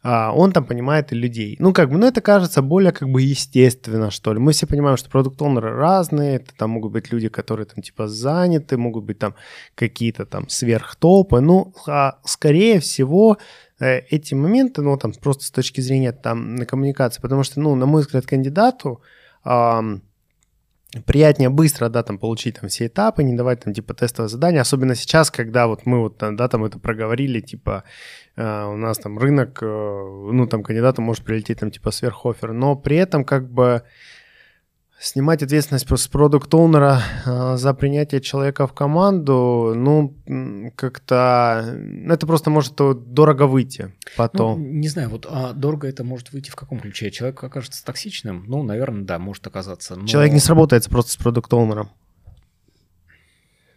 э, 0.03 0.29
он 0.29 0.51
там 0.51 0.65
понимает 0.65 1.11
и 1.11 1.15
людей. 1.15 1.55
Ну, 1.59 1.73
как 1.73 1.89
бы, 1.89 1.97
ну, 1.97 2.05
это 2.05 2.21
кажется 2.21 2.61
более 2.61 2.91
как 2.91 3.09
бы 3.09 3.21
естественно, 3.21 4.11
что 4.11 4.33
ли. 4.33 4.39
Мы 4.39 4.51
все 4.51 4.67
понимаем, 4.67 4.97
что 4.97 5.09
продукт 5.09 5.41
онеры 5.41 5.73
разные, 5.73 6.35
это 6.35 6.53
там 6.55 6.71
могут 6.71 6.91
быть 6.91 7.11
люди, 7.11 7.29
которые 7.29 7.65
там 7.65 7.81
типа 7.81 8.07
заняты, 8.07 8.77
могут 8.77 9.05
быть 9.05 9.19
там 9.19 9.33
какие-то 9.75 10.25
там 10.25 10.49
сверхтопы, 10.49 11.39
ну, 11.39 11.73
а 11.87 12.19
скорее 12.25 12.79
всего, 12.81 13.37
э, 13.79 13.99
эти 14.09 14.33
моменты, 14.33 14.81
ну, 14.81 14.97
там, 14.97 15.13
просто 15.13 15.45
с 15.45 15.51
точки 15.51 15.79
зрения 15.81 16.11
там 16.11 16.55
на 16.55 16.65
коммуникации, 16.65 17.21
потому 17.21 17.43
что, 17.43 17.61
ну, 17.61 17.75
на 17.75 17.85
мой 17.85 18.01
взгляд, 18.01 18.25
кандидату, 18.25 19.01
э, 19.45 19.99
приятнее 21.05 21.49
быстро, 21.49 21.89
да, 21.89 22.03
там, 22.03 22.17
получить 22.17 22.59
там 22.59 22.69
все 22.69 22.87
этапы, 22.87 23.23
не 23.23 23.35
давать 23.35 23.63
там, 23.63 23.73
типа, 23.73 23.93
тестовое 23.93 24.29
задание, 24.29 24.61
особенно 24.61 24.95
сейчас, 24.95 25.29
когда 25.29 25.67
вот 25.67 25.85
мы 25.85 25.99
вот, 25.99 26.17
да, 26.17 26.47
там 26.47 26.63
это 26.63 26.79
проговорили, 26.79 27.41
типа, 27.41 27.83
э, 28.35 28.65
у 28.65 28.77
нас 28.77 28.97
там 28.97 29.19
рынок, 29.19 29.59
э, 29.61 29.65
ну, 29.65 30.47
там, 30.47 30.63
кандидату 30.63 31.01
может 31.01 31.25
прилететь 31.25 31.59
там, 31.59 31.71
типа, 31.71 31.91
сверхофер, 31.91 32.53
но 32.53 32.75
при 32.75 32.97
этом, 32.97 33.25
как 33.25 33.51
бы, 33.51 33.83
Снимать 34.99 35.43
ответственность 35.43 35.87
с 35.87 36.07
продукт-оунера 36.07 36.99
э, 37.25 37.57
за 37.57 37.73
принятие 37.75 38.19
человека 38.19 38.65
в 38.65 38.73
команду, 38.73 39.73
ну, 39.75 40.15
как-то... 40.75 41.71
ну, 41.77 42.11
Это 42.13 42.25
просто 42.25 42.49
может 42.49 42.73
дорого 42.75 43.45
выйти 43.45 43.81
Ну, 43.83 43.91
потом. 44.17 44.79
не 44.79 44.87
знаю, 44.87 45.09
вот 45.09 45.27
а 45.29 45.53
дорого 45.53 45.87
это 45.87 46.03
может 46.03 46.31
выйти 46.31 46.49
в 46.49 46.55
каком 46.55 46.79
ключе? 46.79 47.11
Человек 47.11 47.43
окажется 47.43 47.85
токсичным? 47.85 48.45
Ну, 48.47 48.63
наверное, 48.63 49.03
да, 49.03 49.19
может 49.19 49.45
оказаться. 49.45 49.95
но- 49.95 50.07
Человек 50.07 50.33
не 50.33 50.39
сработается 50.39 50.89
просто 50.89 51.11
с 51.11 51.15
продукт-оунером. 51.17 51.91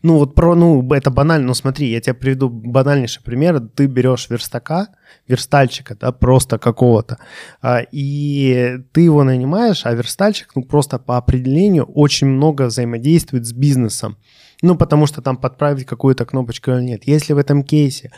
Ну, 0.02 0.16
вот 0.16 0.34
про, 0.34 0.54
ну, 0.54 0.86
это 0.92 1.10
банально, 1.10 1.48
ну, 1.48 1.54
смотри, 1.54 1.90
я 1.90 2.00
тебе 2.00 2.14
приведу 2.14 2.48
банальнейший 2.48 3.22
пример. 3.22 3.60
Ты 3.60 3.86
берешь 3.86 4.30
верстака, 4.30 4.88
верстальщика, 5.28 5.94
да, 5.94 6.10
просто 6.10 6.58
какого-то, 6.58 7.18
а, 7.60 7.80
и 7.92 8.78
ты 8.92 9.02
его 9.02 9.24
нанимаешь, 9.24 9.82
а 9.84 9.92
верстальщик, 9.92 10.52
ну, 10.54 10.62
просто 10.62 10.98
по 10.98 11.18
определению 11.18 11.84
очень 11.84 12.28
много 12.28 12.62
взаимодействует 12.66 13.46
с 13.46 13.52
бизнесом. 13.52 14.16
Ну, 14.62 14.76
потому 14.76 15.06
что 15.06 15.22
там 15.22 15.36
подправить 15.36 15.86
какую-то 15.86 16.24
кнопочку 16.24 16.70
или 16.70 16.82
нет. 16.82 17.04
Если 17.04 17.32
в 17.32 17.38
этом 17.38 17.62
кейсе 17.62 18.10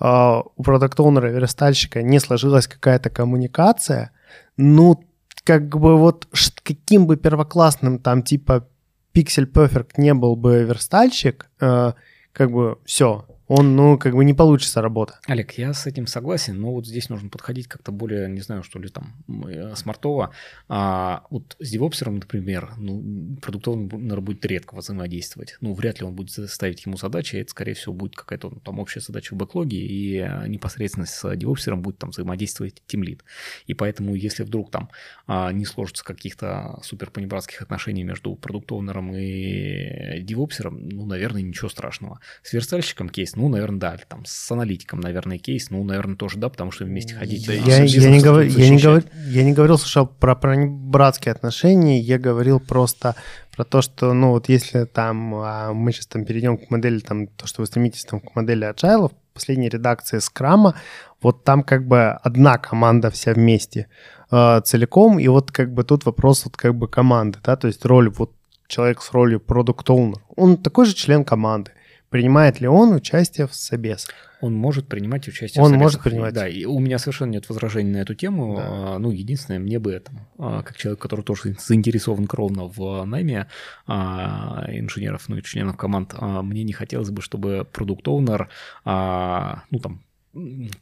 а, 0.00 0.42
у 0.56 0.62
продакт-оунера, 0.62 1.28
верстальщика 1.28 2.02
не 2.02 2.20
сложилась 2.20 2.66
какая-то 2.66 3.10
коммуникация, 3.10 4.10
ну, 4.56 5.04
как 5.44 5.68
бы 5.68 5.96
вот 5.96 6.26
каким 6.62 7.06
бы 7.06 7.16
первоклассным 7.16 7.98
там 7.98 8.22
типа 8.22 8.68
Pixel 9.14 9.50
Perfect 9.50 9.92
не 9.96 10.14
был 10.14 10.36
бы 10.36 10.62
верстальщик, 10.64 11.50
э, 11.60 11.92
как 12.32 12.50
бы 12.50 12.78
все, 12.84 13.26
он, 13.48 13.76
ну, 13.76 13.98
как 13.98 14.14
бы 14.14 14.24
не 14.24 14.34
получится 14.34 14.82
работа. 14.82 15.18
Олег, 15.26 15.52
я 15.52 15.72
с 15.72 15.86
этим 15.86 16.06
согласен, 16.06 16.60
но 16.60 16.72
вот 16.72 16.86
здесь 16.86 17.08
нужно 17.08 17.30
подходить 17.30 17.66
как-то 17.66 17.92
более, 17.92 18.28
не 18.28 18.40
знаю, 18.40 18.62
что 18.62 18.78
ли, 18.78 18.88
там, 18.88 19.14
э, 19.48 19.74
смартово. 19.74 20.32
А, 20.68 21.24
вот 21.30 21.56
с 21.58 21.70
девопсером, 21.70 22.16
например, 22.16 22.72
ну, 22.76 23.36
продуктовый 23.40 23.86
будет 23.86 24.44
редко 24.44 24.76
взаимодействовать. 24.76 25.56
Ну, 25.62 25.72
вряд 25.72 26.00
ли 26.00 26.06
он 26.06 26.14
будет 26.14 26.50
ставить 26.50 26.84
ему 26.84 26.98
задачи, 26.98 27.36
это, 27.36 27.50
скорее 27.50 27.72
всего, 27.72 27.94
будет 27.94 28.16
какая-то 28.16 28.50
ну, 28.50 28.60
там 28.60 28.78
общая 28.80 29.00
задача 29.00 29.34
в 29.34 29.38
бэклоге, 29.38 29.78
и 29.78 30.18
э, 30.18 30.46
непосредственно 30.46 31.06
с 31.06 31.36
девопсером 31.36 31.80
будет 31.80 31.98
там 31.98 32.10
взаимодействовать 32.10 32.82
тимлид. 32.86 33.24
И 33.66 33.72
поэтому, 33.72 34.14
если 34.14 34.42
вдруг 34.42 34.70
там 34.70 34.90
а, 35.26 35.52
не 35.52 35.64
сложится 35.64 36.04
каких-то 36.04 36.80
супер 36.82 37.10
понебратских 37.10 37.62
отношений 37.62 38.04
между 38.04 38.34
продуктовнером 38.34 39.14
и 39.14 40.20
девопсером, 40.20 40.86
ну, 40.86 41.06
наверное, 41.06 41.40
ничего 41.40 41.70
страшного. 41.70 42.20
С 42.42 42.52
верстальщиком 42.52 43.08
кейс, 43.08 43.36
ну, 43.38 43.48
наверное, 43.48 43.78
да. 43.80 43.94
Или 43.94 44.04
Там 44.08 44.24
с 44.26 44.50
аналитиком, 44.50 45.00
наверное, 45.00 45.38
кейс, 45.38 45.70
ну, 45.70 45.82
наверное, 45.84 46.16
тоже 46.16 46.38
да, 46.38 46.48
потому 46.48 46.70
что 46.72 46.84
вместе 46.84 47.14
ходить. 47.14 47.46
Да, 47.46 47.52
а, 47.52 47.56
Я, 47.56 47.84
я 47.84 48.10
не 48.10 48.18
говор- 48.20 48.42
я, 48.46 48.68
не 48.70 48.76
говор- 48.78 49.04
я 49.28 49.42
не 49.44 49.52
говорил, 49.52 49.78
слушай, 49.78 50.06
про, 50.20 50.34
про 50.36 50.56
братские 50.66 51.32
отношения, 51.32 51.98
я 52.00 52.18
говорил 52.18 52.60
просто 52.60 53.14
про 53.56 53.64
то, 53.64 53.82
что, 53.82 54.12
ну, 54.12 54.30
вот 54.30 54.48
если 54.48 54.84
там 54.84 55.34
а, 55.36 55.72
мы 55.72 55.92
сейчас 55.92 56.06
там 56.06 56.24
перейдем 56.24 56.58
к 56.58 56.70
модели, 56.70 56.98
там, 57.00 57.26
то, 57.26 57.46
что 57.46 57.62
вы 57.62 57.66
стремитесь 57.66 58.04
там 58.04 58.20
к 58.20 58.34
модели 58.36 58.66
agile, 58.68 59.10
последней 59.34 59.68
редакции 59.68 60.18
скрама, 60.18 60.74
вот 61.22 61.44
там 61.44 61.62
как 61.62 61.86
бы 61.86 62.10
одна 62.10 62.58
команда 62.58 63.10
вся 63.10 63.32
вместе 63.34 63.86
э, 64.32 64.60
целиком, 64.64 65.18
и 65.18 65.28
вот 65.28 65.50
как 65.52 65.72
бы 65.72 65.84
тут 65.84 66.04
вопрос 66.06 66.44
вот 66.44 66.56
как 66.56 66.74
бы 66.74 66.88
команды, 66.88 67.38
да, 67.44 67.56
то 67.56 67.68
есть 67.68 67.84
роль, 67.84 68.08
вот 68.10 68.32
человек 68.66 69.00
с 69.00 69.12
ролью 69.12 69.40
продукт 69.40 69.88
оунер 69.90 70.18
он 70.36 70.56
такой 70.56 70.86
же 70.86 70.94
член 70.94 71.24
команды. 71.24 71.70
Принимает 72.10 72.60
ли 72.60 72.68
он 72.68 72.94
участие 72.94 73.46
в 73.46 73.54
собесах? 73.54 74.14
Он 74.40 74.54
может 74.54 74.86
принимать 74.88 75.26
участие 75.28 75.62
Он 75.62 75.70
в 75.70 75.74
собесах. 75.74 75.82
может 75.82 76.02
принимать. 76.02 76.34
Да, 76.34 76.48
и 76.48 76.64
у 76.64 76.78
меня 76.78 76.98
совершенно 76.98 77.30
нет 77.32 77.48
возражений 77.48 77.90
на 77.90 77.98
эту 77.98 78.14
тему. 78.14 78.56
Да. 78.56 78.64
А, 78.66 78.98
Ну, 78.98 79.10
единственное, 79.10 79.58
мне 79.58 79.78
бы 79.78 79.92
это, 79.92 80.12
а, 80.38 80.62
как 80.62 80.76
человек, 80.76 81.00
который 81.00 81.22
тоже 81.22 81.56
заинтересован 81.58 82.26
кровно 82.26 82.64
в 82.64 83.04
найме 83.04 83.48
а, 83.86 84.64
инженеров, 84.68 85.24
ну 85.28 85.36
и 85.36 85.42
членов 85.42 85.76
команд, 85.76 86.14
мне 86.20 86.62
не 86.64 86.72
хотелось 86.72 87.10
бы, 87.10 87.20
чтобы 87.20 87.66
продукт-оунер, 87.70 88.48
ну, 88.84 89.78
там, 89.80 90.02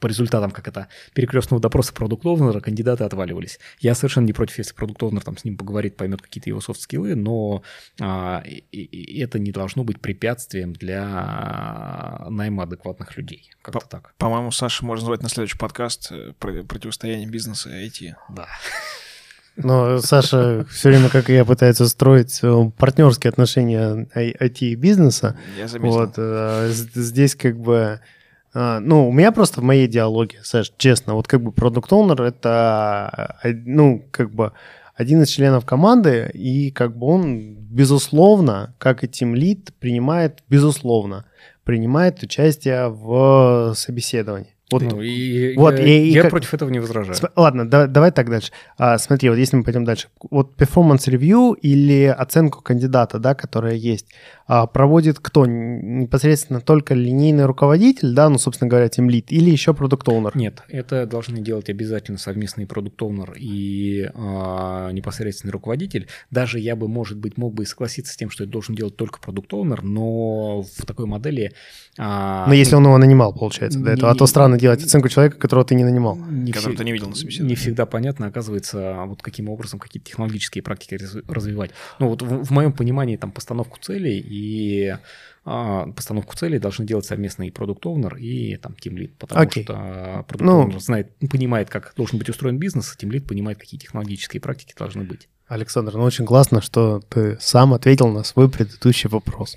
по 0.00 0.06
результатам, 0.06 0.50
как 0.50 0.68
это, 0.68 0.88
перекрестного 1.14 1.60
допроса 1.60 1.92
продукт-оунера 1.92 2.60
кандидаты 2.60 3.04
отваливались. 3.04 3.58
Я 3.80 3.94
совершенно 3.94 4.26
не 4.26 4.32
против, 4.32 4.58
если 4.58 4.74
продукт-оунер 4.74 5.22
там 5.22 5.36
с 5.36 5.44
ним 5.44 5.56
поговорит, 5.56 5.96
поймет 5.96 6.22
какие-то 6.22 6.50
его 6.50 6.60
софт-скиллы, 6.60 7.14
но 7.14 7.62
а, 8.00 8.42
и- 8.46 8.64
и- 8.72 9.20
это 9.20 9.38
не 9.38 9.52
должно 9.52 9.84
быть 9.84 10.00
препятствием 10.00 10.72
для 10.72 12.26
найма 12.28 12.64
адекватных 12.64 13.16
людей. 13.16 13.50
Как-то 13.62 13.86
так. 13.88 14.14
По-моему, 14.18 14.50
Саша 14.50 14.84
можно 14.84 15.04
назвать 15.04 15.22
на 15.22 15.28
следующий 15.28 15.58
подкаст 15.58 16.08
э, 16.12 16.32
про- 16.38 16.62
«Противостояние 16.64 17.28
бизнеса 17.28 17.70
и 17.70 17.86
IT». 17.88 18.14
Да. 18.30 18.46
Но 19.56 20.00
Саша 20.00 20.66
все 20.70 20.90
время, 20.90 21.08
как 21.08 21.30
и 21.30 21.34
я, 21.34 21.44
пытается 21.46 21.88
строить 21.88 22.40
э, 22.42 22.70
партнерские 22.76 23.30
отношения 23.30 24.06
IT 24.14 24.58
и 24.60 24.74
бизнеса. 24.74 25.38
Я 25.56 25.66
заметил. 25.66 25.94
Вот, 25.96 26.14
э, 26.18 26.68
з- 26.70 27.02
здесь 27.02 27.34
как 27.34 27.58
бы... 27.58 28.00
э, 28.56 28.78
Ну, 28.80 29.08
у 29.08 29.12
меня 29.12 29.32
просто 29.32 29.60
в 29.60 29.64
моей 29.64 29.86
идеологии, 29.86 30.38
Саш, 30.42 30.72
честно, 30.78 31.14
вот 31.14 31.28
как 31.28 31.42
бы 31.42 31.52
продукт 31.52 31.92
оунер 31.92 32.22
это, 32.22 33.36
э, 33.44 33.52
ну, 33.52 34.02
как 34.10 34.30
бы 34.34 34.52
один 34.94 35.22
из 35.22 35.28
членов 35.28 35.64
команды, 35.66 36.30
и 36.32 36.70
как 36.70 36.96
бы 36.96 37.06
он, 37.06 37.54
безусловно, 37.54 38.74
как 38.78 39.04
и 39.04 39.06
Team 39.06 39.34
Lead, 39.34 39.72
принимает, 39.78 40.42
безусловно, 40.48 41.24
принимает 41.64 42.22
участие 42.22 42.88
в 42.88 43.74
собеседовании. 43.74 44.52
Вот 44.72 44.82
Ну, 44.82 45.00
и 45.00 45.54
вот, 45.56 45.78
я, 45.78 45.84
и- 45.86 46.08
я 46.08 46.22
как- 46.22 46.30
против 46.32 46.52
этого 46.54 46.70
не 46.70 46.80
возражаю. 46.80 47.14
См- 47.14 47.32
Ладно, 47.36 47.70
да- 47.70 47.86
давай 47.86 48.10
так 48.10 48.28
дальше. 48.28 48.50
А, 48.78 48.98
смотри, 48.98 49.28
вот 49.28 49.36
если 49.38 49.56
мы 49.56 49.62
пойдем 49.62 49.84
дальше. 49.84 50.08
Вот 50.30 50.60
performance 50.60 51.06
review 51.08 51.54
или 51.62 52.04
оценку 52.06 52.62
кандидата, 52.62 53.20
да, 53.20 53.34
которая 53.36 53.74
есть, 53.74 54.06
а, 54.08 54.35
проводит 54.46 55.18
кто? 55.18 55.44
Непосредственно 55.46 56.60
только 56.60 56.94
линейный 56.94 57.46
руководитель, 57.46 58.12
да, 58.12 58.28
ну, 58.28 58.38
собственно 58.38 58.70
говоря, 58.70 58.88
тем 58.88 59.10
лид, 59.10 59.32
или 59.32 59.50
еще 59.50 59.74
продукт 59.74 60.08
оунер 60.08 60.36
Нет, 60.36 60.62
это 60.68 61.04
должны 61.06 61.40
делать 61.40 61.68
обязательно 61.68 62.18
совместный 62.18 62.66
продукт-оунер 62.66 63.34
и 63.36 64.08
а, 64.14 64.90
непосредственный 64.92 65.52
руководитель. 65.52 66.08
Даже 66.30 66.58
я 66.60 66.76
бы, 66.76 66.88
может 66.88 67.18
быть, 67.18 67.36
мог 67.36 67.54
бы 67.54 67.64
и 67.64 67.66
согласиться 67.66 68.12
с 68.12 68.16
тем, 68.16 68.30
что 68.30 68.44
это 68.44 68.52
должен 68.52 68.74
делать 68.74 68.96
только 68.96 69.20
продукт-оунер, 69.20 69.82
но 69.82 70.62
в 70.62 70.86
такой 70.86 71.06
модели... 71.06 71.52
а, 71.98 72.46
Но 72.46 72.54
если 72.54 72.76
он 72.76 72.84
его 72.84 72.98
нанимал, 72.98 73.32
получается, 73.34 73.80
до 73.80 73.90
этого. 73.90 74.10
А 74.10 74.14
то 74.14 74.26
странно 74.26 74.58
делать 74.58 74.82
оценку 74.82 75.08
человека, 75.08 75.38
которого 75.38 75.64
ты 75.64 75.74
не 75.74 75.84
нанимал. 75.84 76.16
не 76.16 76.52
Которого 76.52 76.76
ты 76.76 76.84
не 76.84 76.92
видел 76.92 77.08
на 77.08 77.14
собеседовании. 77.14 77.50
Не 77.50 77.56
всегда 77.56 77.86
понятно, 77.86 78.26
оказывается, 78.26 79.04
вот 79.06 79.22
каким 79.22 79.48
образом 79.48 79.78
какие-то 79.78 80.08
технологические 80.08 80.62
практики 80.62 80.94
раз- 80.94 81.24
развивать. 81.28 81.70
Ну 81.98 82.08
вот 82.08 82.22
в, 82.22 82.44
в 82.44 82.50
моем 82.50 82.72
понимании 82.72 83.16
там 83.16 83.32
постановку 83.32 83.78
целей 83.80 84.20
и 84.36 84.96
а, 85.44 85.86
постановку 85.92 86.36
целей 86.36 86.58
должны 86.58 86.84
делать 86.84 87.06
совместно 87.06 87.44
и 87.46 87.50
продукт 87.50 87.86
оунер 87.86 88.16
и 88.16 88.56
там 88.56 88.74
тимлит, 88.74 89.16
потому 89.16 89.40
Окей. 89.40 89.64
что 89.64 90.24
продукт 90.28 90.44
Ну- 90.44 90.78
знает, 90.80 91.16
понимает, 91.30 91.70
как 91.70 91.94
должен 91.96 92.18
быть 92.18 92.28
устроен 92.28 92.58
бизнес, 92.58 92.92
а 92.92 92.96
тимлит 92.98 93.26
понимает, 93.26 93.58
какие 93.58 93.78
технологические 93.78 94.40
практики 94.40 94.74
должны 94.76 95.04
быть. 95.04 95.28
Александр, 95.48 95.94
ну 95.94 96.02
очень 96.02 96.26
классно, 96.26 96.60
что 96.60 97.00
ты 97.08 97.38
сам 97.40 97.72
ответил 97.72 98.08
на 98.08 98.24
свой 98.24 98.50
предыдущий 98.50 99.08
вопрос. 99.08 99.56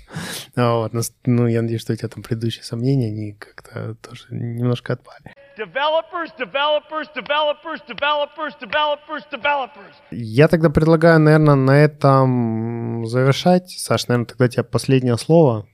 А 0.56 0.74
Вот, 0.76 0.92
ну, 1.26 1.48
я 1.48 1.62
надеюсь, 1.62 1.80
что 1.80 1.92
у 1.92 1.96
тебя 1.96 2.08
там 2.08 2.22
предыдущие 2.22 2.62
сомнения, 2.62 3.08
они 3.08 3.32
как-то 3.32 3.96
тоже 3.96 4.26
немножко 4.30 4.92
отпали. 4.92 5.34
Developers, 5.58 6.30
developers, 6.38 7.08
developers, 7.14 7.80
developers, 7.88 8.52
developers, 8.60 9.22
developers. 9.32 9.94
Я 10.12 10.46
тогда 10.46 10.70
предлагаю, 10.70 11.18
наверное, 11.18 11.56
на 11.56 11.76
этом 11.76 13.06
завершать. 13.06 13.70
Саш, 13.70 14.06
наверное, 14.06 14.26
тогда 14.26 14.48
тебе 14.48 14.62
последнее 14.62 15.18
слово. 15.18 15.66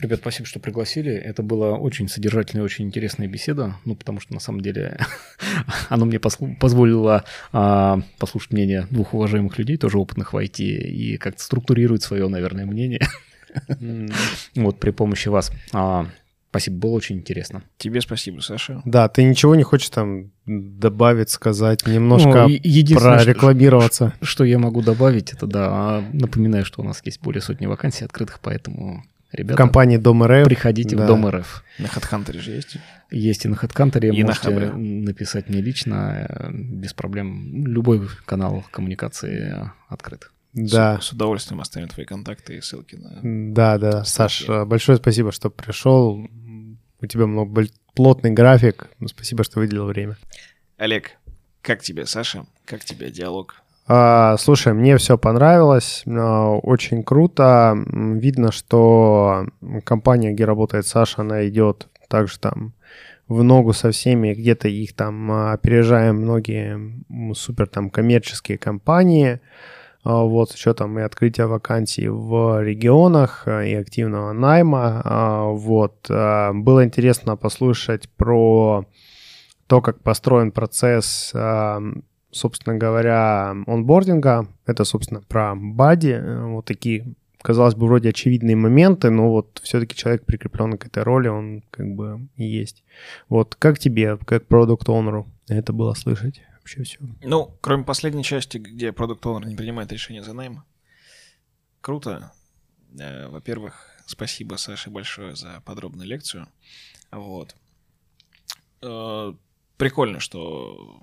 Ребят, 0.00 0.20
спасибо, 0.20 0.46
что 0.46 0.60
пригласили. 0.60 1.12
Это 1.12 1.42
была 1.42 1.72
очень 1.76 2.08
содержательная, 2.08 2.64
очень 2.64 2.86
интересная 2.86 3.28
беседа. 3.28 3.76
Ну, 3.84 3.94
потому 3.94 4.20
что 4.20 4.32
на 4.32 4.40
самом 4.40 4.60
деле 4.62 4.98
оно 5.88 6.06
мне 6.06 6.18
позволило 6.18 7.24
а, 7.52 8.00
послушать 8.18 8.52
мнение 8.52 8.86
двух 8.90 9.12
уважаемых 9.14 9.58
людей, 9.58 9.76
тоже 9.76 9.98
опытных 9.98 10.32
в 10.32 10.36
IT, 10.36 10.62
и 10.62 11.16
как-то 11.18 11.42
структурировать 11.42 12.02
свое, 12.02 12.28
наверное, 12.28 12.66
мнение. 12.66 13.06
Вот 14.54 14.78
при 14.78 14.90
помощи 14.90 15.28
вас. 15.28 15.50
А, 15.72 16.06
Спасибо, 16.50 16.78
было 16.78 16.90
очень 16.90 17.18
интересно. 17.18 17.62
Тебе 17.78 18.00
спасибо, 18.00 18.40
Саша. 18.40 18.82
Да, 18.84 19.08
ты 19.08 19.22
ничего 19.22 19.54
не 19.54 19.62
хочешь 19.62 19.88
там 19.90 20.32
добавить, 20.46 21.30
сказать, 21.30 21.86
немножко 21.86 22.42
Ну, 22.42 22.48
единственное, 22.48 23.18
что- 23.18 23.24
прорекламироваться? 23.24 24.14
Что 24.20 24.42
я 24.42 24.58
могу 24.58 24.82
добавить, 24.82 25.32
это 25.32 25.46
да, 25.46 26.02
напоминаю, 26.12 26.64
что 26.64 26.82
у 26.82 26.84
нас 26.84 27.02
есть 27.04 27.20
более 27.22 27.40
сотни 27.40 27.66
вакансий 27.66 28.04
открытых, 28.04 28.40
поэтому, 28.42 29.04
В 29.30 29.34
ребята, 29.34 29.56
компании 29.56 29.96
Дом 29.96 30.24
РФ. 30.24 30.44
приходите 30.44 30.96
да. 30.96 31.04
в 31.04 31.06
Дом 31.06 31.28
РФ. 31.28 31.64
На 31.78 31.86
HeadHunter 31.86 32.40
же 32.40 32.50
есть. 32.50 32.76
Есть 33.10 33.44
и 33.44 33.48
на 33.48 33.54
HeadCounter, 33.54 34.08
И 34.08 34.22
на 34.22 34.28
можете 34.28 34.48
Хабре. 34.48 34.72
написать 34.72 35.48
мне 35.48 35.60
лично, 35.60 36.26
э, 36.28 36.50
без 36.52 36.94
проблем. 36.94 37.66
Любой 37.66 38.08
канал 38.24 38.64
коммуникации 38.70 39.52
э, 39.52 39.70
открыт. 39.88 40.30
Да. 40.52 41.00
С, 41.00 41.06
с 41.06 41.12
удовольствием 41.12 41.60
оставим 41.60 41.88
твои 41.88 42.04
контакты 42.04 42.56
и 42.56 42.60
ссылки 42.60 42.96
на... 42.96 43.20
Да, 43.52 43.78
да, 43.78 44.04
Саш, 44.04 44.48
э, 44.48 44.64
большое 44.64 44.98
спасибо, 44.98 45.30
что 45.30 45.48
пришел. 45.48 46.28
У 47.00 47.06
тебя 47.06 47.26
много 47.26 47.66
плотный 47.94 48.30
график. 48.30 48.88
Спасибо, 49.06 49.44
что 49.44 49.60
выделил 49.60 49.86
время. 49.86 50.16
Олег, 50.76 51.12
как 51.62 51.82
тебе, 51.82 52.06
Саша? 52.06 52.46
Как 52.64 52.84
тебе 52.84 53.10
диалог? 53.10 53.62
А, 53.86 54.36
слушай, 54.38 54.72
мне 54.72 54.96
все 54.98 55.18
понравилось, 55.18 56.04
а, 56.06 56.50
очень 56.58 57.02
круто. 57.02 57.76
Видно, 57.86 58.52
что 58.52 59.46
компания, 59.84 60.32
где 60.32 60.44
работает 60.44 60.86
Саша, 60.86 61.22
она 61.22 61.48
идет 61.48 61.88
также 62.08 62.38
там 62.38 62.72
в 63.26 63.42
ногу 63.42 63.72
со 63.72 63.90
всеми, 63.90 64.34
где-то 64.34 64.68
их 64.68 64.94
там 64.94 65.30
а, 65.32 65.52
опережаем 65.52 66.16
многие 66.16 67.34
супер 67.34 67.66
там 67.66 67.90
коммерческие 67.90 68.58
компании. 68.58 69.40
Вот 70.02 70.50
с 70.50 70.54
учетом 70.54 70.98
и 70.98 71.02
открытия 71.02 71.44
вакансий 71.44 72.08
в 72.08 72.62
регионах, 72.62 73.46
и 73.46 73.74
активного 73.74 74.32
найма. 74.32 75.50
Вот. 75.52 76.06
Было 76.08 76.84
интересно 76.86 77.36
послушать 77.36 78.08
про 78.16 78.86
то, 79.66 79.82
как 79.82 80.02
построен 80.02 80.52
процесс 80.52 81.34
собственно 82.32 82.76
говоря, 82.76 83.50
онбординга. 83.66 84.48
Это, 84.66 84.84
собственно, 84.84 85.22
про 85.22 85.54
бади. 85.54 86.12
Э, 86.12 86.44
вот 86.46 86.64
такие, 86.64 87.14
казалось 87.42 87.74
бы, 87.74 87.86
вроде 87.86 88.10
очевидные 88.10 88.56
моменты, 88.56 89.10
но 89.10 89.30
вот 89.30 89.60
все-таки 89.62 89.96
человек, 89.96 90.24
прикрепленный 90.24 90.78
к 90.78 90.86
этой 90.86 91.02
роли, 91.02 91.28
он 91.28 91.62
как 91.70 91.86
бы 91.94 92.28
и 92.36 92.44
есть. 92.44 92.84
Вот 93.28 93.54
как 93.56 93.78
тебе, 93.78 94.16
как 94.18 94.46
продукт 94.46 94.88
оунеру 94.88 95.26
это 95.48 95.72
было 95.72 95.94
слышать 95.94 96.42
вообще 96.58 96.82
все? 96.82 96.98
Ну, 97.22 97.56
кроме 97.60 97.84
последней 97.84 98.24
части, 98.24 98.58
где 98.58 98.92
продукт 98.92 99.24
оунер 99.26 99.46
не 99.46 99.56
принимает 99.56 99.92
решение 99.92 100.22
за 100.22 100.32
найм, 100.32 100.62
круто. 101.80 102.32
Э, 102.98 103.28
во-первых, 103.28 103.86
спасибо 104.06 104.56
Саше 104.56 104.90
большое 104.90 105.36
за 105.36 105.62
подробную 105.64 106.08
лекцию. 106.08 106.46
Вот 107.10 107.56
э, 108.82 109.34
прикольно, 109.76 110.20
что 110.20 111.02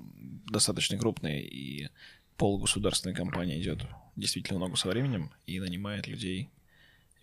достаточно 0.50 0.98
крупная 0.98 1.40
и 1.40 1.90
полугосударственная 2.38 3.16
компания 3.16 3.60
идет 3.60 3.86
действительно 4.16 4.60
ногу 4.60 4.76
со 4.76 4.90
временем 4.90 5.32
и 5.46 5.60
нанимает 5.60 6.08
людей 6.08 6.50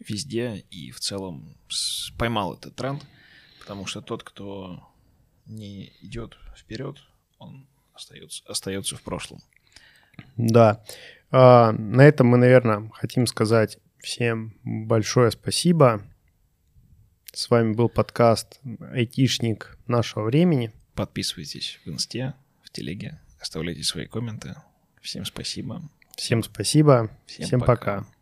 везде 0.01 0.65
и 0.71 0.91
в 0.91 1.01
целом 1.01 1.57
поймал 2.19 2.55
этот 2.55 2.75
тренд, 2.75 3.07
потому 3.61 3.87
что 3.87 4.01
тот, 4.01 4.23
кто 4.23 4.83
не 5.47 5.93
идет 6.01 6.37
вперед, 6.57 6.99
он 7.39 7.67
остается, 7.93 8.43
остается 8.47 8.97
в 8.97 9.03
прошлом. 9.03 9.41
Да. 10.37 10.85
А, 11.31 11.73
на 11.73 12.03
этом 12.03 12.29
мы, 12.29 12.39
наверное, 12.39 12.91
хотим 12.95 13.27
сказать 13.27 13.79
всем 13.99 14.55
большое 14.63 15.31
спасибо. 15.31 16.03
С 17.33 17.51
вами 17.51 17.73
был 17.73 17.89
подкаст 17.89 18.61
«Айтишник 18.93 19.77
нашего 19.87 20.25
времени». 20.25 20.73
Подписывайтесь 20.95 21.81
в 21.85 21.91
инсте, 21.91 22.35
телеге, 22.75 23.21
оставляйте 23.41 23.83
свои 23.85 24.07
комменты. 24.07 24.55
Всем 25.01 25.25
спасибо. 25.25 25.83
Всем 26.17 26.43
спасибо. 26.43 27.11
Всем, 27.27 27.47
Всем 27.47 27.61
пока. 27.61 27.77
пока. 27.77 28.14